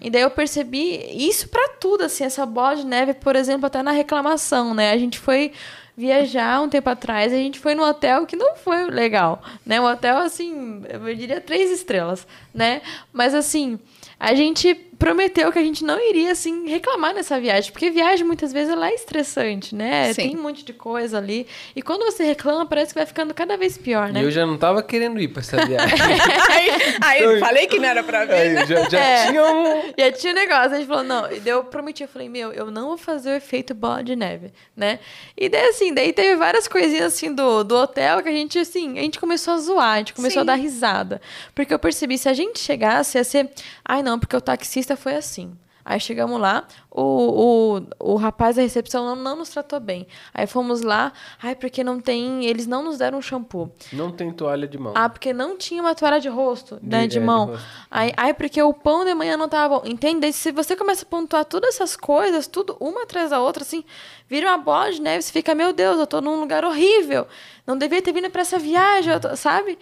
E 0.00 0.10
daí 0.10 0.22
eu 0.22 0.30
percebi 0.30 1.04
isso 1.28 1.48
pra 1.48 1.68
tudo, 1.80 2.04
assim, 2.04 2.24
essa 2.24 2.44
bola 2.44 2.76
de 2.76 2.86
neve, 2.86 3.14
por 3.14 3.36
exemplo, 3.36 3.66
até 3.66 3.82
na 3.82 3.90
reclamação, 3.92 4.74
né? 4.74 4.92
A 4.92 4.98
gente 4.98 5.18
foi 5.18 5.52
viajar 5.96 6.60
um 6.60 6.68
tempo 6.68 6.88
atrás, 6.88 7.32
a 7.32 7.36
gente 7.36 7.58
foi 7.58 7.74
num 7.74 7.82
hotel 7.82 8.24
que 8.24 8.36
não 8.36 8.54
foi 8.56 8.84
legal, 8.88 9.42
né? 9.66 9.80
Um 9.80 9.84
hotel, 9.84 10.18
assim, 10.18 10.82
eu 10.88 11.14
diria 11.14 11.40
três 11.40 11.70
estrelas, 11.70 12.26
né? 12.54 12.82
Mas, 13.12 13.34
assim, 13.34 13.78
a 14.18 14.34
gente 14.34 14.87
prometeu 14.98 15.52
que 15.52 15.58
a 15.58 15.62
gente 15.62 15.84
não 15.84 15.98
iria, 16.00 16.32
assim, 16.32 16.68
reclamar 16.68 17.14
nessa 17.14 17.38
viagem. 17.40 17.70
Porque 17.70 17.90
viagem, 17.90 18.26
muitas 18.26 18.52
vezes, 18.52 18.72
ela 18.72 18.88
é 18.90 18.94
estressante, 18.94 19.74
né? 19.74 20.12
Sim. 20.12 20.22
Tem 20.22 20.36
um 20.36 20.42
monte 20.42 20.64
de 20.64 20.72
coisa 20.72 21.18
ali. 21.18 21.46
E 21.76 21.80
quando 21.82 22.04
você 22.04 22.24
reclama, 22.24 22.66
parece 22.66 22.92
que 22.92 22.98
vai 22.98 23.06
ficando 23.06 23.32
cada 23.32 23.56
vez 23.56 23.78
pior, 23.78 24.10
né? 24.12 24.20
E 24.20 24.24
eu 24.24 24.30
já 24.30 24.44
não 24.44 24.58
tava 24.58 24.82
querendo 24.82 25.20
ir 25.20 25.28
pra 25.28 25.40
essa 25.40 25.64
viagem. 25.64 25.96
aí, 26.50 26.70
aí 27.00 27.22
eu 27.22 27.38
falei 27.38 27.66
que 27.66 27.78
não 27.78 27.88
era 27.88 28.02
pra 28.02 28.24
ver, 28.24 28.34
Aí, 28.34 28.48
né? 28.54 28.66
já 28.66 28.88
já 28.88 28.98
É. 29.00 29.26
tinha 29.28 29.44
um... 29.44 29.92
Aí 29.98 30.12
tinha 30.12 30.32
um 30.32 30.36
negócio, 30.36 30.72
a 30.72 30.78
gente 30.78 30.86
falou, 30.88 31.04
não, 31.04 31.30
e 31.30 31.40
daí 31.40 31.52
eu 31.52 31.64
prometi, 31.64 32.02
eu 32.02 32.08
falei, 32.08 32.28
meu, 32.28 32.52
eu 32.52 32.70
não 32.70 32.88
vou 32.88 32.98
fazer 32.98 33.30
o 33.30 33.34
efeito 33.34 33.74
bola 33.74 34.02
de 34.02 34.16
neve, 34.16 34.52
né? 34.76 34.98
E 35.36 35.48
daí, 35.48 35.68
assim, 35.68 35.94
daí 35.94 36.12
teve 36.12 36.36
várias 36.36 36.66
coisinhas, 36.66 37.14
assim, 37.14 37.32
do, 37.32 37.62
do 37.62 37.76
hotel 37.76 38.22
que 38.22 38.28
a 38.28 38.32
gente, 38.32 38.58
assim, 38.58 38.98
a 38.98 39.02
gente 39.02 39.18
começou 39.20 39.54
a 39.54 39.58
zoar, 39.58 39.94
a 39.94 39.98
gente 39.98 40.14
começou 40.14 40.42
Sim. 40.42 40.50
a 40.50 40.52
dar 40.52 40.54
risada. 40.56 41.20
Porque 41.54 41.72
eu 41.72 41.78
percebi, 41.78 42.18
se 42.18 42.28
a 42.28 42.32
gente 42.34 42.58
chegasse, 42.58 43.16
ia 43.16 43.24
ser, 43.24 43.48
ai 43.84 44.02
não, 44.02 44.18
porque 44.18 44.36
o 44.36 44.40
taxista 44.40 44.87
foi 44.96 45.16
assim. 45.16 45.56
Aí 45.84 45.98
chegamos 45.98 46.38
lá, 46.38 46.66
o, 47.00 47.78
o, 48.00 48.12
o 48.14 48.16
rapaz 48.16 48.56
da 48.56 48.62
recepção 48.62 49.04
não, 49.04 49.16
não 49.16 49.36
nos 49.36 49.48
tratou 49.50 49.78
bem. 49.80 50.06
Aí 50.34 50.46
fomos 50.46 50.82
lá, 50.82 51.12
ai, 51.42 51.54
porque 51.54 51.84
não 51.84 52.00
tem, 52.00 52.44
eles 52.46 52.66
não 52.66 52.82
nos 52.82 52.98
deram 52.98 53.18
um 53.18 53.22
shampoo. 53.22 53.70
Não 53.92 54.10
tem 54.10 54.32
toalha 54.32 54.66
de 54.66 54.76
mão. 54.78 54.92
Ah, 54.96 55.08
porque 55.08 55.32
não 55.32 55.56
tinha 55.56 55.80
uma 55.82 55.94
toalha 55.94 56.20
de 56.20 56.28
rosto, 56.28 56.78
né, 56.82 57.02
De- 57.02 57.08
de 57.08 57.18
é, 57.18 57.20
de 57.20 57.26
mão. 57.26 57.46
rosto. 57.46 57.64
Aí, 57.90 58.12
aí, 58.16 58.34
porque 58.34 58.60
o 58.62 58.72
pão 58.72 59.04
de 59.04 59.14
manhã 59.14 59.36
não 59.36 59.48
tava 59.48 59.78
bom. 59.80 59.86
Entende? 59.86 60.32
Se 60.32 60.50
você 60.52 60.74
começa 60.74 61.04
a 61.04 61.08
pontuar 61.08 61.44
todas 61.44 61.74
essas 61.74 61.96
coisas, 61.96 62.46
tudo 62.46 62.76
uma 62.80 63.02
atrás 63.02 63.30
da 63.30 63.40
outra, 63.40 63.62
assim, 63.62 63.84
vira 64.28 64.48
uma 64.48 64.58
bola 64.58 64.90
de 64.92 65.00
neve, 65.00 65.22
você 65.22 65.32
fica, 65.32 65.54
meu 65.54 65.72
Deus, 65.72 65.98
eu 65.98 66.06
tô 66.06 66.20
num 66.20 66.40
lugar 66.40 66.64
horrível. 66.64 67.26
Não 67.66 67.76
devia 67.76 68.00
ter 68.00 68.12
vindo 68.12 68.30
pra 68.30 68.40
essa 68.42 68.58
viagem, 68.58 69.18
tô- 69.20 69.36
sabe? 69.36 69.78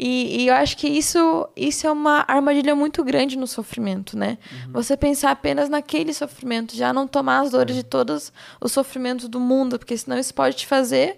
E, 0.00 0.42
e 0.42 0.46
eu 0.48 0.54
acho 0.54 0.76
que 0.76 0.86
isso, 0.88 1.48
isso 1.56 1.84
é 1.86 1.90
uma 1.90 2.24
armadilha 2.28 2.72
muito 2.74 3.02
grande 3.02 3.36
no 3.36 3.48
sofrimento, 3.48 4.16
né? 4.16 4.38
Uhum. 4.66 4.72
Você 4.74 4.96
pensar 4.96 5.32
apenas 5.32 5.68
naquele 5.68 6.12
sofrimento, 6.14 6.57
já 6.72 6.92
não 6.92 7.06
tomar 7.06 7.40
as 7.40 7.48
É. 7.48 7.50
dores 7.50 7.76
de 7.76 7.82
todos 7.82 8.32
os 8.60 8.72
sofrimentos 8.72 9.28
do 9.28 9.38
mundo, 9.40 9.78
porque 9.78 9.96
senão 9.96 10.18
isso 10.18 10.32
pode 10.34 10.56
te 10.56 10.66
fazer, 10.66 11.16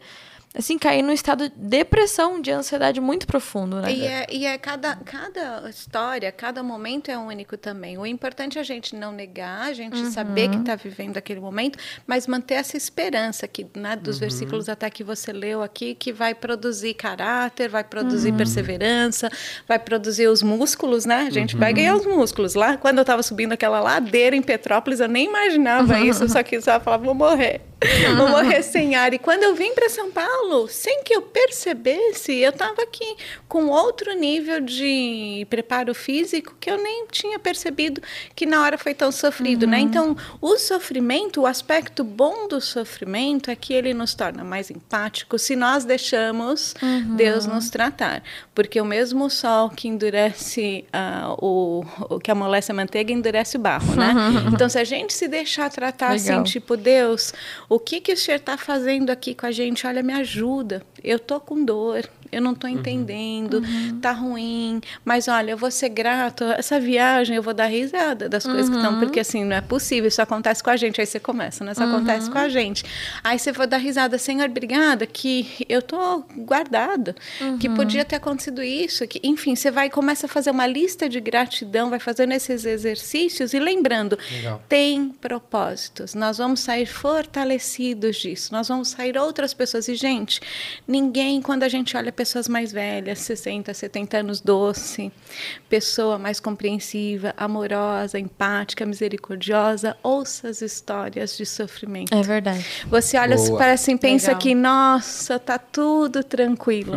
assim, 0.52 0.76
cair 0.76 1.02
num 1.02 1.12
estado 1.12 1.48
de 1.48 1.54
depressão, 1.56 2.40
de 2.40 2.50
ansiedade 2.50 3.00
muito 3.00 3.26
profundo, 3.26 3.80
né? 3.80 3.92
E 3.92 4.04
é, 4.04 4.26
e 4.30 4.46
é 4.46 4.58
cada, 4.58 4.96
cada 4.96 5.68
história, 5.70 6.30
cada 6.32 6.60
momento 6.62 7.08
é 7.08 7.16
único 7.16 7.56
também. 7.56 7.96
O 7.96 8.04
importante 8.04 8.58
é 8.58 8.60
a 8.60 8.64
gente 8.64 8.96
não 8.96 9.12
negar, 9.12 9.68
a 9.68 9.72
gente 9.72 10.10
saber 10.10 10.48
que 10.50 10.56
está 10.56 10.74
vivendo 10.74 11.16
aquele 11.16 11.38
momento, 11.38 11.78
mas 12.04 12.26
manter 12.26 12.54
essa 12.54 12.76
esperança 12.76 13.46
que, 13.46 13.64
né, 13.76 13.94
dos 13.94 14.18
versículos 14.18 14.68
até 14.68 14.90
que 14.90 15.04
você 15.04 15.32
leu 15.32 15.62
aqui, 15.62 15.94
que 15.94 16.12
vai 16.12 16.34
produzir 16.34 16.94
caráter, 16.94 17.68
vai 17.68 17.84
produzir 17.84 18.32
perseverança, 18.32 19.30
vai 19.68 19.78
produzir 19.78 20.26
os 20.26 20.42
músculos, 20.42 21.04
né? 21.04 21.26
A 21.28 21.30
gente 21.30 21.56
vai 21.56 21.72
ganhar 21.72 21.94
os 21.94 22.04
músculos. 22.04 22.54
Lá, 22.54 22.76
quando 22.76 22.98
eu 22.98 23.02
estava 23.02 23.22
subindo 23.22 23.52
aquela 23.52 23.80
ladeira 23.80 24.34
em 24.34 24.42
Petrópolis, 24.42 24.98
eu 24.98 25.08
nem 25.08 25.26
imaginava 25.26 26.00
isso, 26.00 26.28
só 26.28 26.42
que 26.42 26.60
só 26.60 26.80
falava, 26.80 27.04
vou 27.04 27.14
morrer. 27.14 27.69
Vou 28.16 28.28
morrer 28.28 28.62
sem 28.62 28.94
ar. 28.94 29.14
E 29.14 29.18
quando 29.18 29.42
eu 29.42 29.54
vim 29.54 29.74
para 29.74 29.88
São 29.88 30.10
Paulo, 30.10 30.68
sem 30.68 31.02
que 31.02 31.14
eu 31.14 31.22
percebesse, 31.22 32.36
eu 32.36 32.50
estava 32.50 32.82
aqui 32.82 33.16
com 33.48 33.66
outro 33.66 34.14
nível 34.14 34.60
de 34.60 35.46
preparo 35.48 35.94
físico 35.94 36.54
que 36.60 36.70
eu 36.70 36.76
nem 36.76 37.06
tinha 37.10 37.38
percebido 37.38 38.02
que 38.34 38.44
na 38.44 38.62
hora 38.62 38.76
foi 38.76 38.94
tão 38.94 39.10
sofrido, 39.10 39.66
né? 39.66 39.80
Então, 39.80 40.16
o 40.40 40.58
sofrimento, 40.58 41.40
o 41.40 41.46
aspecto 41.46 42.04
bom 42.04 42.46
do 42.48 42.60
sofrimento 42.60 43.50
é 43.50 43.56
que 43.56 43.72
ele 43.72 43.94
nos 43.94 44.14
torna 44.14 44.44
mais 44.44 44.70
empáticos 44.70 45.42
se 45.42 45.56
nós 45.56 45.84
deixamos 45.84 46.74
Deus 47.16 47.46
nos 47.46 47.70
tratar. 47.70 48.22
Porque 48.54 48.80
o 48.80 48.84
mesmo 48.84 49.30
sol 49.30 49.70
que 49.70 49.88
endurece 49.88 50.84
ah, 50.92 51.34
o, 51.38 51.84
o 52.10 52.20
que 52.20 52.30
amolece 52.30 52.70
a 52.72 52.74
manteiga 52.74 53.12
endurece 53.12 53.56
o 53.56 53.60
barro, 53.60 53.94
né? 53.96 54.14
Então, 54.52 54.68
se 54.68 54.78
a 54.78 54.84
gente 54.84 55.12
se 55.12 55.28
deixar 55.28 55.70
tratar 55.70 56.12
Legal. 56.12 56.40
assim, 56.40 56.52
tipo, 56.52 56.76
Deus, 56.76 57.32
o 57.70 57.78
que 57.78 58.00
que 58.00 58.12
o 58.12 58.16
Senhor 58.16 58.38
está 58.38 58.56
fazendo 58.56 59.10
aqui 59.10 59.32
com 59.32 59.46
a 59.46 59.52
gente? 59.52 59.86
Olha, 59.86 60.02
me 60.02 60.12
ajuda. 60.12 60.82
Eu 61.04 61.20
tô 61.20 61.38
com 61.38 61.64
dor, 61.64 62.04
eu 62.32 62.42
não 62.42 62.52
tô 62.52 62.66
entendendo, 62.66 63.62
tá 64.02 64.10
ruim, 64.10 64.80
mas 65.04 65.28
olha, 65.28 65.52
eu 65.52 65.56
vou 65.56 65.70
ser 65.70 65.88
grato. 65.88 66.42
Essa 66.44 66.80
viagem 66.80 67.36
eu 67.36 67.42
vou 67.42 67.54
dar 67.54 67.66
risada 67.66 68.28
das 68.28 68.44
coisas 68.44 68.68
que 68.68 68.74
estão, 68.74 68.98
porque 68.98 69.20
assim, 69.20 69.44
não 69.44 69.54
é 69.54 69.60
possível, 69.60 70.08
isso 70.08 70.20
acontece 70.20 70.62
com 70.64 70.70
a 70.70 70.76
gente. 70.76 71.00
Aí 71.00 71.06
você 71.06 71.20
começa, 71.20 71.64
né? 71.64 71.70
Isso 71.70 71.82
acontece 71.82 72.28
com 72.28 72.38
a 72.38 72.48
gente. 72.48 72.84
Aí 73.22 73.38
você 73.38 73.52
vai 73.52 73.68
dar 73.68 73.76
risada, 73.76 74.18
Senhor, 74.18 74.50
obrigada, 74.50 75.06
que 75.06 75.64
eu 75.68 75.80
tô 75.80 76.24
guardada, 76.38 77.14
que 77.60 77.68
podia 77.68 78.04
ter 78.04 78.16
acontecido 78.16 78.64
isso, 78.64 79.06
que, 79.06 79.20
enfim, 79.22 79.54
você 79.54 79.70
vai 79.70 79.86
e 79.86 79.90
começa 79.90 80.26
a 80.26 80.28
fazer 80.28 80.50
uma 80.50 80.66
lista 80.66 81.08
de 81.08 81.20
gratidão, 81.20 81.88
vai 81.88 82.00
fazendo 82.00 82.32
esses 82.32 82.64
exercícios 82.64 83.54
e 83.54 83.60
lembrando, 83.60 84.18
Legal. 84.30 84.60
tem 84.68 85.10
propósitos. 85.20 86.14
Nós 86.16 86.38
vamos 86.38 86.60
sair 86.60 86.86
fortalecidos 86.86 87.59
disso. 87.64 88.52
Nós 88.52 88.68
vamos 88.68 88.88
sair 88.88 89.16
outras 89.18 89.52
pessoas. 89.54 89.88
E, 89.88 89.94
gente, 89.94 90.40
ninguém, 90.86 91.40
quando 91.42 91.62
a 91.62 91.68
gente 91.68 91.96
olha 91.96 92.10
pessoas 92.10 92.48
mais 92.48 92.72
velhas, 92.72 93.18
60, 93.20 93.72
70 93.74 94.18
anos, 94.18 94.40
doce, 94.40 95.12
pessoa 95.68 96.18
mais 96.18 96.40
compreensiva, 96.40 97.34
amorosa, 97.36 98.18
empática, 98.18 98.84
misericordiosa, 98.86 99.96
ouça 100.02 100.48
as 100.48 100.62
histórias 100.62 101.36
de 101.36 101.44
sofrimento. 101.46 102.14
É 102.14 102.22
verdade. 102.22 102.64
Você 102.86 103.16
olha, 103.18 103.36
Boa. 103.36 103.58
parece 103.58 103.84
assim, 103.90 103.96
pensa 103.96 104.28
Legal. 104.28 104.40
que, 104.40 104.54
nossa, 104.54 105.38
tá 105.38 105.58
tudo 105.58 106.22
tranquilo, 106.24 106.94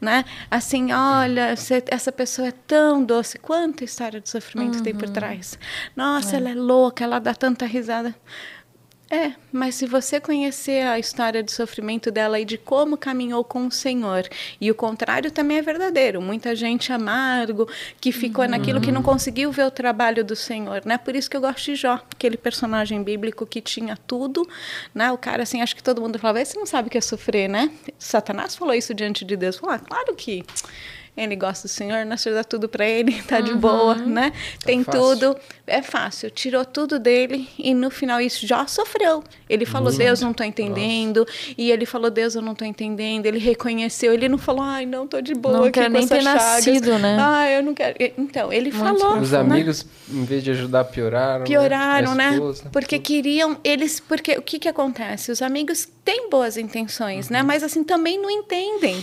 né? 0.00 0.24
Assim, 0.50 0.92
olha, 0.92 1.54
você- 1.56 1.84
essa 1.88 2.10
pessoa 2.12 2.48
é 2.48 2.52
tão 2.66 3.04
doce. 3.04 3.38
Quanta 3.38 3.84
história 3.84 4.20
de 4.20 4.28
sofrimento 4.28 4.82
tem 4.82 4.94
por 4.94 5.08
trás? 5.10 5.58
Nossa, 5.94 6.36
ela 6.36 6.50
é 6.50 6.54
louca, 6.54 7.04
ela 7.04 7.18
dá 7.18 7.34
tanta 7.34 7.66
risada. 7.66 8.14
É, 9.08 9.34
mas 9.52 9.76
se 9.76 9.86
você 9.86 10.20
conhecer 10.20 10.84
a 10.84 10.98
história 10.98 11.40
de 11.40 11.52
sofrimento 11.52 12.10
dela 12.10 12.40
e 12.40 12.44
de 12.44 12.58
como 12.58 12.96
caminhou 12.96 13.44
com 13.44 13.68
o 13.68 13.70
Senhor, 13.70 14.28
e 14.60 14.68
o 14.68 14.74
contrário 14.74 15.30
também 15.30 15.58
é 15.58 15.62
verdadeiro. 15.62 16.20
Muita 16.20 16.56
gente 16.56 16.92
amargo 16.92 17.68
que 18.00 18.10
ficou 18.10 18.48
naquilo 18.48 18.80
que 18.80 18.90
não 18.90 19.04
conseguiu 19.04 19.52
ver 19.52 19.64
o 19.64 19.70
trabalho 19.70 20.24
do 20.24 20.34
Senhor, 20.34 20.82
né? 20.84 20.98
Por 20.98 21.14
isso 21.14 21.30
que 21.30 21.36
eu 21.36 21.40
gosto 21.40 21.66
de 21.66 21.76
Jó, 21.76 22.00
aquele 22.12 22.36
personagem 22.36 23.00
bíblico 23.00 23.46
que 23.46 23.60
tinha 23.60 23.96
tudo, 23.96 24.44
né? 24.92 25.12
O 25.12 25.18
cara 25.18 25.44
assim, 25.44 25.62
acho 25.62 25.76
que 25.76 25.84
todo 25.84 26.02
mundo 26.02 26.18
falava, 26.18 26.44
você 26.44 26.58
não 26.58 26.66
sabe 26.66 26.88
o 26.88 26.90
que 26.90 26.98
é 26.98 27.00
sofrer, 27.00 27.48
né? 27.48 27.70
Satanás 27.96 28.56
falou 28.56 28.74
isso 28.74 28.92
diante 28.92 29.24
de 29.24 29.36
Deus. 29.36 29.56
Falou, 29.56 29.76
ah, 29.76 29.78
claro 29.78 30.16
que 30.16 30.44
ele 31.16 31.34
gosta 31.36 31.66
do 31.66 31.70
Senhor, 31.70 32.04
nós 32.04 32.22
dá 32.24 32.44
tudo 32.44 32.68
para 32.68 32.86
ele, 32.86 33.22
tá 33.24 33.40
de 33.40 33.54
boa, 33.54 33.94
né? 33.94 34.32
Tem 34.64 34.82
fácil. 34.84 35.00
tudo, 35.00 35.36
é 35.66 35.80
fácil. 35.82 36.30
Tirou 36.30 36.64
tudo 36.64 36.98
dele 36.98 37.48
e 37.58 37.72
no 37.72 37.90
final 37.90 38.20
isso 38.20 38.46
já 38.46 38.66
sofreu. 38.66 39.22
Ele 39.48 39.64
falou, 39.64 39.92
Deus, 39.92 40.20
não 40.20 40.32
tô 40.32 40.44
entendendo. 40.44 41.26
E 41.56 41.70
ele 41.70 41.86
falou, 41.86 42.10
Deus, 42.10 42.34
eu 42.34 42.42
não 42.42 42.54
tô 42.54 42.64
entendendo. 42.64 43.26
Ele 43.26 43.38
reconheceu, 43.38 44.12
ele 44.12 44.28
não 44.28 44.38
falou, 44.38 44.62
ai, 44.62 44.84
não 44.84 45.06
tô 45.06 45.20
de 45.20 45.34
boa 45.34 45.56
Não 45.56 45.62
aqui 45.64 45.72
quero 45.72 45.92
nem 45.92 46.06
ter 46.06 46.22
chagas. 46.22 46.42
nascido, 46.42 46.98
né? 46.98 47.16
Ah, 47.20 47.50
eu 47.50 47.62
não 47.62 47.72
quero. 47.74 47.96
Então, 48.18 48.52
ele 48.52 48.70
Muito 48.72 48.98
falou. 49.00 49.18
Os 49.20 49.30
né? 49.32 49.38
amigos, 49.38 49.86
em 50.10 50.24
vez 50.24 50.42
de 50.44 50.50
ajudar, 50.50 50.84
pioraram. 50.84 51.44
Pioraram, 51.44 52.12
A 52.12 52.14
né? 52.14 52.30
esposa, 52.34 52.68
Porque 52.72 52.96
tudo. 52.98 53.06
queriam 53.06 53.56
eles, 53.64 54.00
porque 54.00 54.32
o 54.36 54.42
que 54.42 54.58
que 54.58 54.68
acontece? 54.68 55.30
Os 55.32 55.40
amigos 55.40 55.88
têm 56.04 56.28
boas 56.28 56.56
intenções, 56.56 57.26
Uhum. 57.26 57.32
né? 57.32 57.42
Mas 57.42 57.62
assim 57.62 57.82
também 57.82 58.20
não 58.20 58.30
entendem, 58.30 58.96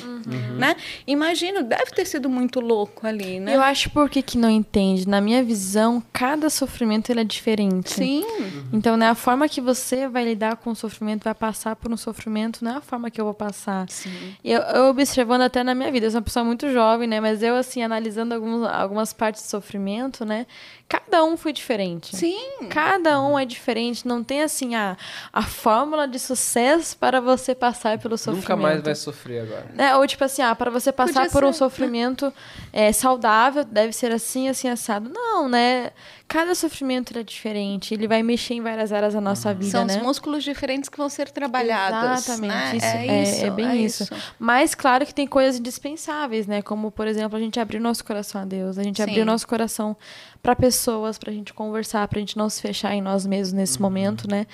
né? 0.58 0.76
Imagino, 1.08 1.64
deve 1.64 1.92
ter 1.92 2.03
sido 2.06 2.30
muito 2.30 2.60
louco 2.60 3.06
ali, 3.06 3.40
né? 3.40 3.56
Eu 3.56 3.62
acho 3.62 3.90
por 3.90 4.10
que 4.10 4.38
não 4.38 4.50
entende. 4.50 5.08
Na 5.08 5.20
minha 5.22 5.44
visão, 5.44 6.02
cada 6.12 6.50
sofrimento 6.50 7.12
ele 7.12 7.22
é 7.22 7.24
diferente. 7.24 7.92
Sim. 7.94 8.24
Então, 8.72 8.96
né, 8.98 9.10
a 9.10 9.16
forma 9.16 9.48
que 9.50 9.60
você 9.62 10.08
vai 10.08 10.24
lidar 10.24 10.58
com 10.58 10.72
o 10.72 10.76
sofrimento, 10.76 11.24
vai 11.24 11.34
passar 11.34 11.76
por 11.76 11.92
um 11.92 11.98
sofrimento, 11.98 12.64
não 12.64 12.74
é 12.74 12.76
a 12.78 12.82
forma 12.82 13.10
que 13.12 13.20
eu 13.20 13.26
vou 13.26 13.34
passar. 13.34 13.90
Sim. 13.90 14.36
E 14.44 14.52
Eu, 14.52 14.62
eu 14.62 14.84
observando 14.90 15.42
até 15.42 15.64
na 15.64 15.74
minha 15.76 15.92
vida, 15.92 16.06
eu 16.08 16.12
sou 16.12 16.20
uma 16.20 16.24
pessoa 16.24 16.44
muito 16.46 16.70
jovem, 16.72 17.08
né? 17.08 17.20
Mas 17.20 17.42
eu, 17.44 17.56
assim, 17.56 17.84
analisando 17.84 18.34
alguns, 18.34 18.68
algumas 18.68 19.14
partes 19.14 19.44
de 19.44 19.50
sofrimento, 19.50 20.26
né? 20.26 20.46
Cada 20.88 21.24
um 21.24 21.36
foi 21.38 21.52
diferente. 21.54 22.16
Sim. 22.16 22.68
Cada 22.70 23.20
um 23.22 23.38
é 23.40 23.46
diferente. 23.46 24.08
Não 24.08 24.24
tem, 24.24 24.42
assim, 24.44 24.76
a, 24.76 24.96
a 25.32 25.42
fórmula 25.42 26.08
de 26.08 26.20
sucesso 26.20 26.96
para 26.98 27.20
você 27.20 27.56
passar 27.56 27.98
pelo 27.98 28.18
sofrimento. 28.18 28.44
Nunca 28.50 28.56
mais 28.56 28.82
vai 28.82 28.94
sofrer 28.96 29.42
agora. 29.42 29.66
né? 29.74 29.96
Ou 29.96 30.06
tipo 30.06 30.24
assim, 30.24 30.42
ah, 30.42 30.54
para 30.54 30.70
você 30.70 30.92
passar 30.92 31.22
Podia 31.22 31.32
por 31.32 31.44
um 31.44 31.52
ser, 31.52 31.58
sofrimento 31.94 32.34
é, 32.72 32.92
saudável, 32.92 33.64
deve 33.64 33.94
ser 33.94 34.12
assim, 34.12 34.50
assim, 34.50 34.68
assado. 34.68 35.10
Não, 35.10 35.48
né? 35.48 35.92
Cada 36.28 36.56
sofrimento 36.56 37.18
é 37.18 37.22
diferente. 37.22 37.94
Ele 37.94 38.08
vai 38.08 38.24
mexer 38.24 38.56
em 38.56 38.62
várias 38.62 38.92
áreas 38.92 39.14
da 39.14 39.22
nossa 39.22 39.54
vida, 39.54 39.70
São 39.70 39.86
né? 39.86 39.98
os 39.98 40.02
músculos 40.02 40.44
diferentes 40.44 40.90
que 40.90 40.98
vão 40.98 41.10
ser 41.10 41.30
trabalhados. 41.30 42.26
Exatamente, 42.26 42.54
né? 42.54 42.76
isso, 42.78 42.86
é, 42.86 43.08
é, 43.08 43.24
isso, 43.24 43.46
é 43.46 43.50
bem 43.52 43.68
é 43.68 43.76
isso. 43.76 44.08
Mas 44.40 44.74
claro 44.74 45.06
que 45.06 45.14
tem 45.14 45.28
coisas 45.28 45.60
indispensáveis, 45.60 46.48
né? 46.48 46.62
Como, 46.62 46.90
por 46.90 47.08
exemplo, 47.08 47.38
a 47.38 47.40
gente 47.40 47.60
abrir 47.60 47.80
nosso 47.80 48.04
coração 48.04 48.42
a 48.42 48.46
Deus, 48.46 48.80
a 48.80 48.84
gente 48.84 48.98
Sim. 48.98 49.04
abrir 49.04 49.22
o 49.22 49.26
nosso 49.26 49.48
coração 49.48 49.96
para 50.42 50.56
pessoas, 50.56 51.18
pra 51.18 51.32
gente 51.32 51.54
conversar, 51.54 52.08
pra 52.08 52.20
gente 52.20 52.38
não 52.38 52.50
se 52.50 52.62
fechar 52.62 52.94
em 52.96 53.02
nós 53.02 53.26
mesmos 53.26 53.54
nesse 53.54 53.82
momento, 53.82 54.28
né? 54.30 54.48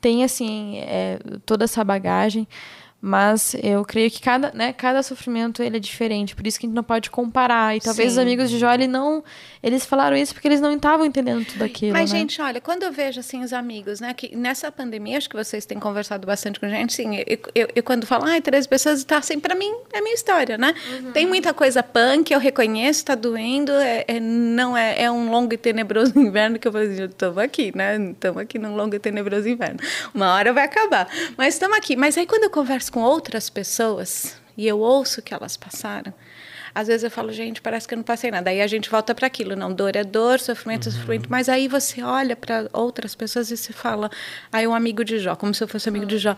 Tem, 0.00 0.24
assim, 0.24 0.78
é, 0.78 1.18
toda 1.44 1.64
essa 1.64 1.84
bagagem. 1.84 2.48
Mas 3.06 3.54
eu 3.62 3.84
creio 3.84 4.10
que 4.10 4.20
cada, 4.20 4.50
né, 4.52 4.72
cada 4.72 5.00
sofrimento 5.00 5.62
ele 5.62 5.76
é 5.76 5.78
diferente, 5.78 6.34
por 6.34 6.44
isso 6.44 6.58
que 6.58 6.66
a 6.66 6.68
gente 6.68 6.74
não 6.74 6.82
pode 6.82 7.08
comparar. 7.08 7.76
E 7.76 7.80
talvez 7.80 8.08
Sim. 8.08 8.12
os 8.14 8.18
amigos 8.18 8.50
de 8.50 8.58
Jó, 8.58 8.74
ele 8.74 8.88
não, 8.88 9.22
eles 9.66 9.84
falaram 9.84 10.16
isso 10.16 10.32
porque 10.32 10.46
eles 10.46 10.60
não 10.60 10.72
estavam 10.74 11.04
entendendo 11.04 11.44
tudo 11.44 11.64
aquilo. 11.64 11.92
Mas, 11.92 12.12
né? 12.12 12.20
gente, 12.20 12.40
olha, 12.40 12.60
quando 12.60 12.84
eu 12.84 12.92
vejo 12.92 13.18
assim 13.18 13.42
os 13.42 13.52
amigos, 13.52 13.98
né, 13.98 14.14
que 14.14 14.36
nessa 14.36 14.70
pandemia, 14.70 15.18
acho 15.18 15.28
que 15.28 15.34
vocês 15.34 15.66
têm 15.66 15.80
conversado 15.80 16.24
bastante 16.24 16.60
com 16.60 16.66
a 16.66 16.68
gente, 16.68 16.94
sim, 16.94 17.16
eu, 17.26 17.38
eu, 17.52 17.68
eu 17.74 17.82
quando 17.82 18.06
falo, 18.06 18.26
ai, 18.26 18.40
três 18.40 18.64
pessoas, 18.64 19.02
tá 19.02 19.18
assim, 19.18 19.40
para 19.40 19.56
mim 19.56 19.74
é 19.92 20.00
minha 20.00 20.14
história, 20.14 20.56
né? 20.56 20.72
Tem 21.12 21.26
muita 21.26 21.52
coisa 21.52 21.82
punk, 21.82 22.32
eu 22.32 22.38
reconheço, 22.38 23.06
tá 23.06 23.16
doendo, 23.16 23.72
é, 23.72 24.04
é- 24.06 24.20
não 24.20 24.76
é, 24.76 25.02
é 25.02 25.10
um 25.10 25.32
longo 25.32 25.52
e 25.52 25.56
tenebroso 25.56 26.12
inverno 26.16 26.60
que 26.60 26.68
eu 26.68 26.72
dizer, 26.72 27.08
estamos 27.08 27.38
aqui, 27.38 27.76
né? 27.76 27.96
Estamos 28.12 28.40
aqui 28.40 28.60
num 28.60 28.76
longo 28.76 28.94
e 28.94 29.00
tenebroso 29.00 29.48
inverno. 29.48 29.80
Uma 30.14 30.32
hora 30.32 30.52
vai 30.52 30.64
acabar, 30.64 31.08
mas 31.36 31.54
estamos 31.54 31.76
aqui. 31.76 31.96
Mas 31.96 32.16
aí 32.16 32.24
quando 32.24 32.44
eu 32.44 32.50
converso 32.50 32.92
com 32.92 33.00
outras 33.00 33.50
pessoas 33.50 34.36
e 34.56 34.64
eu 34.68 34.78
ouço 34.78 35.18
o 35.18 35.22
que 35.24 35.34
elas 35.34 35.56
passaram, 35.56 36.14
às 36.76 36.88
vezes 36.88 37.04
eu 37.04 37.10
falo, 37.10 37.32
gente, 37.32 37.62
parece 37.62 37.88
que 37.88 37.94
eu 37.94 37.96
não 37.96 38.04
passei 38.04 38.30
nada. 38.30 38.50
Aí 38.50 38.60
a 38.60 38.66
gente 38.66 38.90
volta 38.90 39.14
para 39.14 39.26
aquilo, 39.26 39.56
não, 39.56 39.72
dor 39.72 39.96
é 39.96 40.04
dor, 40.04 40.38
sofrimento 40.38 40.90
é 40.90 40.92
sofrimento. 40.92 41.26
Mas 41.30 41.48
aí 41.48 41.68
você 41.68 42.02
olha 42.02 42.36
para 42.36 42.68
outras 42.70 43.14
pessoas 43.14 43.50
e 43.50 43.56
se 43.56 43.72
fala, 43.72 44.10
aí 44.52 44.66
um 44.66 44.74
amigo 44.74 45.02
de 45.02 45.18
Jó, 45.18 45.34
como 45.34 45.54
se 45.54 45.64
eu 45.64 45.68
fosse 45.68 45.88
amigo 45.88 46.04
de 46.04 46.18
Jó. 46.18 46.36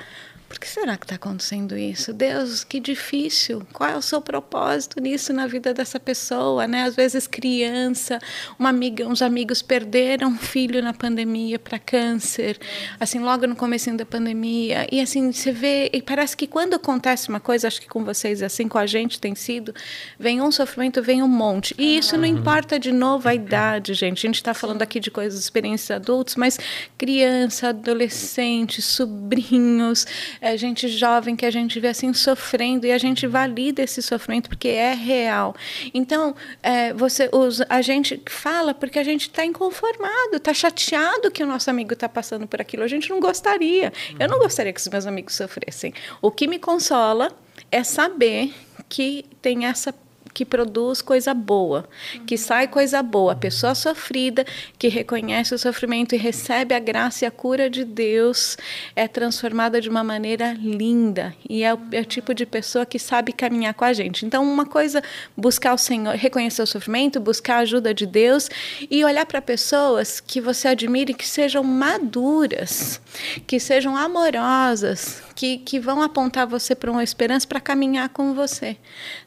Por 0.49 0.59
que 0.59 0.67
será 0.67 0.97
que 0.97 1.05
está 1.05 1.17
acontecendo 1.17 1.77
isso? 1.77 2.13
Deus, 2.13 2.65
que 2.65 2.81
difícil. 2.81 3.67
Qual 3.73 3.91
é 3.91 3.97
o 3.97 4.01
seu 4.01 4.21
propósito 4.21 4.99
nisso 5.01 5.31
na 5.33 5.47
vida 5.47 5.75
dessa 5.75 6.01
pessoa, 6.01 6.67
né? 6.67 6.85
Às 6.85 6.97
vezes 6.97 7.27
criança, 7.27 8.19
uma 8.59 8.71
amiga, 8.71 9.07
uns 9.07 9.21
amigos 9.21 9.61
perderam 9.61 10.29
um 10.29 10.39
filho 10.39 10.83
na 10.83 10.95
pandemia 10.95 11.59
para 11.59 11.79
câncer, 11.79 12.59
assim 12.99 13.19
logo 13.19 13.47
no 13.47 13.55
começo 13.55 13.95
da 13.95 14.07
pandemia. 14.07 14.87
E 14.91 15.01
assim 15.01 15.31
você 15.31 15.53
vê 15.53 15.91
e 15.93 16.01
parece 16.01 16.37
que 16.37 16.47
quando 16.47 16.75
acontece 16.75 17.29
uma 17.29 17.41
coisa, 17.41 17.69
acho 17.69 17.81
que 17.81 17.89
com 17.89 18.03
vocês 18.03 18.43
assim, 18.43 18.69
com 18.69 18.79
a 18.79 18.87
gente 18.87 19.21
tem 19.21 19.35
sido, 19.35 19.75
vem 20.19 20.41
um 20.41 20.51
sofrimento, 20.51 21.03
vem 21.03 21.23
um 21.23 21.29
monte. 21.29 21.75
E 21.77 21.99
isso 21.99 22.17
não 22.17 22.25
importa 22.25 22.79
de 22.79 22.91
novo 22.91 23.29
a 23.29 23.35
idade, 23.35 23.93
gente. 23.93 24.27
A 24.27 24.29
gente 24.29 24.37
está 24.37 24.55
falando 24.55 24.81
aqui 24.81 24.99
de 24.99 25.11
coisas, 25.11 25.39
experiências 25.39 25.91
adultos, 25.91 26.37
mas 26.37 26.59
criança, 26.97 27.69
adolescente, 27.69 28.81
sobrinhos, 28.81 30.07
é, 30.41 30.57
gente 30.57 30.89
jovem 30.89 31.37
que 31.37 31.47
a 31.47 31.51
gente 31.51 31.79
vê 31.81 31.89
assim 31.89 32.13
sofrendo 32.13 32.87
e 32.87 32.93
a 32.93 32.99
gente 32.99 33.27
valida 33.27 33.83
esse 33.83 34.03
sofrimento 34.03 34.49
porque 34.49 34.69
é 34.69 34.95
real. 34.95 35.55
Então, 35.93 36.35
é, 36.63 36.93
você, 36.93 37.31
a 37.69 37.83
gente 37.83 38.23
fala 38.29 38.75
porque 38.75 38.99
a 38.99 39.05
gente 39.05 39.23
está 39.23 39.45
inconformado, 39.45 40.37
está 40.37 40.53
chateado 40.55 41.31
que 41.31 41.43
o 41.43 41.47
nosso 41.47 41.71
amigo 41.71 41.93
está 41.93 42.09
passando 42.09 42.47
por 42.47 42.61
aquilo. 42.61 42.83
A 42.83 42.89
gente 42.89 43.11
não 43.11 43.21
gostaria. 43.21 43.93
Eu 44.19 44.29
não 44.29 44.39
gostaria 44.39 44.73
que 44.73 44.81
os 44.81 44.89
meus 44.89 45.07
amigos 45.07 45.35
sofressem. 45.35 45.93
O 46.21 46.31
que 46.31 46.47
me 46.47 46.59
consola 46.59 47.31
é 47.71 47.83
saber 47.85 48.55
que 48.89 49.25
tem 49.43 49.67
essa 49.67 49.95
que 50.39 50.45
produz 50.45 51.03
coisa 51.03 51.35
boa, 51.35 51.89
que 52.25 52.39
sai 52.39 52.69
coisa 52.69 53.03
boa. 53.03 53.33
A 53.33 53.35
pessoa 53.35 53.75
sofrida, 53.75 54.47
que 54.79 54.87
reconhece 54.87 55.53
o 55.53 55.59
sofrimento 55.59 56.15
e 56.15 56.19
recebe 56.19 56.77
a 56.77 56.79
graça 56.79 57.25
e 57.25 57.27
a 57.27 57.31
cura 57.33 57.69
de 57.69 57.85
Deus, 57.85 58.57
é 58.95 59.09
transformada 59.09 59.81
de 59.81 59.91
uma 59.91 60.05
maneira 60.05 60.53
linda. 60.53 61.35
E 61.51 61.65
é 61.65 61.75
o, 61.75 61.81
é 61.91 62.03
o 62.03 62.05
tipo 62.05 62.33
de 62.33 62.47
pessoa 62.47 62.87
que 62.87 63.01
sabe 63.01 63.33
caminhar 63.33 63.75
com 63.75 63.85
a 63.85 63.93
gente. 63.93 64.25
Então, 64.25 64.45
uma 64.45 64.65
coisa, 64.65 65.03
buscar 65.37 65.75
o 65.75 65.79
Senhor, 65.79 66.15
reconhecer 66.15 66.63
o 66.63 66.67
sofrimento, 66.69 67.19
buscar 67.19 67.57
a 67.57 67.59
ajuda 67.63 67.93
de 67.93 68.07
Deus 68.07 68.49
e 68.89 69.05
olhar 69.05 69.27
para 69.27 69.43
pessoas 69.43 70.21
que 70.21 70.41
você 70.41 70.69
admire 70.69 71.15
que 71.15 71.27
sejam 71.27 71.65
maduras, 71.65 73.01
que 73.45 73.59
sejam 73.59 73.97
amorosas, 73.97 75.21
que, 75.39 75.59
que 75.59 75.79
vão 75.79 76.03
apontar 76.03 76.49
você 76.49 76.75
para 76.75 76.91
uma 76.91 77.05
esperança 77.05 77.47
para 77.47 77.61
caminhar 77.61 78.09
com 78.09 78.35
você, 78.35 78.77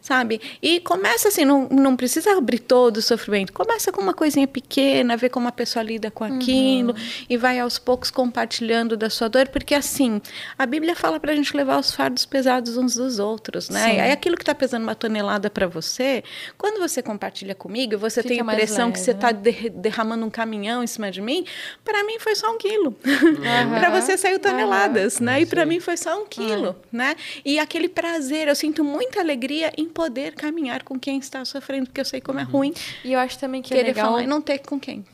sabe? 0.02 0.42
E 0.62 0.82
começa 0.82 1.30
assim, 1.30 1.46
não, 1.46 1.70
não 1.70 1.96
precisa 1.96 2.38
abrir 2.38 2.60
todo 2.60 2.98
o 2.98 3.02
sofrimento. 3.02 3.54
Começa 3.54 3.94
com 3.94 4.02
uma 4.02 4.14
coisinha 4.14 4.46
pequena, 4.46 5.16
ver 5.16 5.30
como 5.30 5.48
a 5.48 5.54
pessoa 5.54 5.82
lida 5.82 6.12
com 6.12 6.26
aquilo 6.26 6.94
e 7.30 7.38
vai 7.38 7.62
aos 7.62 7.80
poucos 7.80 8.12
compartilhando 8.12 8.98
da 8.98 9.10
sua 9.10 9.30
dor, 9.30 9.48
porque 9.48 9.74
assim, 9.74 10.22
a 10.58 10.66
Bíblia 10.66 10.98
fala 10.98 11.18
para 11.18 11.32
a 11.32 11.36
gente 11.36 11.56
levar 11.56 11.80
os 11.80 11.96
fardos 11.96 12.26
pesados 12.26 12.76
uns 12.76 12.96
dos 12.96 13.18
outros, 13.18 13.70
né? 13.70 13.84
Sim. 13.86 13.96
E 13.96 14.00
aí 14.02 14.12
aquilo 14.12 14.36
que 14.36 14.44
está 14.44 14.54
pesando 14.54 14.84
uma 14.84 14.96
tonelada 14.96 15.50
para 15.50 15.66
você, 15.66 16.26
quando 16.58 16.78
você 16.82 17.02
compartilha 17.02 17.56
comigo, 17.56 17.98
você 17.98 18.22
Fica 18.22 18.36
tem 18.36 18.42
a 18.42 18.44
impressão 18.44 18.92
que 18.92 18.98
leve, 18.98 19.06
você 19.06 19.14
né? 19.14 19.18
está 19.18 19.32
derramando 19.32 20.26
um 20.26 20.30
caminhão 20.30 20.84
em 20.84 20.88
cima 20.88 21.10
de 21.10 21.22
mim, 21.22 21.46
para 21.86 22.04
mim 22.04 22.20
foi 22.20 22.36
só 22.36 22.54
um 22.54 22.58
quilo. 22.58 22.94
Aham. 23.06 23.80
para 23.80 23.90
você 23.90 24.18
saiu 24.18 24.40
toneladas, 24.40 25.22
né? 25.22 25.40
E 25.40 25.46
para 25.46 25.66
mim 25.66 25.80
foi 25.80 26.01
só 26.02 26.22
um 26.22 26.26
quilo, 26.26 26.76
né? 26.92 27.16
E 27.46 27.60
aquele 27.60 27.88
prazer, 27.88 28.48
eu 28.48 28.56
sinto 28.56 28.84
muita 28.84 29.20
alegria 29.20 29.72
em 29.78 29.88
poder 29.88 30.34
caminhar 30.34 30.84
com 30.84 31.00
quem 31.00 31.20
está 31.20 31.46
sofrendo, 31.46 31.88
porque 31.88 32.02
eu 32.02 32.06
sei 32.06 32.20
como 32.20 32.40
é 32.40 32.44
ruim 32.44 32.74
E 33.04 33.14
eu 33.14 33.20
acho 33.20 33.38
também 33.38 33.62
que 33.62 33.74
é 33.74 33.84
legal... 33.84 34.08
falar 34.08 34.24
e 34.24 34.28
não 34.28 34.42
ter 34.42 34.60
com 34.60 34.80
quem. 34.80 35.06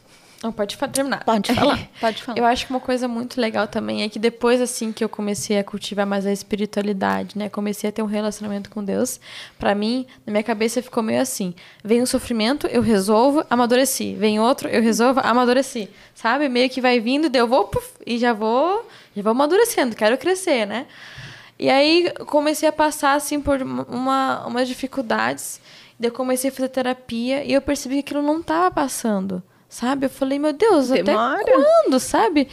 Não, 0.43 0.51
pode 0.51 0.77
terminar. 0.77 1.23
Pode 1.23 1.51
falar, 1.53 1.89
pode 1.99 2.23
falar. 2.23 2.37
Eu 2.37 2.45
acho 2.45 2.65
que 2.65 2.71
uma 2.71 2.79
coisa 2.79 3.07
muito 3.07 3.41
legal 3.41 3.67
também 3.67 4.03
é 4.03 4.09
que 4.09 4.19
depois, 4.19 4.61
assim, 4.61 4.91
que 4.91 5.03
eu 5.03 5.09
comecei 5.09 5.57
a 5.57 5.63
cultivar 5.63 6.05
mais 6.05 6.25
a 6.25 6.31
espiritualidade, 6.31 7.37
né? 7.37 7.49
Comecei 7.49 7.89
a 7.89 7.93
ter 7.93 8.03
um 8.03 8.07
relacionamento 8.07 8.69
com 8.69 8.83
Deus. 8.83 9.19
Pra 9.57 9.73
mim, 9.73 10.05
na 10.25 10.31
minha 10.31 10.43
cabeça 10.43 10.81
ficou 10.81 11.01
meio 11.01 11.21
assim. 11.21 11.53
Vem 11.83 12.01
um 12.01 12.05
sofrimento, 12.05 12.67
eu 12.67 12.81
resolvo, 12.81 13.43
amadureci. 13.49 14.13
Vem 14.13 14.39
outro, 14.39 14.69
eu 14.69 14.81
resolvo, 14.81 15.19
amadureci. 15.21 15.89
Sabe? 16.13 16.47
Meio 16.49 16.69
que 16.69 16.81
vai 16.81 16.99
vindo, 16.99 17.35
eu 17.35 17.47
vou 17.47 17.65
puf, 17.65 17.93
e 18.05 18.17
já 18.17 18.33
vou, 18.33 18.87
já 19.17 19.23
vou 19.23 19.31
amadurecendo. 19.31 19.95
Quero 19.95 20.17
crescer, 20.17 20.65
né? 20.65 20.87
E 21.59 21.69
aí 21.69 22.11
comecei 22.27 22.69
a 22.69 22.71
passar, 22.71 23.15
assim, 23.15 23.41
por 23.41 23.61
uma, 23.61 24.45
umas 24.45 24.67
dificuldades. 24.67 25.59
Daí 25.99 26.09
eu 26.09 26.13
comecei 26.13 26.49
a 26.49 26.53
fazer 26.53 26.69
terapia 26.69 27.43
e 27.43 27.53
eu 27.53 27.61
percebi 27.61 27.95
que 27.95 28.11
aquilo 28.11 28.21
não 28.21 28.41
tava 28.41 28.69
passando. 28.69 29.41
Sabe? 29.69 30.05
Eu 30.05 30.09
falei, 30.09 30.39
meu 30.39 30.53
Deus, 30.53 30.87
Demora. 30.87 31.41
até 31.41 31.51
quando, 31.51 31.99
sabe? 31.99 32.47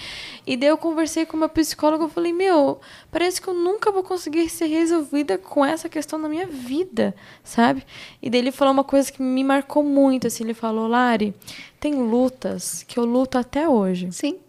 E 0.44 0.56
daí 0.56 0.68
eu 0.68 0.76
conversei 0.76 1.24
com 1.24 1.36
uma 1.36 1.48
psicóloga, 1.48 2.04
eu 2.04 2.08
falei, 2.08 2.32
meu, 2.32 2.80
parece 3.10 3.40
que 3.40 3.46
eu 3.46 3.54
nunca 3.54 3.92
vou 3.92 4.02
conseguir 4.02 4.48
ser 4.48 4.66
resolvida 4.66 5.38
com 5.38 5.64
essa 5.64 5.88
questão 5.88 6.18
na 6.18 6.28
minha 6.28 6.46
vida, 6.46 7.14
sabe? 7.44 7.86
E 8.20 8.28
daí 8.28 8.40
ele 8.40 8.50
falou 8.50 8.74
uma 8.74 8.82
coisa 8.82 9.12
que 9.12 9.22
me 9.22 9.44
marcou 9.44 9.84
muito, 9.84 10.26
assim, 10.26 10.42
ele 10.42 10.54
falou, 10.54 10.88
Lari, 10.88 11.32
tem 11.78 11.94
lutas 11.94 12.82
que 12.82 12.98
eu 12.98 13.04
luto 13.04 13.38
até 13.38 13.68
hoje, 13.68 14.10
Sim, 14.10 14.40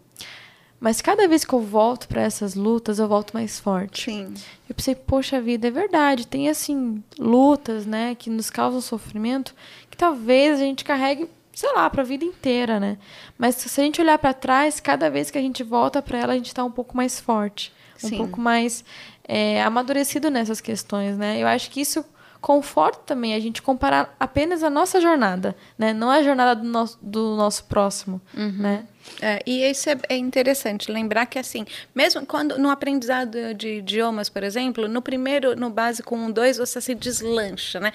mas 0.86 1.02
cada 1.02 1.28
vez 1.28 1.44
que 1.44 1.52
eu 1.52 1.62
volto 1.62 2.08
para 2.08 2.22
essas 2.22 2.54
lutas, 2.54 3.00
eu 3.00 3.08
volto 3.08 3.34
mais 3.34 3.60
forte. 3.60 4.04
sim. 4.04 4.32
Eu 4.70 4.76
pensei, 4.76 4.94
poxa 4.94 5.42
vida, 5.42 5.68
é 5.68 5.72
verdade. 5.72 6.28
Tem, 6.28 6.48
assim, 6.48 7.04
lutas, 7.18 7.88
né, 7.88 8.14
que 8.14 8.30
nos 8.30 8.52
causam 8.52 8.80
sofrimento, 8.80 9.56
que 9.90 9.98
talvez 9.98 10.60
a 10.60 10.64
gente 10.64 10.84
carregue, 10.84 11.28
sei 11.52 11.74
lá, 11.74 11.90
para 11.90 12.04
a 12.04 12.06
vida 12.06 12.24
inteira, 12.24 12.80
né? 12.80 13.00
Mas 13.36 13.56
se 13.56 13.82
a 13.82 13.84
gente 13.84 14.00
olhar 14.00 14.20
para 14.20 14.32
trás, 14.32 14.80
cada 14.80 15.10
vez 15.10 15.32
que 15.32 15.40
a 15.40 15.42
gente 15.42 15.64
volta 15.64 16.04
para 16.04 16.20
ela, 16.20 16.34
a 16.34 16.36
gente 16.36 16.50
está 16.50 16.64
um 16.64 16.70
pouco 16.70 16.96
mais 16.96 17.20
forte, 17.20 17.74
um 18.04 18.10
Sim. 18.10 18.18
pouco 18.18 18.40
mais 18.40 18.86
é, 19.28 19.64
amadurecido 19.64 20.30
nessas 20.30 20.62
questões, 20.62 21.18
né? 21.18 21.42
Eu 21.42 21.48
acho 21.48 21.72
que 21.72 21.82
isso 21.82 22.06
conforta 22.40 23.00
também 23.08 23.34
a 23.34 23.40
gente 23.40 23.60
comparar 23.60 24.16
apenas 24.20 24.62
a 24.62 24.70
nossa 24.70 25.02
jornada, 25.02 25.56
né? 25.80 25.94
Não 25.94 26.12
a 26.12 26.22
jornada 26.22 26.56
do 26.56 26.68
nosso, 26.68 27.00
do 27.02 27.36
nosso 27.36 27.64
próximo, 27.64 28.22
né? 28.60 28.86
É, 29.22 29.42
e 29.46 29.64
isso 29.64 29.90
é, 29.90 29.98
é 30.10 30.18
interessante, 30.18 30.92
lembrar 30.92 31.26
que 31.26 31.40
assim, 31.40 31.66
mesmo 31.94 32.26
quando 32.26 32.58
no 32.58 32.70
aprendizado 32.70 33.54
de 33.54 33.78
idiomas, 33.78 34.30
por 34.30 34.44
exemplo, 34.44 34.88
no 34.88 35.02
primeiro, 35.02 35.56
no 35.56 35.70
básico 35.70 36.16
1, 36.16 36.32
2, 36.32 36.58
você 36.58 36.82
se 36.82 36.94
deslancha, 36.94 37.80
né? 37.80 37.94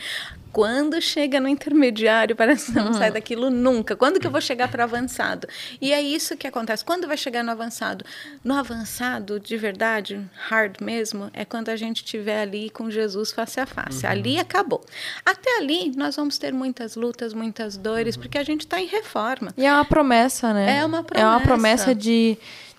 Quando 0.52 1.00
chega 1.00 1.38
no 1.38 1.48
intermediário, 1.48 2.34
parece 2.36 2.72
que 2.72 2.78
não 2.78 2.92
sai 2.92 3.10
daquilo 3.10 3.50
nunca. 3.50 3.94
Quando 3.94 4.18
que 4.18 4.26
eu 4.26 4.30
vou 4.30 4.40
chegar 4.40 4.68
para 4.68 4.84
avançado? 4.84 5.46
E 5.80 5.92
é 5.92 6.00
isso 6.00 6.36
que 6.36 6.46
acontece. 6.46 6.84
Quando 6.84 7.06
vai 7.06 7.16
chegar 7.16 7.44
no 7.44 7.52
avançado? 7.52 8.04
No 8.42 8.54
avançado, 8.54 9.38
de 9.38 9.56
verdade, 9.56 10.20
hard 10.48 10.80
mesmo, 10.80 11.30
é 11.32 11.44
quando 11.44 11.68
a 11.68 11.76
gente 11.76 11.98
estiver 11.98 12.40
ali 12.40 12.70
com 12.70 12.90
Jesus 12.90 13.30
face 13.30 13.60
a 13.60 13.66
face. 13.66 14.06
Ali 14.06 14.38
acabou. 14.38 14.84
Até 15.24 15.58
ali, 15.58 15.92
nós 15.96 16.16
vamos 16.16 16.38
ter 16.38 16.52
muitas 16.52 16.96
lutas, 16.96 17.32
muitas 17.32 17.76
dores, 17.76 18.16
porque 18.16 18.38
a 18.38 18.42
gente 18.42 18.62
está 18.62 18.80
em 18.80 18.86
reforma. 18.86 19.52
E 19.56 19.64
é 19.64 19.72
uma 19.72 19.84
promessa, 19.84 20.52
né? 20.52 20.78
É 20.78 20.84
uma 20.84 20.99
É 21.12 21.24
uma 21.24 21.40
promessa. 21.40 21.84
promessa 21.84 21.94
de, 21.94 22.36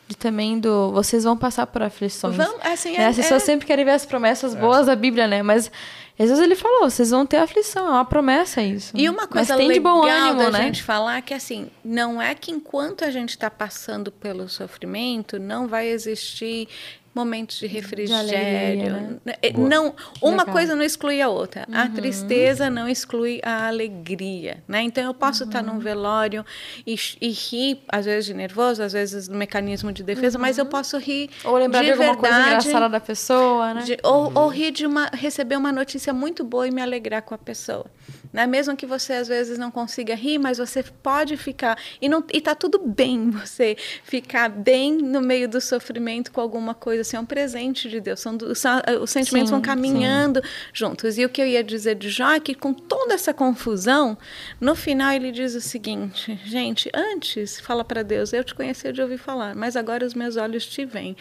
de 0.07 0.15
também 0.17 0.59
do. 0.59 0.91
Vocês 0.91 1.23
vão 1.23 1.35
passar 1.37 1.67
por 1.67 1.81
aflições. 1.83 2.35
Vamos, 2.35 2.55
assim, 2.63 2.93
né? 2.97 3.03
é- 3.03 3.07
As 3.07 3.15
pessoas 3.15 3.43
é- 3.43 3.45
sempre 3.45 3.65
querem 3.67 3.85
ver 3.85 3.91
as 3.91 4.05
promessas 4.05 4.53
boas 4.55 4.85
da 4.87 4.95
Bíblia, 4.95 5.27
né? 5.27 5.41
Mas 5.43 5.71
Jesus 6.19 6.39
ele 6.39 6.55
falou: 6.55 6.89
vocês 6.89 7.09
vão 7.09 7.25
ter 7.25 7.37
aflição, 7.37 7.87
é 7.87 7.91
uma 7.91 8.05
promessa 8.05 8.61
isso. 8.61 8.91
E 8.95 9.09
uma 9.09 9.27
coisa 9.27 9.53
Mas 9.53 9.57
tem 9.57 9.67
legal 9.67 10.01
de 10.01 10.01
bom 10.01 10.07
ânimo, 10.07 10.43
da 10.43 10.51
né? 10.51 10.63
gente 10.63 10.83
falar 10.83 11.17
é 11.17 11.21
que 11.21 11.33
assim, 11.33 11.69
não 11.83 12.21
é 12.21 12.35
que 12.35 12.51
enquanto 12.51 13.03
a 13.03 13.09
gente 13.09 13.29
está 13.29 13.49
passando 13.49 14.11
pelo 14.11 14.47
sofrimento, 14.47 15.39
não 15.39 15.67
vai 15.67 15.87
existir 15.87 16.67
momentos 17.13 17.57
de 17.59 17.67
refrigério. 17.67 18.29
De 18.29 18.35
alegria, 18.35 18.89
né? 18.91 19.17
Não, 19.57 19.93
uma 20.21 20.37
legal. 20.43 20.53
coisa 20.53 20.75
não 20.75 20.83
exclui 20.83 21.21
a 21.21 21.27
outra. 21.29 21.67
A 21.73 21.87
tristeza 21.89 22.69
não 22.69 22.87
exclui 22.87 23.39
a 23.43 23.67
alegria, 23.67 24.63
né? 24.67 24.81
Então 24.81 25.03
eu 25.03 25.13
posso 25.13 25.43
estar 25.43 25.61
num 25.61 25.79
velório 25.79 26.45
e, 26.87 26.95
e 27.19 27.29
rir, 27.29 27.81
às 27.87 28.05
vezes 28.05 28.25
de 28.25 28.33
nervoso, 28.33 28.81
às 28.81 28.93
vezes 28.93 29.27
no 29.27 29.37
mecanismo 29.37 29.91
de 29.91 30.03
defesa, 30.03 30.37
mas 30.39 30.57
eu 30.57 30.65
posso 30.65 30.97
rir 30.97 31.29
Ou 31.43 31.57
lembrar 31.57 31.79
de, 31.81 31.85
de 31.87 31.91
alguma 31.93 32.15
coisa 32.15 32.35
verdade, 32.35 32.67
engraçada 32.67 32.89
da 32.89 32.99
pessoa, 32.99 33.73
né? 33.73 33.81
de- 33.83 33.97
ou, 34.03 34.31
ou 34.33 34.47
rir 34.47 34.71
de 34.71 34.85
uma, 34.85 35.09
receber 35.13 35.55
uma 35.57 35.71
notícia 35.71 36.13
muito 36.13 36.43
boa 36.43 36.67
e 36.67 36.71
me 36.71 36.81
alegrar 36.81 37.21
com 37.21 37.35
a 37.35 37.37
pessoa. 37.37 37.85
Né? 38.31 38.47
Mesmo 38.47 38.75
que 38.75 38.85
você 38.85 39.13
às 39.13 39.27
vezes 39.27 39.57
não 39.57 39.69
consiga 39.69 40.15
rir, 40.15 40.37
mas 40.37 40.57
você 40.57 40.83
pode 40.83 41.35
ficar. 41.37 41.77
E, 42.01 42.07
não, 42.07 42.23
e 42.31 42.39
tá 42.39 42.55
tudo 42.55 42.79
bem 42.79 43.29
você 43.31 43.75
ficar 44.03 44.49
bem 44.49 44.93
no 44.97 45.21
meio 45.21 45.49
do 45.49 45.59
sofrimento 45.59 46.31
com 46.31 46.39
alguma 46.41 46.73
coisa. 46.73 47.01
Assim, 47.01 47.17
é 47.17 47.19
um 47.19 47.25
presente 47.25 47.89
de 47.89 47.99
Deus. 47.99 48.19
São, 48.19 48.37
são- 48.55 48.81
os 49.01 49.09
sentimentos 49.09 49.49
Sim, 49.49 49.55
vão 49.55 49.61
caminhando 49.61 50.41
juntos. 50.73 51.17
E 51.17 51.25
o 51.25 51.29
que 51.29 51.41
eu 51.41 51.47
ia 51.47 51.63
dizer 51.63 51.95
de 51.95 52.09
Jó 52.09 52.31
é 52.31 52.39
que 52.39 52.55
com 52.55 52.73
toda 52.73 53.13
essa 53.13 53.33
confusão, 53.33 54.17
no 54.59 54.75
final 54.75 55.11
ele 55.11 55.31
diz 55.31 55.55
o 55.55 55.61
seguinte: 55.61 56.39
gente, 56.45 56.89
antes 56.93 57.59
fala 57.59 57.83
para 57.83 58.03
Deus, 58.03 58.33
eu 58.33 58.43
te 58.43 58.55
conheci 58.55 58.91
de 58.91 59.01
ouvir 59.01 59.17
falar, 59.17 59.55
mas 59.55 59.75
agora 59.75 60.05
os 60.05 60.13
meus 60.13 60.37
olhos 60.37 60.65
te 60.65 60.85
veem. 60.85 61.15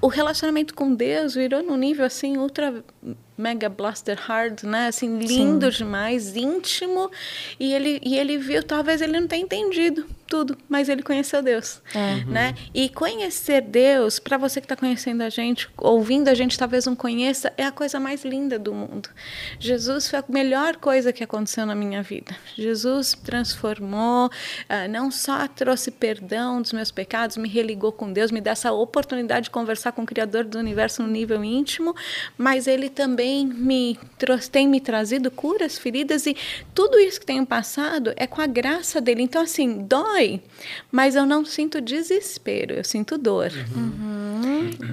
O 0.00 0.08
relacionamento 0.08 0.74
com 0.74 0.94
Deus 0.94 1.34
virou 1.34 1.62
num 1.62 1.76
nível 1.76 2.04
assim 2.04 2.36
ultra 2.36 2.84
mega 3.36 3.68
blaster 3.68 4.16
hard, 4.16 4.62
né? 4.64 4.88
Assim 4.88 5.18
lindo 5.18 5.70
demais, 5.70 6.36
íntimo. 6.36 7.10
E 7.58 7.72
ele 7.72 8.00
e 8.04 8.18
ele 8.18 8.38
viu, 8.38 8.62
talvez 8.62 9.00
ele 9.00 9.18
não 9.20 9.28
tenha 9.28 9.42
entendido 9.42 10.06
tudo, 10.28 10.56
mas 10.68 10.88
ele 10.88 11.02
conheceu 11.02 11.42
Deus, 11.42 11.80
né? 12.26 12.54
E 12.74 12.88
conhecer 12.88 13.62
Deus, 13.62 14.18
para 14.18 14.36
você 14.36 14.60
que 14.60 14.66
está 14.66 14.76
conhecendo 14.76 15.22
a 15.22 15.30
gente, 15.30 15.68
ouvindo 15.76 16.28
a 16.28 16.34
gente, 16.34 16.58
talvez 16.58 16.84
não 16.86 16.94
conheça, 16.94 17.52
é 17.56 17.64
a 17.64 17.72
coisa 17.72 17.98
mais 17.98 18.24
linda 18.24 18.58
do 18.58 18.74
mundo. 18.74 19.08
Jesus 19.58 20.08
foi 20.08 20.18
a 20.18 20.24
melhor 20.28 20.76
coisa 20.76 21.12
que 21.12 21.24
aconteceu 21.24 21.64
na 21.64 21.74
minha 21.74 22.02
vida. 22.02 22.36
Jesus 22.54 23.16
transformou, 23.24 24.30
ah, 24.68 24.86
não 24.86 25.10
só 25.10 25.48
trouxe 25.48 25.90
perdão 25.90 26.60
dos 26.60 26.72
meus 26.72 26.90
pecados, 26.90 27.36
me 27.36 27.48
religou 27.48 27.90
com 27.90 28.12
Deus, 28.12 28.30
me 28.30 28.40
dá 28.40 28.50
essa 28.50 28.70
oportunidade 28.72 29.44
de 29.44 29.50
conversar 29.50 29.92
com 29.92 30.02
o 30.02 30.06
Criador 30.06 30.44
do 30.44 30.58
universo 30.58 31.02
no 31.02 31.08
nível 31.08 31.42
íntimo, 31.42 31.94
mas 32.36 32.66
ele 32.66 32.90
também 32.90 33.46
me 33.46 33.98
trouxe, 34.18 34.50
tem 34.50 34.68
me 34.68 34.80
trazido 34.80 35.30
curas, 35.30 35.78
feridas 35.78 36.26
e 36.26 36.36
tudo 36.74 36.98
isso 36.98 37.20
que 37.20 37.26
tenho 37.26 37.46
passado 37.46 38.12
é 38.16 38.26
com 38.26 38.40
a 38.40 38.46
graça 38.46 39.00
dele. 39.00 39.22
Então, 39.22 39.42
assim, 39.42 39.78
dói, 39.86 40.17
mas 40.90 41.14
eu 41.14 41.26
não 41.26 41.44
sinto 41.44 41.80
desespero, 41.80 42.74
eu 42.74 42.84
sinto 42.84 43.16
dor. 43.18 43.52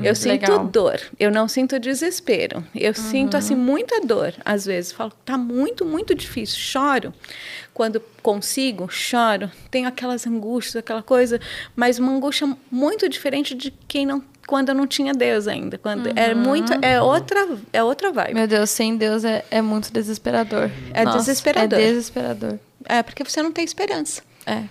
Eu 0.04 0.16
sinto 0.16 0.50
Legal. 0.50 0.68
dor, 0.68 1.02
eu 1.20 1.32
não 1.32 1.48
sinto 1.48 1.80
desespero. 1.80 2.64
Eu 2.74 2.94
sinto 2.94 3.36
assim 3.36 3.56
muita 3.56 4.02
dor, 4.02 4.34
às 4.44 4.66
vezes. 4.66 4.92
Falo, 4.92 5.12
tá 5.24 5.38
muito, 5.38 5.86
muito 5.86 6.14
difícil. 6.14 6.58
Choro 6.60 7.14
quando 7.74 8.02
consigo, 8.24 8.88
choro. 8.90 9.52
Tenho 9.70 9.88
aquelas 9.88 10.26
angústias, 10.26 10.78
aquela 10.78 11.04
coisa, 11.04 11.40
mas 11.76 12.00
uma 12.00 12.12
angústia 12.12 12.48
muito 12.72 13.08
diferente 13.10 13.54
de 13.54 13.72
quem 13.88 14.06
não 14.06 14.24
quando 14.48 14.70
eu 14.70 14.76
não 14.76 14.86
tinha 14.88 15.14
Deus 15.14 15.48
ainda. 15.48 15.78
Quando 15.78 16.08
é 16.18 16.34
muito 16.34 16.72
é 16.82 17.02
outra 17.02 17.48
é 17.74 17.84
outra 17.84 18.12
vibe. 18.12 18.36
Meu 18.36 18.48
Deus, 18.48 18.70
sem 18.70 18.96
Deus 18.96 19.26
é, 19.26 19.44
é 19.52 19.62
muito 19.62 19.92
desesperador. 19.92 20.70
É 20.94 21.06
desesperador. 21.06 21.80
É 21.80 21.88
desesperador. 21.88 22.60
É 22.86 23.04
porque 23.04 23.24
você 23.24 23.42
não 23.42 23.52
tem 23.52 23.66
esperança. 23.66 24.22
É. 24.46 24.64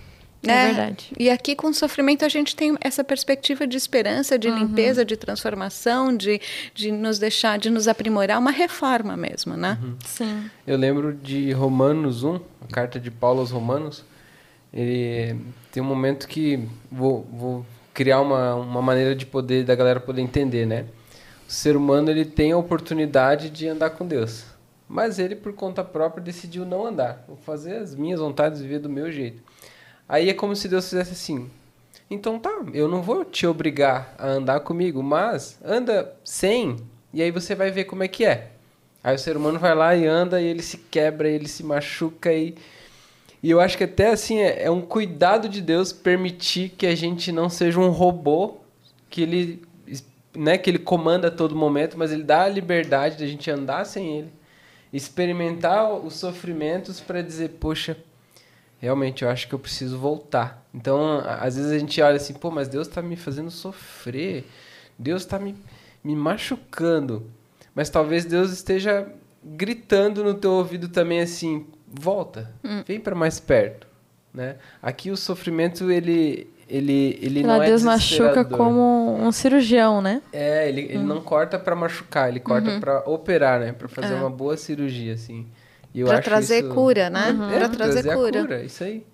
É 0.51 0.55
né? 0.55 0.67
verdade. 0.67 1.13
E 1.19 1.31
aqui 1.31 1.55
com 1.55 1.69
o 1.69 1.75
sofrimento 1.75 2.25
a 2.25 2.29
gente 2.29 2.55
tem 2.55 2.77
essa 2.81 3.03
perspectiva 3.03 3.67
de 3.67 3.77
esperança, 3.77 4.39
de 4.39 4.51
limpeza, 4.51 5.05
de 5.05 5.17
transformação, 5.17 6.17
de, 6.17 6.41
de 6.75 6.91
nos 6.93 7.19
deixar, 7.19 7.59
de 7.59 7.71
nos 7.71 7.89
aprimorar, 7.89 8.39
uma 8.39 8.51
reforma 8.51 9.17
mesmo, 9.17 9.57
né? 9.57 9.79
Sim. 10.05 10.51
Eu 10.67 10.77
lembro 10.77 11.15
de 11.15 11.53
Romanos 11.53 12.23
1, 12.23 12.35
a 12.37 12.73
carta 12.73 13.01
de 13.01 13.11
Paulo 13.11 13.41
aos 13.41 13.51
Romanos. 13.51 14.05
Ele 14.73 15.37
tem 15.71 15.83
um 15.83 15.87
momento 15.87 16.27
que 16.27 16.69
vou, 16.91 17.27
vou 17.33 17.67
criar 17.95 18.21
uma, 18.21 18.57
uma 18.57 18.83
maneira 18.83 19.15
de 19.15 19.25
poder 19.25 19.65
da 19.65 19.75
galera 19.75 20.01
poder 20.01 20.21
entender, 20.21 20.67
né? 20.67 20.87
O 21.49 21.53
ser 21.53 21.77
humano 21.77 22.11
ele 22.11 22.25
tem 22.25 22.53
a 22.53 22.57
oportunidade 22.57 23.51
de 23.51 23.69
andar 23.69 23.91
com 23.91 24.07
Deus, 24.07 24.45
mas 24.89 25.19
ele 25.19 25.37
por 25.37 25.53
conta 25.53 25.85
própria 25.85 26.23
decidiu 26.23 26.65
não 26.65 26.85
andar. 26.87 27.25
Vou 27.29 27.37
fazer 27.37 27.77
as 27.77 27.95
minhas 27.95 28.19
vontades, 28.19 28.61
viver 28.61 28.81
do 28.81 28.89
meu 28.89 29.13
jeito. 29.13 29.43
Aí 30.09 30.29
é 30.29 30.35
como 30.35 30.55
se 30.55 30.69
Deus 30.69 30.89
fizesse 30.89 31.13
assim: 31.13 31.51
então 32.11 32.39
tá, 32.39 32.51
eu 32.73 32.89
não 32.89 33.03
vou 33.03 33.25
te 33.25 33.47
obrigar 33.47 34.15
a 34.19 34.29
andar 34.29 34.61
comigo, 34.61 35.03
mas 35.03 35.59
anda 35.65 36.15
sem, 36.23 36.77
e 37.13 37.23
aí 37.23 37.31
você 37.31 37.55
vai 37.55 37.71
ver 37.71 37.85
como 37.85 38.03
é 38.03 38.09
que 38.09 38.25
é. 38.25 38.51
Aí 39.03 39.15
o 39.15 39.19
ser 39.19 39.37
humano 39.37 39.59
vai 39.59 39.75
lá 39.75 39.95
e 39.95 40.07
anda 40.07 40.41
e 40.41 40.47
ele 40.47 40.63
se 40.63 40.79
quebra, 40.79 41.29
ele 41.29 41.49
se 41.49 41.63
machuca 41.63 42.33
e. 42.33 42.55
E 43.43 43.51
eu 43.51 43.61
acho 43.61 43.77
que 43.77 43.85
até 43.85 44.11
assim 44.11 44.39
é, 44.41 44.65
é 44.65 44.71
um 44.71 44.81
cuidado 44.81 45.51
de 45.51 45.61
Deus 45.61 45.93
permitir 45.93 46.71
que 46.71 46.87
a 46.87 46.95
gente 46.95 47.31
não 47.31 47.51
seja 47.51 47.79
um 47.79 47.91
robô 47.91 48.57
que 49.11 49.21
ele, 49.21 49.63
né, 50.35 50.57
que 50.57 50.71
ele 50.71 50.79
comanda 50.79 51.29
a 51.29 51.31
todo 51.31 51.55
momento, 51.55 51.99
mas 51.99 52.11
ele 52.11 52.23
dá 52.23 52.45
a 52.45 52.49
liberdade 52.49 53.17
de 53.17 53.25
a 53.25 53.27
gente 53.27 53.51
andar 53.51 53.85
sem 53.85 54.19
ele, 54.19 54.33
experimentar 54.91 55.93
os 55.93 56.15
sofrimentos 56.15 57.01
para 57.01 57.21
dizer, 57.21 57.51
poxa, 57.61 57.99
realmente 58.85 59.25
eu 59.25 59.31
acho 59.31 59.49
que 59.49 59.55
eu 59.55 59.59
preciso 59.59 59.99
voltar. 59.99 60.63
Então, 60.73 61.23
às 61.27 61.57
vezes 61.57 61.73
a 61.73 61.79
gente 61.79 62.01
olha 62.03 62.17
assim, 62.17 62.35
pô, 62.35 62.51
mas 62.51 62.69
Deus 62.69 62.87
está 62.87 63.01
me 63.01 63.17
fazendo 63.17 63.51
sofrer, 63.51 64.45
Deus 64.99 65.23
está 65.23 65.39
me, 65.39 65.57
me 66.03 66.15
machucando. 66.15 67.27
Mas 67.75 67.89
talvez 67.89 68.27
Deus 68.27 68.53
esteja 68.53 69.09
gritando 69.43 70.23
no 70.23 70.35
teu 70.35 70.53
ouvido 70.53 70.89
também 70.89 71.21
assim, 71.21 71.67
volta, 71.89 72.53
vem 72.87 73.01
para 73.01 73.15
mais 73.15 73.41
perto, 73.41 73.87
né? 74.33 74.57
Aqui 74.83 75.11
o 75.11 75.17
sofrimento 75.17 75.91
ele 75.91 76.47
ele 76.69 77.19
ele 77.21 77.43
lá, 77.43 77.57
não 77.57 77.63
é 77.63 77.67
Deus 77.67 77.83
machuca 77.83 78.25
desesperador. 78.25 78.59
como 78.59 79.17
um 79.19 79.33
cirurgião, 79.33 80.01
né? 80.01 80.23
É, 80.33 80.69
ele, 80.69 80.83
ele 80.83 81.03
não 81.03 81.21
corta 81.21 81.59
para 81.59 81.75
machucar, 81.75 82.29
ele 82.29 82.41
corta 82.41 82.79
pra 82.81 83.01
para 83.01 83.11
operar, 83.11 83.61
né? 83.61 83.73
Para 83.73 83.89
fazer 83.89 84.15
uma 84.15 84.31
boa 84.31 84.57
cirurgia 84.57 85.15
assim. 85.15 85.47
Para 86.03 86.21
trazer 86.21 86.65
isso- 86.65 86.75
cura, 86.75 87.09
né? 87.11 87.29
É, 87.29 87.33
Para 87.59 87.69
pra 87.69 87.69
trazer 87.69 88.11
a 88.11 88.17
cura. 88.17 88.65
Isso 88.65 88.83
aí. 88.83 89.07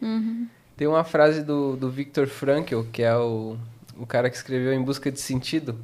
Tem 0.76 0.86
uma 0.88 1.04
frase 1.04 1.42
do, 1.42 1.76
do 1.76 1.90
Viktor 1.90 2.26
Frankl, 2.26 2.82
que 2.90 3.02
é 3.02 3.14
o, 3.14 3.56
o 3.98 4.06
cara 4.06 4.30
que 4.30 4.36
escreveu 4.36 4.72
Em 4.72 4.82
Busca 4.82 5.12
de 5.12 5.20
Sentido. 5.20 5.76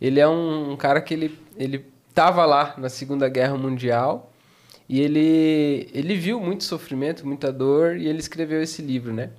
Ele 0.00 0.20
é 0.20 0.28
um, 0.28 0.72
um 0.72 0.76
cara 0.76 1.00
que 1.00 1.12
ele, 1.12 1.36
ele 1.56 1.84
tava 2.14 2.44
lá 2.46 2.74
na 2.78 2.88
Segunda 2.88 3.28
Guerra 3.28 3.56
Mundial 3.56 4.30
e 4.88 5.00
ele, 5.00 5.90
ele 5.92 6.14
viu 6.14 6.38
muito 6.38 6.62
sofrimento, 6.62 7.26
muita 7.26 7.52
dor 7.52 7.96
e 7.96 8.06
ele 8.06 8.18
escreveu 8.20 8.62
esse 8.62 8.82
livro, 8.82 9.12
né? 9.12 9.30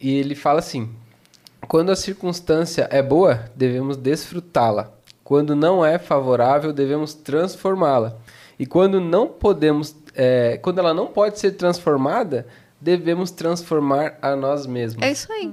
E 0.00 0.14
ele 0.16 0.34
fala 0.36 0.60
assim: 0.60 0.90
quando 1.66 1.90
a 1.90 1.96
circunstância 1.96 2.86
é 2.92 3.02
boa, 3.02 3.50
devemos 3.56 3.96
desfrutá-la. 3.96 4.92
Quando 5.24 5.56
não 5.56 5.84
é 5.84 5.98
favorável, 5.98 6.72
devemos 6.72 7.14
transformá-la. 7.14 8.16
E 8.58 8.66
quando 8.66 9.00
não 9.00 9.26
podemos, 9.26 9.96
é, 10.14 10.58
quando 10.58 10.78
ela 10.78 10.94
não 10.94 11.06
pode 11.06 11.38
ser 11.38 11.52
transformada, 11.52 12.46
devemos 12.80 13.30
transformar 13.30 14.18
a 14.20 14.36
nós 14.36 14.66
mesmos. 14.66 15.02
É 15.02 15.10
isso 15.10 15.32
aí. 15.32 15.52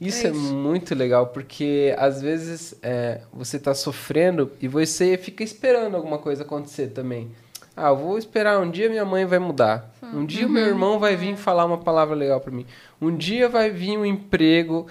Isso 0.00 0.26
É 0.26 0.30
é, 0.30 0.32
muito 0.32 0.94
legal, 0.94 1.28
porque 1.28 1.94
às 1.98 2.22
vezes 2.22 2.74
é, 2.82 3.20
você 3.32 3.56
está 3.56 3.74
sofrendo 3.74 4.52
e 4.60 4.68
você 4.68 5.16
fica 5.16 5.42
esperando 5.42 5.96
alguma 5.96 6.18
coisa 6.18 6.44
acontecer 6.44 6.88
também. 6.88 7.32
Ah, 7.76 7.88
eu 7.88 7.96
vou 7.96 8.18
esperar, 8.18 8.60
um 8.60 8.70
dia 8.70 8.88
minha 8.88 9.04
mãe 9.04 9.24
vai 9.24 9.38
mudar. 9.38 9.92
Um 10.02 10.24
dia 10.24 10.46
o 10.46 10.50
meu 10.50 10.66
irmão 10.66 10.98
vai 10.98 11.16
vir 11.16 11.36
falar 11.36 11.64
uma 11.64 11.78
palavra 11.78 12.14
legal 12.14 12.40
para 12.40 12.52
mim. 12.52 12.66
Um 13.00 13.16
dia 13.16 13.48
vai 13.48 13.70
vir 13.70 13.96
um 13.96 14.04
emprego. 14.04 14.86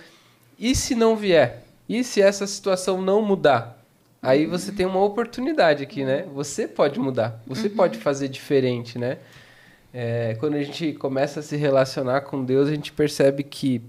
E 0.58 0.74
se 0.74 0.96
não 0.96 1.16
vier? 1.16 1.64
E 1.88 2.04
se 2.04 2.22
essa 2.22 2.48
situação 2.48 3.02
não 3.02 3.22
mudar? 3.22 3.77
Aí 4.22 4.46
você 4.46 4.72
tem 4.72 4.86
uma 4.86 5.04
oportunidade 5.04 5.84
aqui, 5.84 6.04
né? 6.04 6.26
Você 6.34 6.68
pode 6.68 7.00
mudar, 7.00 7.42
você 7.46 7.70
pode 7.70 7.98
fazer 8.00 8.28
diferente, 8.28 8.98
né? 8.98 9.18
É, 9.94 10.36
quando 10.40 10.56
a 10.56 10.64
gente 10.64 10.94
começa 10.94 11.40
a 11.40 11.44
se 11.44 11.56
relacionar 11.56 12.22
com 12.22 12.44
Deus, 12.44 12.68
a 12.68 12.72
gente 12.72 12.92
percebe 12.92 13.44
que 13.44 13.82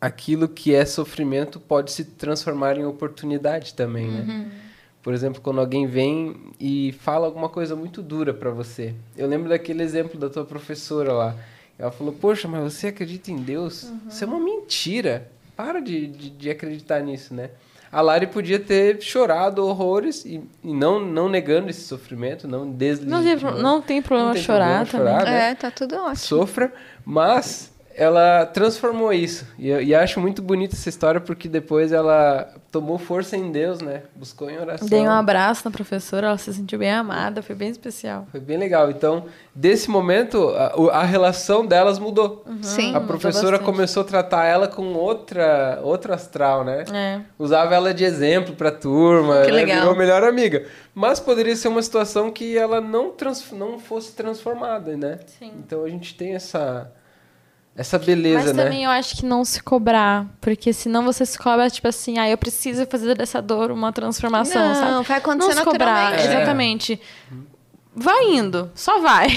aquilo 0.00 0.48
que 0.48 0.74
é 0.74 0.84
sofrimento 0.84 1.60
pode 1.60 1.92
se 1.92 2.04
transformar 2.04 2.76
em 2.76 2.84
oportunidade 2.84 3.74
também, 3.74 4.08
né? 4.10 4.50
Por 5.02 5.12
exemplo, 5.14 5.40
quando 5.40 5.60
alguém 5.60 5.86
vem 5.86 6.36
e 6.60 6.92
fala 7.00 7.26
alguma 7.26 7.48
coisa 7.48 7.74
muito 7.74 8.00
dura 8.02 8.32
para 8.32 8.50
você. 8.50 8.94
Eu 9.16 9.26
lembro 9.26 9.48
daquele 9.48 9.82
exemplo 9.82 10.18
da 10.18 10.30
tua 10.30 10.44
professora 10.44 11.12
lá. 11.12 11.36
Ela 11.78 11.90
falou: 11.90 12.12
Poxa, 12.12 12.46
mas 12.46 12.62
você 12.62 12.88
acredita 12.88 13.30
em 13.32 13.36
Deus? 13.36 13.90
Isso 14.08 14.22
é 14.22 14.26
uma 14.26 14.38
mentira. 14.38 15.28
Para 15.56 15.80
de, 15.80 16.06
de, 16.06 16.30
de 16.30 16.50
acreditar 16.50 17.00
nisso, 17.00 17.34
né? 17.34 17.50
A 17.92 18.00
Lari 18.00 18.26
podia 18.26 18.58
ter 18.58 19.00
chorado 19.02 19.64
horrores 19.66 20.24
e, 20.24 20.40
e 20.64 20.72
não, 20.72 20.98
não 20.98 21.28
negando 21.28 21.68
esse 21.68 21.82
sofrimento, 21.82 22.48
não 22.48 22.64
Não 22.64 22.72
deslegitimando. 22.72 23.40
pro- 23.56 23.62
não 23.62 23.82
tem 23.82 24.00
problema 24.00 24.28
Não 24.28 24.34
tem 24.34 24.42
chorar 24.42 24.86
problema 24.86 25.18
também. 25.20 25.26
chorar, 25.26 25.30
né? 25.38 25.50
É, 25.50 25.54
tá 25.54 25.70
tudo 25.70 25.96
ótimo. 25.96 26.16
Sofra, 26.16 26.72
mas 27.04 27.71
ela 27.94 28.46
transformou 28.46 29.12
isso. 29.12 29.46
E, 29.58 29.68
eu, 29.68 29.82
e 29.82 29.94
acho 29.94 30.20
muito 30.20 30.42
bonita 30.42 30.74
essa 30.74 30.88
história 30.88 31.20
porque 31.20 31.48
depois 31.48 31.92
ela 31.92 32.54
tomou 32.70 32.98
força 32.98 33.36
em 33.36 33.52
Deus, 33.52 33.80
né? 33.80 34.02
Buscou 34.16 34.50
em 34.50 34.58
oração. 34.58 34.88
Dei 34.88 35.02
um 35.02 35.10
abraço 35.10 35.62
na 35.64 35.70
professora, 35.70 36.28
ela 36.28 36.38
se 36.38 36.52
sentiu 36.54 36.78
bem 36.78 36.90
amada, 36.90 37.42
foi 37.42 37.54
bem 37.54 37.68
especial. 37.68 38.26
Foi 38.30 38.40
bem 38.40 38.56
legal. 38.56 38.90
Então, 38.90 39.26
desse 39.54 39.90
momento, 39.90 40.48
a, 40.50 41.00
a 41.00 41.04
relação 41.04 41.66
delas 41.66 41.98
mudou. 41.98 42.42
Uhum. 42.46 42.62
Sim. 42.62 42.94
A 42.94 43.00
professora 43.00 43.58
começou 43.58 44.02
a 44.02 44.06
tratar 44.06 44.46
ela 44.46 44.66
com 44.66 44.94
outra, 44.94 45.80
outro 45.82 46.14
astral, 46.14 46.64
né? 46.64 46.84
É. 46.92 47.20
Usava 47.38 47.74
ela 47.74 47.92
de 47.92 48.04
exemplo 48.04 48.54
pra 48.54 48.70
turma, 48.70 49.42
Que 49.42 49.50
né? 49.50 49.56
legal. 49.58 49.80
virou 49.80 49.96
melhor 49.96 50.24
amiga. 50.24 50.66
Mas 50.94 51.20
poderia 51.20 51.56
ser 51.56 51.68
uma 51.68 51.82
situação 51.82 52.30
que 52.30 52.56
ela 52.56 52.80
não, 52.80 53.10
trans, 53.10 53.50
não 53.52 53.78
fosse 53.78 54.14
transformada, 54.14 54.96
né? 54.96 55.20
Sim. 55.38 55.52
Então 55.58 55.84
a 55.84 55.88
gente 55.88 56.14
tem 56.14 56.34
essa, 56.34 56.90
essa 57.74 57.98
beleza, 57.98 58.44
Mas 58.44 58.52
né? 58.52 58.64
também 58.64 58.84
eu 58.84 58.90
acho 58.90 59.16
que 59.16 59.24
não 59.24 59.44
se 59.44 59.62
cobrar, 59.62 60.26
porque 60.40 60.72
senão 60.72 61.04
você 61.04 61.24
se 61.24 61.38
cobra, 61.38 61.70
tipo 61.70 61.88
assim, 61.88 62.18
ah, 62.18 62.28
eu 62.28 62.36
preciso 62.36 62.86
fazer 62.86 63.16
dessa 63.16 63.40
dor 63.40 63.70
uma 63.70 63.92
transformação, 63.92 64.68
Não, 64.68 64.74
sabe? 64.74 65.08
vai 65.08 65.16
acontecer 65.18 65.54
não 65.54 65.58
se 65.58 65.64
cobrar, 65.64 65.86
naturalmente. 66.10 66.20
É. 66.28 66.36
exatamente. 66.36 67.00
Vai 67.94 68.24
indo, 68.34 68.70
só 68.74 69.00
vai. 69.00 69.28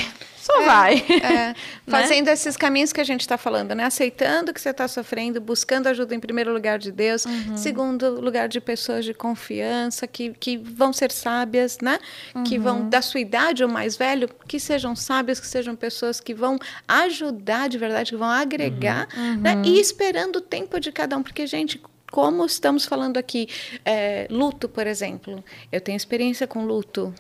Só 0.46 0.64
vai. 0.64 1.04
É, 1.24 1.56
fazendo 1.90 2.28
esses 2.28 2.56
caminhos 2.56 2.94
que 2.94 3.02
a 3.02 3.04
gente 3.04 3.22
está 3.22 3.36
falando, 3.36 3.74
né? 3.74 3.84
Aceitando 3.84 4.54
que 4.54 4.62
você 4.62 4.70
está 4.70 4.88
sofrendo, 4.88 5.42
buscando 5.42 5.88
ajuda 5.88 6.14
em 6.14 6.20
primeiro 6.20 6.54
lugar 6.54 6.78
de 6.78 6.92
Deus, 6.92 7.26
segundo 7.56 8.22
lugar 8.22 8.48
de 8.48 8.62
pessoas 8.62 9.04
de 9.04 9.12
confiança, 9.12 10.06
que, 10.06 10.34
que 10.34 10.56
vão 10.56 10.94
ser 10.94 11.12
sábias, 11.12 11.80
né? 11.82 11.98
Que 12.46 12.60
vão, 12.60 12.88
da 12.88 13.02
sua 13.02 13.20
idade 13.20 13.64
ou 13.64 13.70
mais 13.70 13.98
velho, 13.98 14.30
que 14.48 14.60
sejam 14.60 14.96
sábias, 14.96 15.40
que 15.40 15.48
sejam 15.48 15.76
pessoas 15.76 16.20
que 16.20 16.34
vão 16.34 16.60
ajudar 16.88 17.68
de 17.68 17.80
verdade, 17.80 18.12
que 18.12 18.18
vão 18.18 18.30
agregar, 18.30 19.08
né? 19.42 19.64
E 19.66 19.80
esperando 19.80 20.36
o 20.36 20.42
tempo 20.42 20.80
de 20.80 20.92
cada 20.92 21.18
um, 21.18 21.24
porque, 21.24 21.48
gente, 21.48 21.82
como 22.12 22.46
estamos 22.46 22.86
falando 22.86 23.18
aqui, 23.18 23.48
é, 23.84 24.28
luto, 24.30 24.70
por 24.70 24.86
exemplo. 24.86 25.44
Eu 25.72 25.82
tenho 25.82 25.98
experiência 25.98 26.46
com 26.46 26.64
luto. 26.66 27.12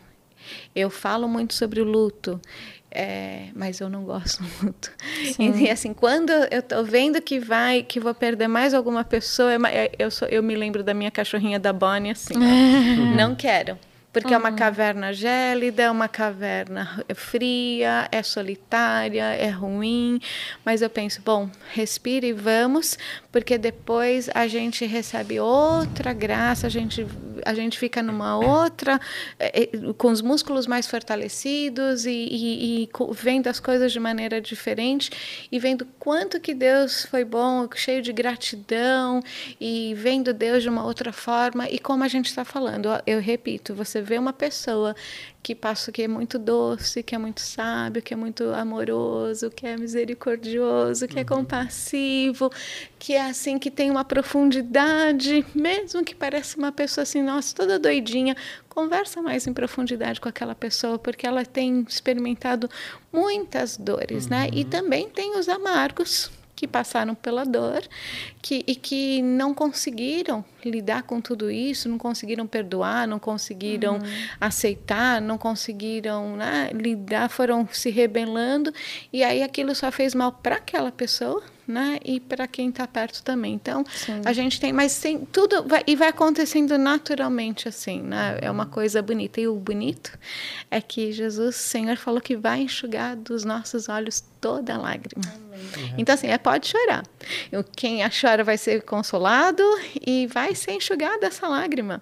Eu 0.75 0.89
falo 0.89 1.27
muito 1.27 1.53
sobre 1.53 1.81
o 1.81 1.83
luto. 1.83 2.39
É, 2.95 3.49
mas 3.53 3.79
eu 3.81 3.89
não 3.89 4.03
gosto 4.05 4.41
muito. 4.63 4.89
E, 5.37 5.69
assim, 5.69 5.93
quando 5.93 6.31
eu 6.31 6.61
tô 6.61 6.83
vendo 6.83 7.21
que 7.21 7.39
vai, 7.39 7.83
que 7.83 7.99
vou 7.99 8.13
perder 8.15 8.47
mais 8.47 8.73
alguma 8.73 9.03
pessoa, 9.03 9.51
é 9.53 9.57
é- 9.69 9.91
eu, 9.99 10.09
sou, 10.09 10.27
eu 10.29 10.41
me 10.41 10.55
lembro 10.55 10.81
da 10.83 10.93
minha 10.93 11.11
cachorrinha 11.11 11.59
da 11.59 11.73
Bonnie, 11.73 12.11
assim, 12.11 12.33
ó, 12.37 13.01
não 13.17 13.35
quero. 13.35 13.77
Porque 14.21 14.33
é 14.33 14.37
uma 14.37 14.51
caverna 14.53 15.13
gélida, 15.13 15.83
é 15.83 15.91
uma 15.91 16.07
caverna 16.07 17.03
fria, 17.15 18.07
é 18.11 18.23
solitária, 18.23 19.23
é 19.33 19.49
ruim. 19.49 20.19
Mas 20.63 20.81
eu 20.81 20.89
penso, 20.89 21.21
bom, 21.23 21.49
respire 21.73 22.27
e 22.27 22.33
vamos, 22.33 22.97
porque 23.31 23.57
depois 23.57 24.29
a 24.33 24.47
gente 24.47 24.85
recebe 24.85 25.39
outra 25.39 26.13
graça, 26.13 26.67
a 26.67 26.69
gente, 26.69 27.05
a 27.45 27.53
gente 27.53 27.77
fica 27.77 28.01
numa 28.01 28.37
outra, 28.37 28.99
eh, 29.39 29.69
eh, 29.73 29.93
com 29.97 30.09
os 30.11 30.21
músculos 30.21 30.65
mais 30.67 30.87
fortalecidos 30.87 32.05
e, 32.05 32.11
e- 32.11 32.83
e 32.83 32.89
vendo 33.11 33.47
as 33.47 33.59
coisas 33.59 33.91
de 33.91 33.99
maneira 33.99 34.39
diferente 34.41 35.11
e 35.51 35.59
vendo 35.59 35.85
quanto 35.99 36.39
que 36.39 36.53
Deus 36.53 37.05
foi 37.05 37.23
bom, 37.25 37.67
cheio 37.75 38.01
de 38.01 38.13
gratidão 38.13 39.21
e 39.59 39.93
vendo 39.97 40.33
Deus 40.33 40.63
de 40.63 40.69
uma 40.69 40.83
outra 40.85 41.11
forma. 41.11 41.67
E 41.69 41.77
como 41.79 42.03
a 42.03 42.07
gente 42.07 42.27
está 42.27 42.45
falando, 42.45 42.89
eu 43.05 43.19
repito, 43.19 43.73
você 43.75 44.01
vê 44.05 44.17
uma 44.17 44.31
pessoa 44.31 44.95
que 45.43 45.53
passa 45.53 45.91
que 45.91 46.01
é 46.01 46.07
muito 46.07 46.39
doce, 46.39 47.03
que 47.03 47.13
é 47.13 47.17
muito 47.17 47.41
sábio, 47.41 48.01
que 48.01 48.13
é 48.13 48.17
muito 48.17 48.45
amoroso, 48.51 49.49
que 49.49 49.67
é 49.67 49.75
misericordioso, 49.75 51.07
que 51.07 51.19
é 51.19 51.23
compassivo, 51.23 52.49
que 52.97 53.13
é 53.13 53.25
assim, 53.25 53.59
que 53.59 53.69
tem 53.69 53.91
uma 53.91 54.05
profundidade, 54.05 55.45
mesmo 55.53 56.03
que 56.03 56.15
pareça 56.15 56.57
uma 56.57 56.71
pessoa 56.71 57.03
assim, 57.03 57.21
nossa, 57.21 57.53
toda 57.55 57.77
doidinha, 57.77 58.35
conversa 58.69 59.21
mais 59.21 59.45
em 59.45 59.53
profundidade 59.53 60.21
com 60.21 60.29
aquela 60.29 60.55
pessoa, 60.55 60.97
porque 60.97 61.27
ela 61.27 61.45
tem 61.45 61.85
experimentado 61.87 62.69
muitas 63.11 63.77
dores, 63.77 64.27
né? 64.27 64.49
E 64.51 64.65
também 64.65 65.09
tem 65.09 65.37
os 65.37 65.47
amargos 65.49 66.31
que 66.55 66.67
passaram 66.67 67.13
pela 67.13 67.43
dor 67.43 67.83
que, 68.41 68.63
e 68.65 68.75
que 68.75 69.21
não 69.21 69.53
conseguiram 69.53 70.43
lidar 70.63 71.03
com 71.03 71.19
tudo 71.19 71.51
isso, 71.51 71.89
não 71.89 71.97
conseguiram 71.97 72.47
perdoar, 72.47 73.07
não 73.07 73.19
conseguiram 73.19 73.99
aceitar, 74.39 75.21
não 75.21 75.37
conseguiram 75.37 76.35
né, 76.35 76.69
lidar, 76.73 77.29
foram 77.29 77.67
se 77.71 77.89
rebelando 77.89 78.73
e 79.11 79.23
aí 79.23 79.43
aquilo 79.43 79.75
só 79.75 79.91
fez 79.91 80.15
mal 80.15 80.31
para 80.31 80.55
aquela 80.55 80.91
pessoa, 80.91 81.43
né, 81.67 81.99
e 82.03 82.19
para 82.19 82.47
quem 82.47 82.69
está 82.69 82.87
perto 82.87 83.23
também. 83.23 83.53
Então 83.53 83.83
a 84.23 84.33
gente 84.33 84.59
tem, 84.59 84.71
mas 84.71 84.99
tem 84.99 85.25
tudo 85.25 85.63
vai, 85.63 85.83
e 85.87 85.95
vai 85.95 86.09
acontecendo 86.09 86.77
naturalmente 86.77 87.67
assim, 87.67 88.01
né? 88.01 88.37
É 88.41 88.51
uma 88.51 88.65
coisa 88.65 89.01
bonita 89.01 89.41
e 89.41 89.47
o 89.47 89.55
bonito 89.55 90.17
é 90.69 90.81
que 90.81 91.11
Jesus, 91.11 91.55
Senhor, 91.55 91.97
falou 91.97 92.21
que 92.21 92.35
vai 92.35 92.61
enxugar 92.61 93.15
dos 93.15 93.43
nossos 93.43 93.89
olhos 93.89 94.23
toda 94.39 94.77
lágrima. 94.77 95.45
Então, 95.97 96.13
assim, 96.13 96.27
é, 96.27 96.37
pode 96.37 96.67
chorar. 96.67 97.03
Quem 97.75 98.03
a 98.03 98.09
chora 98.09 98.43
vai 98.43 98.57
ser 98.57 98.81
consolado 98.83 99.63
e 100.05 100.27
vai 100.27 100.53
ser 100.53 100.73
enxugada 100.73 101.27
essa 101.27 101.47
lágrima. 101.47 102.01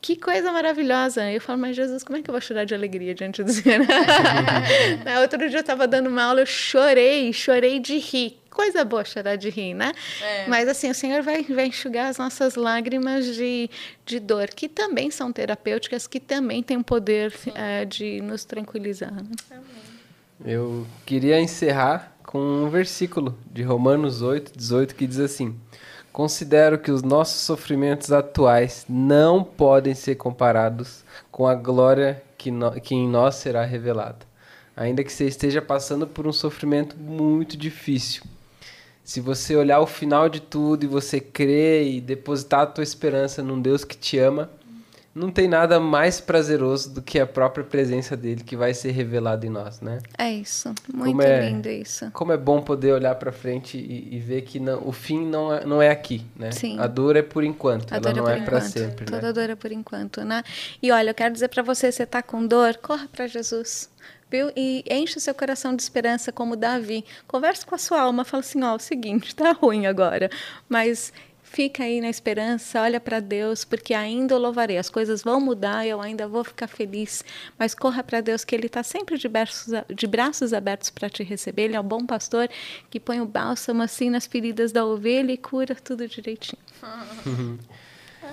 Que 0.00 0.16
coisa 0.16 0.52
maravilhosa. 0.52 1.30
Eu 1.30 1.40
falo, 1.40 1.58
mas 1.58 1.76
Jesus, 1.76 2.02
como 2.02 2.18
é 2.18 2.22
que 2.22 2.28
eu 2.28 2.32
vou 2.32 2.40
chorar 2.40 2.64
de 2.64 2.74
alegria 2.74 3.14
diante 3.14 3.42
do 3.42 3.50
Senhor? 3.52 3.86
Né, 5.04 5.20
Outro 5.20 5.38
dia 5.48 5.58
eu 5.58 5.60
estava 5.60 5.86
dando 5.86 6.08
uma 6.08 6.24
aula, 6.24 6.40
eu 6.40 6.46
chorei, 6.46 7.32
chorei 7.32 7.78
de 7.78 7.98
rir. 7.98 8.38
Coisa 8.54 8.84
boa 8.84 9.04
chorar 9.04 9.36
de 9.36 9.50
rir, 9.50 9.74
né? 9.74 9.92
Mas 10.48 10.66
assim, 10.68 10.88
o 10.88 10.94
Senhor 10.94 11.22
vai, 11.22 11.42
vai 11.42 11.66
enxugar 11.66 12.08
as 12.08 12.16
nossas 12.16 12.54
lágrimas 12.54 13.26
de, 13.34 13.68
de 14.06 14.18
dor, 14.18 14.46
que 14.48 14.68
também 14.68 15.10
são 15.10 15.30
terapêuticas, 15.32 16.06
que 16.06 16.18
também 16.20 16.62
têm 16.62 16.78
o 16.78 16.84
poder 16.84 17.34
eh, 17.54 17.84
de 17.84 18.22
nos 18.22 18.44
tranquilizar. 18.46 19.12
né? 19.12 19.22
Eu 20.44 20.86
queria 21.04 21.40
encerrar 21.40 22.12
com 22.24 22.38
um 22.38 22.68
versículo 22.70 23.36
de 23.52 23.62
Romanos 23.62 24.22
8, 24.22 24.52
18, 24.56 24.94
que 24.94 25.06
diz 25.06 25.18
assim: 25.18 25.58
Considero 26.12 26.78
que 26.78 26.90
os 26.90 27.02
nossos 27.02 27.40
sofrimentos 27.40 28.12
atuais 28.12 28.84
não 28.88 29.42
podem 29.42 29.94
ser 29.94 30.14
comparados 30.16 31.04
com 31.30 31.46
a 31.46 31.54
glória 31.54 32.22
que, 32.38 32.50
no- 32.50 32.72
que 32.80 32.94
em 32.94 33.08
nós 33.08 33.34
será 33.36 33.64
revelada. 33.64 34.18
Ainda 34.76 35.04
que 35.04 35.12
você 35.12 35.26
esteja 35.26 35.62
passando 35.62 36.06
por 36.06 36.26
um 36.26 36.32
sofrimento 36.32 36.96
muito 36.96 37.56
difícil. 37.56 38.22
Se 39.04 39.20
você 39.20 39.54
olhar 39.54 39.80
o 39.80 39.86
final 39.86 40.28
de 40.28 40.40
tudo 40.40 40.84
e 40.84 40.86
você 40.86 41.20
crer 41.20 41.86
e 41.86 42.00
depositar 42.00 42.60
a 42.60 42.66
tua 42.66 42.82
esperança 42.82 43.42
num 43.42 43.60
Deus 43.60 43.84
que 43.84 43.96
te 43.96 44.18
ama, 44.18 44.50
não 45.14 45.30
tem 45.30 45.46
nada 45.46 45.78
mais 45.78 46.20
prazeroso 46.20 46.90
do 46.90 47.00
que 47.02 47.20
a 47.20 47.26
própria 47.26 47.62
presença 47.62 48.16
dele 48.16 48.42
que 48.42 48.56
vai 48.56 48.74
ser 48.74 48.90
revelada 48.90 49.46
em 49.46 49.50
nós, 49.50 49.80
né? 49.80 49.98
É 50.18 50.32
isso. 50.32 50.74
Muito 50.92 51.20
é- 51.22 51.48
lindo 51.48 51.68
isso. 51.68 52.10
Como 52.12 52.32
é 52.32 52.36
bom 52.36 52.60
poder 52.62 52.92
olhar 52.94 53.14
pra 53.14 53.30
frente 53.30 53.76
e, 53.78 54.16
e 54.16 54.18
ver 54.18 54.42
que 54.42 54.58
não- 54.58 54.82
o 54.84 54.90
fim 54.90 55.24
não 55.24 55.52
é, 55.54 55.64
não 55.64 55.80
é 55.82 55.90
aqui, 55.90 56.24
né? 56.34 56.50
Sim. 56.50 56.80
A 56.80 56.86
dor 56.88 57.14
é 57.14 57.22
por 57.22 57.44
enquanto, 57.44 57.92
A 57.92 57.98
ela 57.98 58.10
dor 58.12 58.16
não 58.16 58.28
é 58.28 58.36
é 58.36 58.38
enquanto. 58.38 58.62
sempre, 58.64 59.04
Toda 59.04 59.22
né? 59.28 59.32
dor 59.32 59.50
é 59.50 59.54
por 59.54 59.70
enquanto, 59.70 60.24
né? 60.24 60.42
E 60.82 60.90
olha, 60.90 61.10
eu 61.10 61.14
quero 61.14 61.32
dizer 61.32 61.48
para 61.48 61.62
você, 61.62 61.92
você 61.92 62.04
tá 62.06 62.20
com 62.22 62.44
dor, 62.44 62.76
corra 62.78 63.06
para 63.12 63.28
Jesus. 63.28 63.88
Viu? 64.30 64.50
E 64.56 64.84
enche 64.90 65.18
o 65.18 65.20
seu 65.20 65.34
coração 65.34 65.74
de 65.76 65.82
esperança 65.82 66.32
como 66.32 66.56
Davi. 66.56 67.04
Converse 67.26 67.64
com 67.64 67.74
a 67.74 67.78
sua 67.78 68.00
alma, 68.00 68.24
fala 68.24 68.40
assim, 68.40 68.62
ó, 68.62 68.72
é 68.72 68.76
o 68.76 68.78
seguinte, 68.78 69.34
tá 69.36 69.52
ruim 69.52 69.86
agora, 69.86 70.30
mas 70.68 71.12
fica 71.42 71.84
aí 71.84 72.00
na 72.00 72.08
esperança, 72.08 72.82
olha 72.82 72.98
para 72.98 73.20
Deus, 73.20 73.64
porque 73.64 73.94
ainda 73.94 74.34
eu 74.34 74.38
louvarei. 74.38 74.76
As 74.76 74.90
coisas 74.90 75.22
vão 75.22 75.40
mudar, 75.40 75.86
eu 75.86 76.00
ainda 76.00 76.26
vou 76.26 76.42
ficar 76.42 76.66
feliz, 76.66 77.22
mas 77.56 77.76
corra 77.76 78.02
para 78.02 78.20
Deus 78.20 78.44
que 78.44 78.56
ele 78.56 78.66
está 78.66 78.82
sempre 78.82 79.16
de 79.16 79.28
braços, 79.28 79.72
de 79.94 80.06
braços 80.08 80.52
abertos 80.52 80.90
para 80.90 81.08
te 81.08 81.22
receber. 81.22 81.62
Ele 81.66 81.76
é 81.76 81.80
o 81.80 81.84
bom 81.84 82.04
pastor 82.04 82.48
que 82.90 82.98
põe 82.98 83.20
o 83.20 83.26
bálsamo 83.26 83.82
assim 83.84 84.10
nas 84.10 84.26
feridas 84.26 84.72
da 84.72 84.84
ovelha 84.84 85.30
e 85.30 85.36
cura 85.38 85.76
tudo 85.76 86.08
direitinho. 86.08 86.58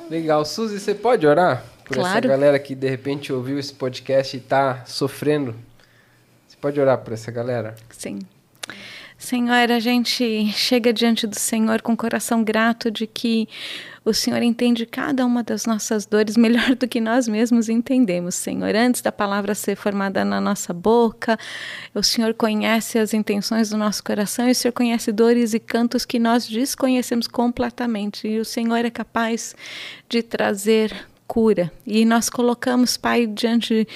Legal. 0.10 0.44
Suzy, 0.46 0.80
você 0.80 0.96
pode 0.96 1.28
orar 1.28 1.64
por 1.86 1.98
essa 1.98 2.10
Claro. 2.10 2.28
galera 2.30 2.58
que 2.60 2.74
de 2.74 2.90
repente 2.90 3.32
ouviu 3.32 3.60
esse 3.60 3.74
podcast 3.74 4.36
e 4.36 4.40
tá 4.40 4.84
sofrendo? 4.86 5.54
Pode 6.62 6.80
orar 6.80 7.00
por 7.00 7.12
essa 7.14 7.32
galera? 7.32 7.76
Sim. 7.90 8.20
Senhor, 9.18 9.72
a 9.72 9.80
gente 9.80 10.48
chega 10.52 10.92
diante 10.92 11.28
do 11.28 11.38
Senhor 11.38 11.82
com 11.84 11.94
o 11.94 11.98
coração 11.98 12.44
grato 12.44 12.90
de 12.90 13.06
que 13.06 13.48
o 14.04 14.14
Senhor 14.14 14.42
entende 14.42 14.84
cada 14.84 15.24
uma 15.26 15.44
das 15.44 15.68
nossas 15.68 16.08
dores 16.08 16.36
melhor 16.38 16.76
do 16.76 16.88
que 16.88 17.00
nós 17.00 17.28
mesmos 17.28 17.70
entendemos, 17.70 18.34
Senhor. 18.34 18.76
Antes 18.76 19.00
da 19.02 19.12
palavra 19.12 19.54
ser 19.54 19.76
formada 19.76 20.26
na 20.26 20.42
nossa 20.42 20.74
boca, 20.74 21.38
o 21.94 22.02
Senhor 22.02 22.34
conhece 22.34 22.98
as 22.98 23.14
intenções 23.14 23.70
do 23.70 23.78
nosso 23.78 24.04
coração 24.04 24.48
e 24.48 24.52
o 24.52 24.56
Senhor 24.56 24.74
conhece 24.74 25.12
dores 25.12 25.54
e 25.54 25.60
cantos 25.60 26.04
que 26.04 26.18
nós 26.18 26.48
desconhecemos 26.48 27.28
completamente. 27.28 28.28
E 28.28 28.40
o 28.40 28.46
Senhor 28.46 28.84
é 28.84 28.90
capaz 28.90 29.56
de 30.10 30.24
trazer 30.24 31.08
cura. 31.28 31.72
E 31.86 32.06
nós 32.06 32.28
colocamos, 32.28 32.98
Pai, 32.98 33.28
diante 33.28 33.88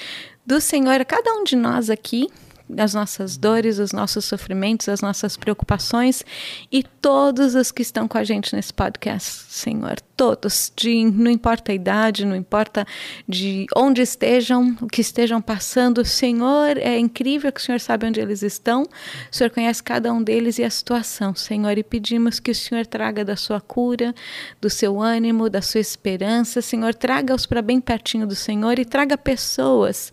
do 0.46 0.60
Senhor, 0.60 1.04
cada 1.04 1.32
um 1.32 1.42
de 1.42 1.56
nós 1.56 1.90
aqui, 1.90 2.28
as 2.76 2.94
nossas 2.94 3.36
dores, 3.36 3.78
os 3.78 3.92
nossos 3.92 4.24
sofrimentos, 4.24 4.88
as 4.88 5.00
nossas 5.00 5.36
preocupações 5.36 6.24
e 6.70 6.82
todos 6.82 7.54
os 7.54 7.70
que 7.70 7.82
estão 7.82 8.08
com 8.08 8.18
a 8.18 8.24
gente 8.24 8.54
nesse 8.54 8.72
podcast, 8.72 9.44
Senhor. 9.48 9.96
Todos, 10.16 10.72
de, 10.74 11.04
não 11.04 11.30
importa 11.30 11.72
a 11.72 11.74
idade, 11.74 12.24
não 12.24 12.34
importa 12.34 12.86
de 13.28 13.66
onde 13.76 14.00
estejam, 14.00 14.74
o 14.80 14.86
que 14.86 15.02
estejam 15.02 15.42
passando, 15.42 16.04
Senhor, 16.04 16.78
é 16.78 16.98
incrível 16.98 17.52
que 17.52 17.60
o 17.60 17.62
Senhor 17.62 17.78
sabe 17.78 18.06
onde 18.06 18.18
eles 18.18 18.42
estão, 18.42 18.82
o 18.82 18.88
Senhor 19.30 19.50
conhece 19.50 19.82
cada 19.82 20.12
um 20.12 20.22
deles 20.22 20.58
e 20.58 20.64
a 20.64 20.70
situação, 20.70 21.34
Senhor, 21.34 21.76
e 21.76 21.82
pedimos 21.82 22.40
que 22.40 22.50
o 22.50 22.54
Senhor 22.54 22.86
traga 22.86 23.24
da 23.24 23.36
sua 23.36 23.60
cura, 23.60 24.14
do 24.58 24.70
seu 24.70 25.00
ânimo, 25.00 25.50
da 25.50 25.60
sua 25.60 25.80
esperança, 25.80 26.62
Senhor, 26.62 26.94
traga-os 26.94 27.44
para 27.44 27.60
bem 27.60 27.80
pertinho 27.80 28.26
do 28.26 28.34
Senhor 28.34 28.78
e 28.78 28.84
traga 28.86 29.18
pessoas 29.18 30.10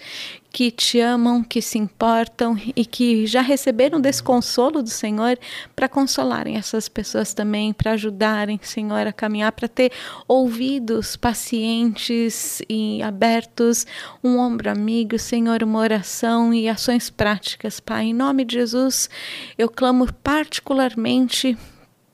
que 0.54 0.70
te 0.70 1.00
amam, 1.00 1.44
que 1.44 1.64
se 1.64 1.80
importam 1.80 2.56
e 2.76 2.86
que 2.86 3.26
já 3.26 3.42
receberam 3.42 4.00
desse 4.00 4.22
consolo 4.22 4.84
do 4.84 4.90
Senhor 4.90 5.36
para 5.76 5.90
consolarem 5.90 6.58
essas 6.58 6.88
pessoas 6.88 7.34
também, 7.34 7.74
para 7.74 7.94
ajudarem, 7.94 8.60
Senhor, 8.62 9.08
a 9.08 9.12
caminhar, 9.12 9.52
para 9.52 9.68
ter 9.68 9.92
ouvidos 10.28 11.16
pacientes 11.16 12.62
e 12.70 13.02
abertos, 13.02 13.88
um 14.24 14.38
ombro 14.38 14.70
amigo, 14.70 15.18
Senhor, 15.18 15.64
uma 15.64 15.80
oração 15.80 16.54
e 16.54 16.70
ações 16.70 17.10
práticas, 17.10 17.80
Pai. 17.80 18.06
Em 18.06 18.14
nome 18.14 18.46
de 18.46 18.54
Jesus, 18.54 19.10
eu 19.58 19.68
clamo 19.68 20.06
particularmente 20.22 21.58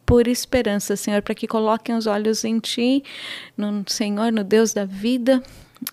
por 0.06 0.30
esperança, 0.30 0.96
Senhor, 0.96 1.22
para 1.22 1.36
que 1.36 1.46
coloquem 1.46 1.94
os 1.94 2.08
olhos 2.08 2.46
em 2.46 2.58
Ti, 2.58 3.04
no 3.58 3.84
Senhor, 3.86 4.32
no 4.32 4.46
Deus 4.46 4.74
da 4.74 4.86
vida, 4.86 5.44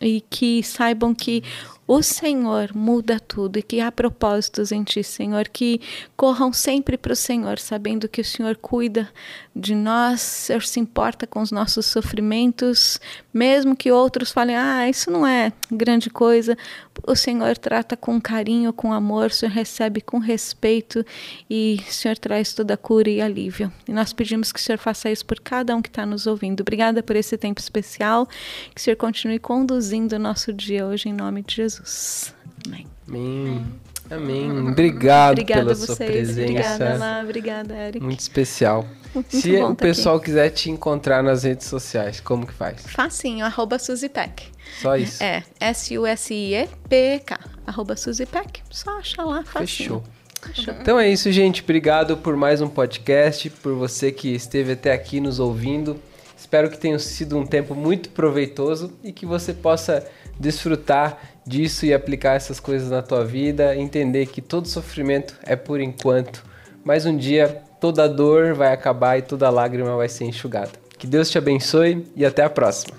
e 0.01 0.21
que 0.21 0.63
saibam 0.63 1.15
que 1.15 1.43
o 1.87 2.03
Senhor 2.03 2.75
muda 2.75 3.21
tudo 3.21 3.59
e 3.59 3.63
que 3.63 3.81
há 3.81 3.93
propósitos 3.93 4.73
em 4.73 4.83
ti, 4.83 5.05
Senhor, 5.05 5.49
que 5.49 5.81
corram 6.17 6.53
sempre 6.53 6.99
para 6.99 7.13
o 7.13 7.17
Senhor, 7.17 7.59
sabendo 7.59 8.09
que 8.09 8.21
o 8.21 8.25
Senhor 8.25 8.57
cuida 8.57 9.09
de 9.55 9.75
nós, 9.75 10.21
o 10.21 10.47
Senhor 10.47 10.63
se 10.63 10.81
importa 10.81 11.27
com 11.27 11.41
os 11.41 11.53
nossos 11.53 11.87
sofrimentos, 11.87 13.01
mesmo 13.33 13.77
que 13.77 13.93
outros 13.93 14.33
falem, 14.33 14.57
ah, 14.57 14.89
isso 14.89 15.11
não 15.11 15.27
é 15.27 15.53
grande 15.71 16.11
coisa, 16.11 16.59
o 17.07 17.15
Senhor 17.15 17.57
trata 17.57 17.97
com 17.97 18.21
carinho, 18.21 18.73
com 18.73 18.93
amor, 18.93 19.27
o 19.27 19.35
Senhor 19.35 19.53
recebe 19.53 20.01
com 20.01 20.19
respeito 20.19 21.05
e 21.49 21.81
o 21.89 21.93
Senhor 21.93 22.19
traz 22.19 22.53
toda 22.53 22.75
a 22.75 22.77
cura 22.77 23.09
e 23.09 23.21
alívio. 23.21 23.73
E 23.87 23.93
nós 23.93 24.13
pedimos 24.13 24.51
que 24.51 24.59
o 24.59 24.63
Senhor 24.63 24.79
faça 24.79 25.11
isso 25.11 25.25
por 25.25 25.41
cada 25.41 25.75
um 25.77 25.81
que 25.81 25.89
está 25.89 26.05
nos 26.05 26.27
ouvindo. 26.27 26.63
Obrigada 26.63 27.03
por 27.03 27.15
esse 27.15 27.37
tempo 27.39 27.61
especial, 27.61 28.27
que 28.75 28.81
o 28.81 28.83
Senhor 28.83 28.97
continue 28.97 29.39
conduzindo 29.39 30.17
o 30.17 30.19
nosso 30.19 30.53
dia 30.53 30.85
hoje, 30.87 31.09
em 31.09 31.13
nome 31.13 31.43
de 31.43 31.55
Jesus. 31.57 31.76
Jesus. 31.77 32.35
Amém. 32.67 32.87
Amém. 33.09 33.67
Amém. 34.11 34.69
Obrigado 34.69 35.33
Obrigada 35.33 35.63
pela 35.63 35.75
sua 35.75 35.97
presença. 35.97 36.41
Obrigada, 36.43 36.97
Lá. 36.97 37.21
Obrigada, 37.23 37.75
Eric. 37.75 38.05
Muito 38.05 38.21
especial. 38.21 38.87
Muito 39.15 39.37
Se 39.37 39.57
o 39.57 39.75
pessoal 39.75 40.17
aqui. 40.17 40.27
quiser 40.27 40.51
te 40.51 40.71
encontrar 40.71 41.23
nas 41.23 41.43
redes 41.43 41.67
sociais, 41.67 42.21
como 42.21 42.47
que 42.47 42.53
faz? 42.53 42.83
Facinho, 42.87 43.45
arroba 43.45 43.79
Suzipec. 43.79 44.45
Só 44.81 44.97
isso? 44.97 45.23
É, 45.23 45.43
S-U-S-I-E-P-K, 45.59 47.39
arroba 47.67 47.97
Suzipec. 47.97 48.63
Só 48.71 48.99
achar 48.99 49.25
lá, 49.25 49.43
facinho. 49.43 49.67
Fechou. 49.67 50.05
Fechou. 50.43 50.75
Então 50.75 51.01
é 51.01 51.09
isso, 51.09 51.33
gente. 51.33 51.63
Obrigado 51.63 52.17
por 52.19 52.37
mais 52.37 52.61
um 52.61 52.69
podcast, 52.69 53.51
por 53.51 53.75
você 53.75 54.13
que 54.13 54.35
esteve 54.35 54.73
até 54.73 54.93
aqui 54.93 55.19
nos 55.19 55.41
ouvindo. 55.41 56.01
Espero 56.37 56.71
que 56.71 56.79
tenha 56.79 56.99
sido 56.99 57.39
um 57.39 57.47
tempo 57.47 57.75
muito 57.75 58.11
proveitoso 58.11 58.93
e 59.03 59.13
que 59.13 59.25
você 59.25 59.55
possa 59.55 60.07
desfrutar 60.39 61.19
disso 61.47 61.87
e 61.87 61.95
aplicar 61.95 62.35
essas 62.35 62.59
coisas 62.59 62.91
na 62.91 63.03
tua 63.03 63.25
vida, 63.25 63.77
entender 63.77 64.27
que 64.27 64.41
todo 64.41 64.67
sofrimento 64.67 65.35
é 65.45 65.55
por 65.55 65.81
enquanto, 65.81 66.45
mas 66.85 67.07
um 67.07 67.17
dia 67.17 67.63
toda 67.81 68.09
dor 68.09 68.55
vai 68.55 68.73
acabar 68.73 69.19
e 69.19 69.23
toda 69.23 69.49
lágrima 69.49 69.97
vai 69.97 70.09
ser 70.09 70.25
enxugada. 70.25 70.73
Que 70.99 71.07
Deus 71.07 71.31
te 71.31 71.39
abençoe 71.39 72.07
e 72.17 72.25
até 72.25 72.43
a 72.43 72.51
próxima. 72.51 72.97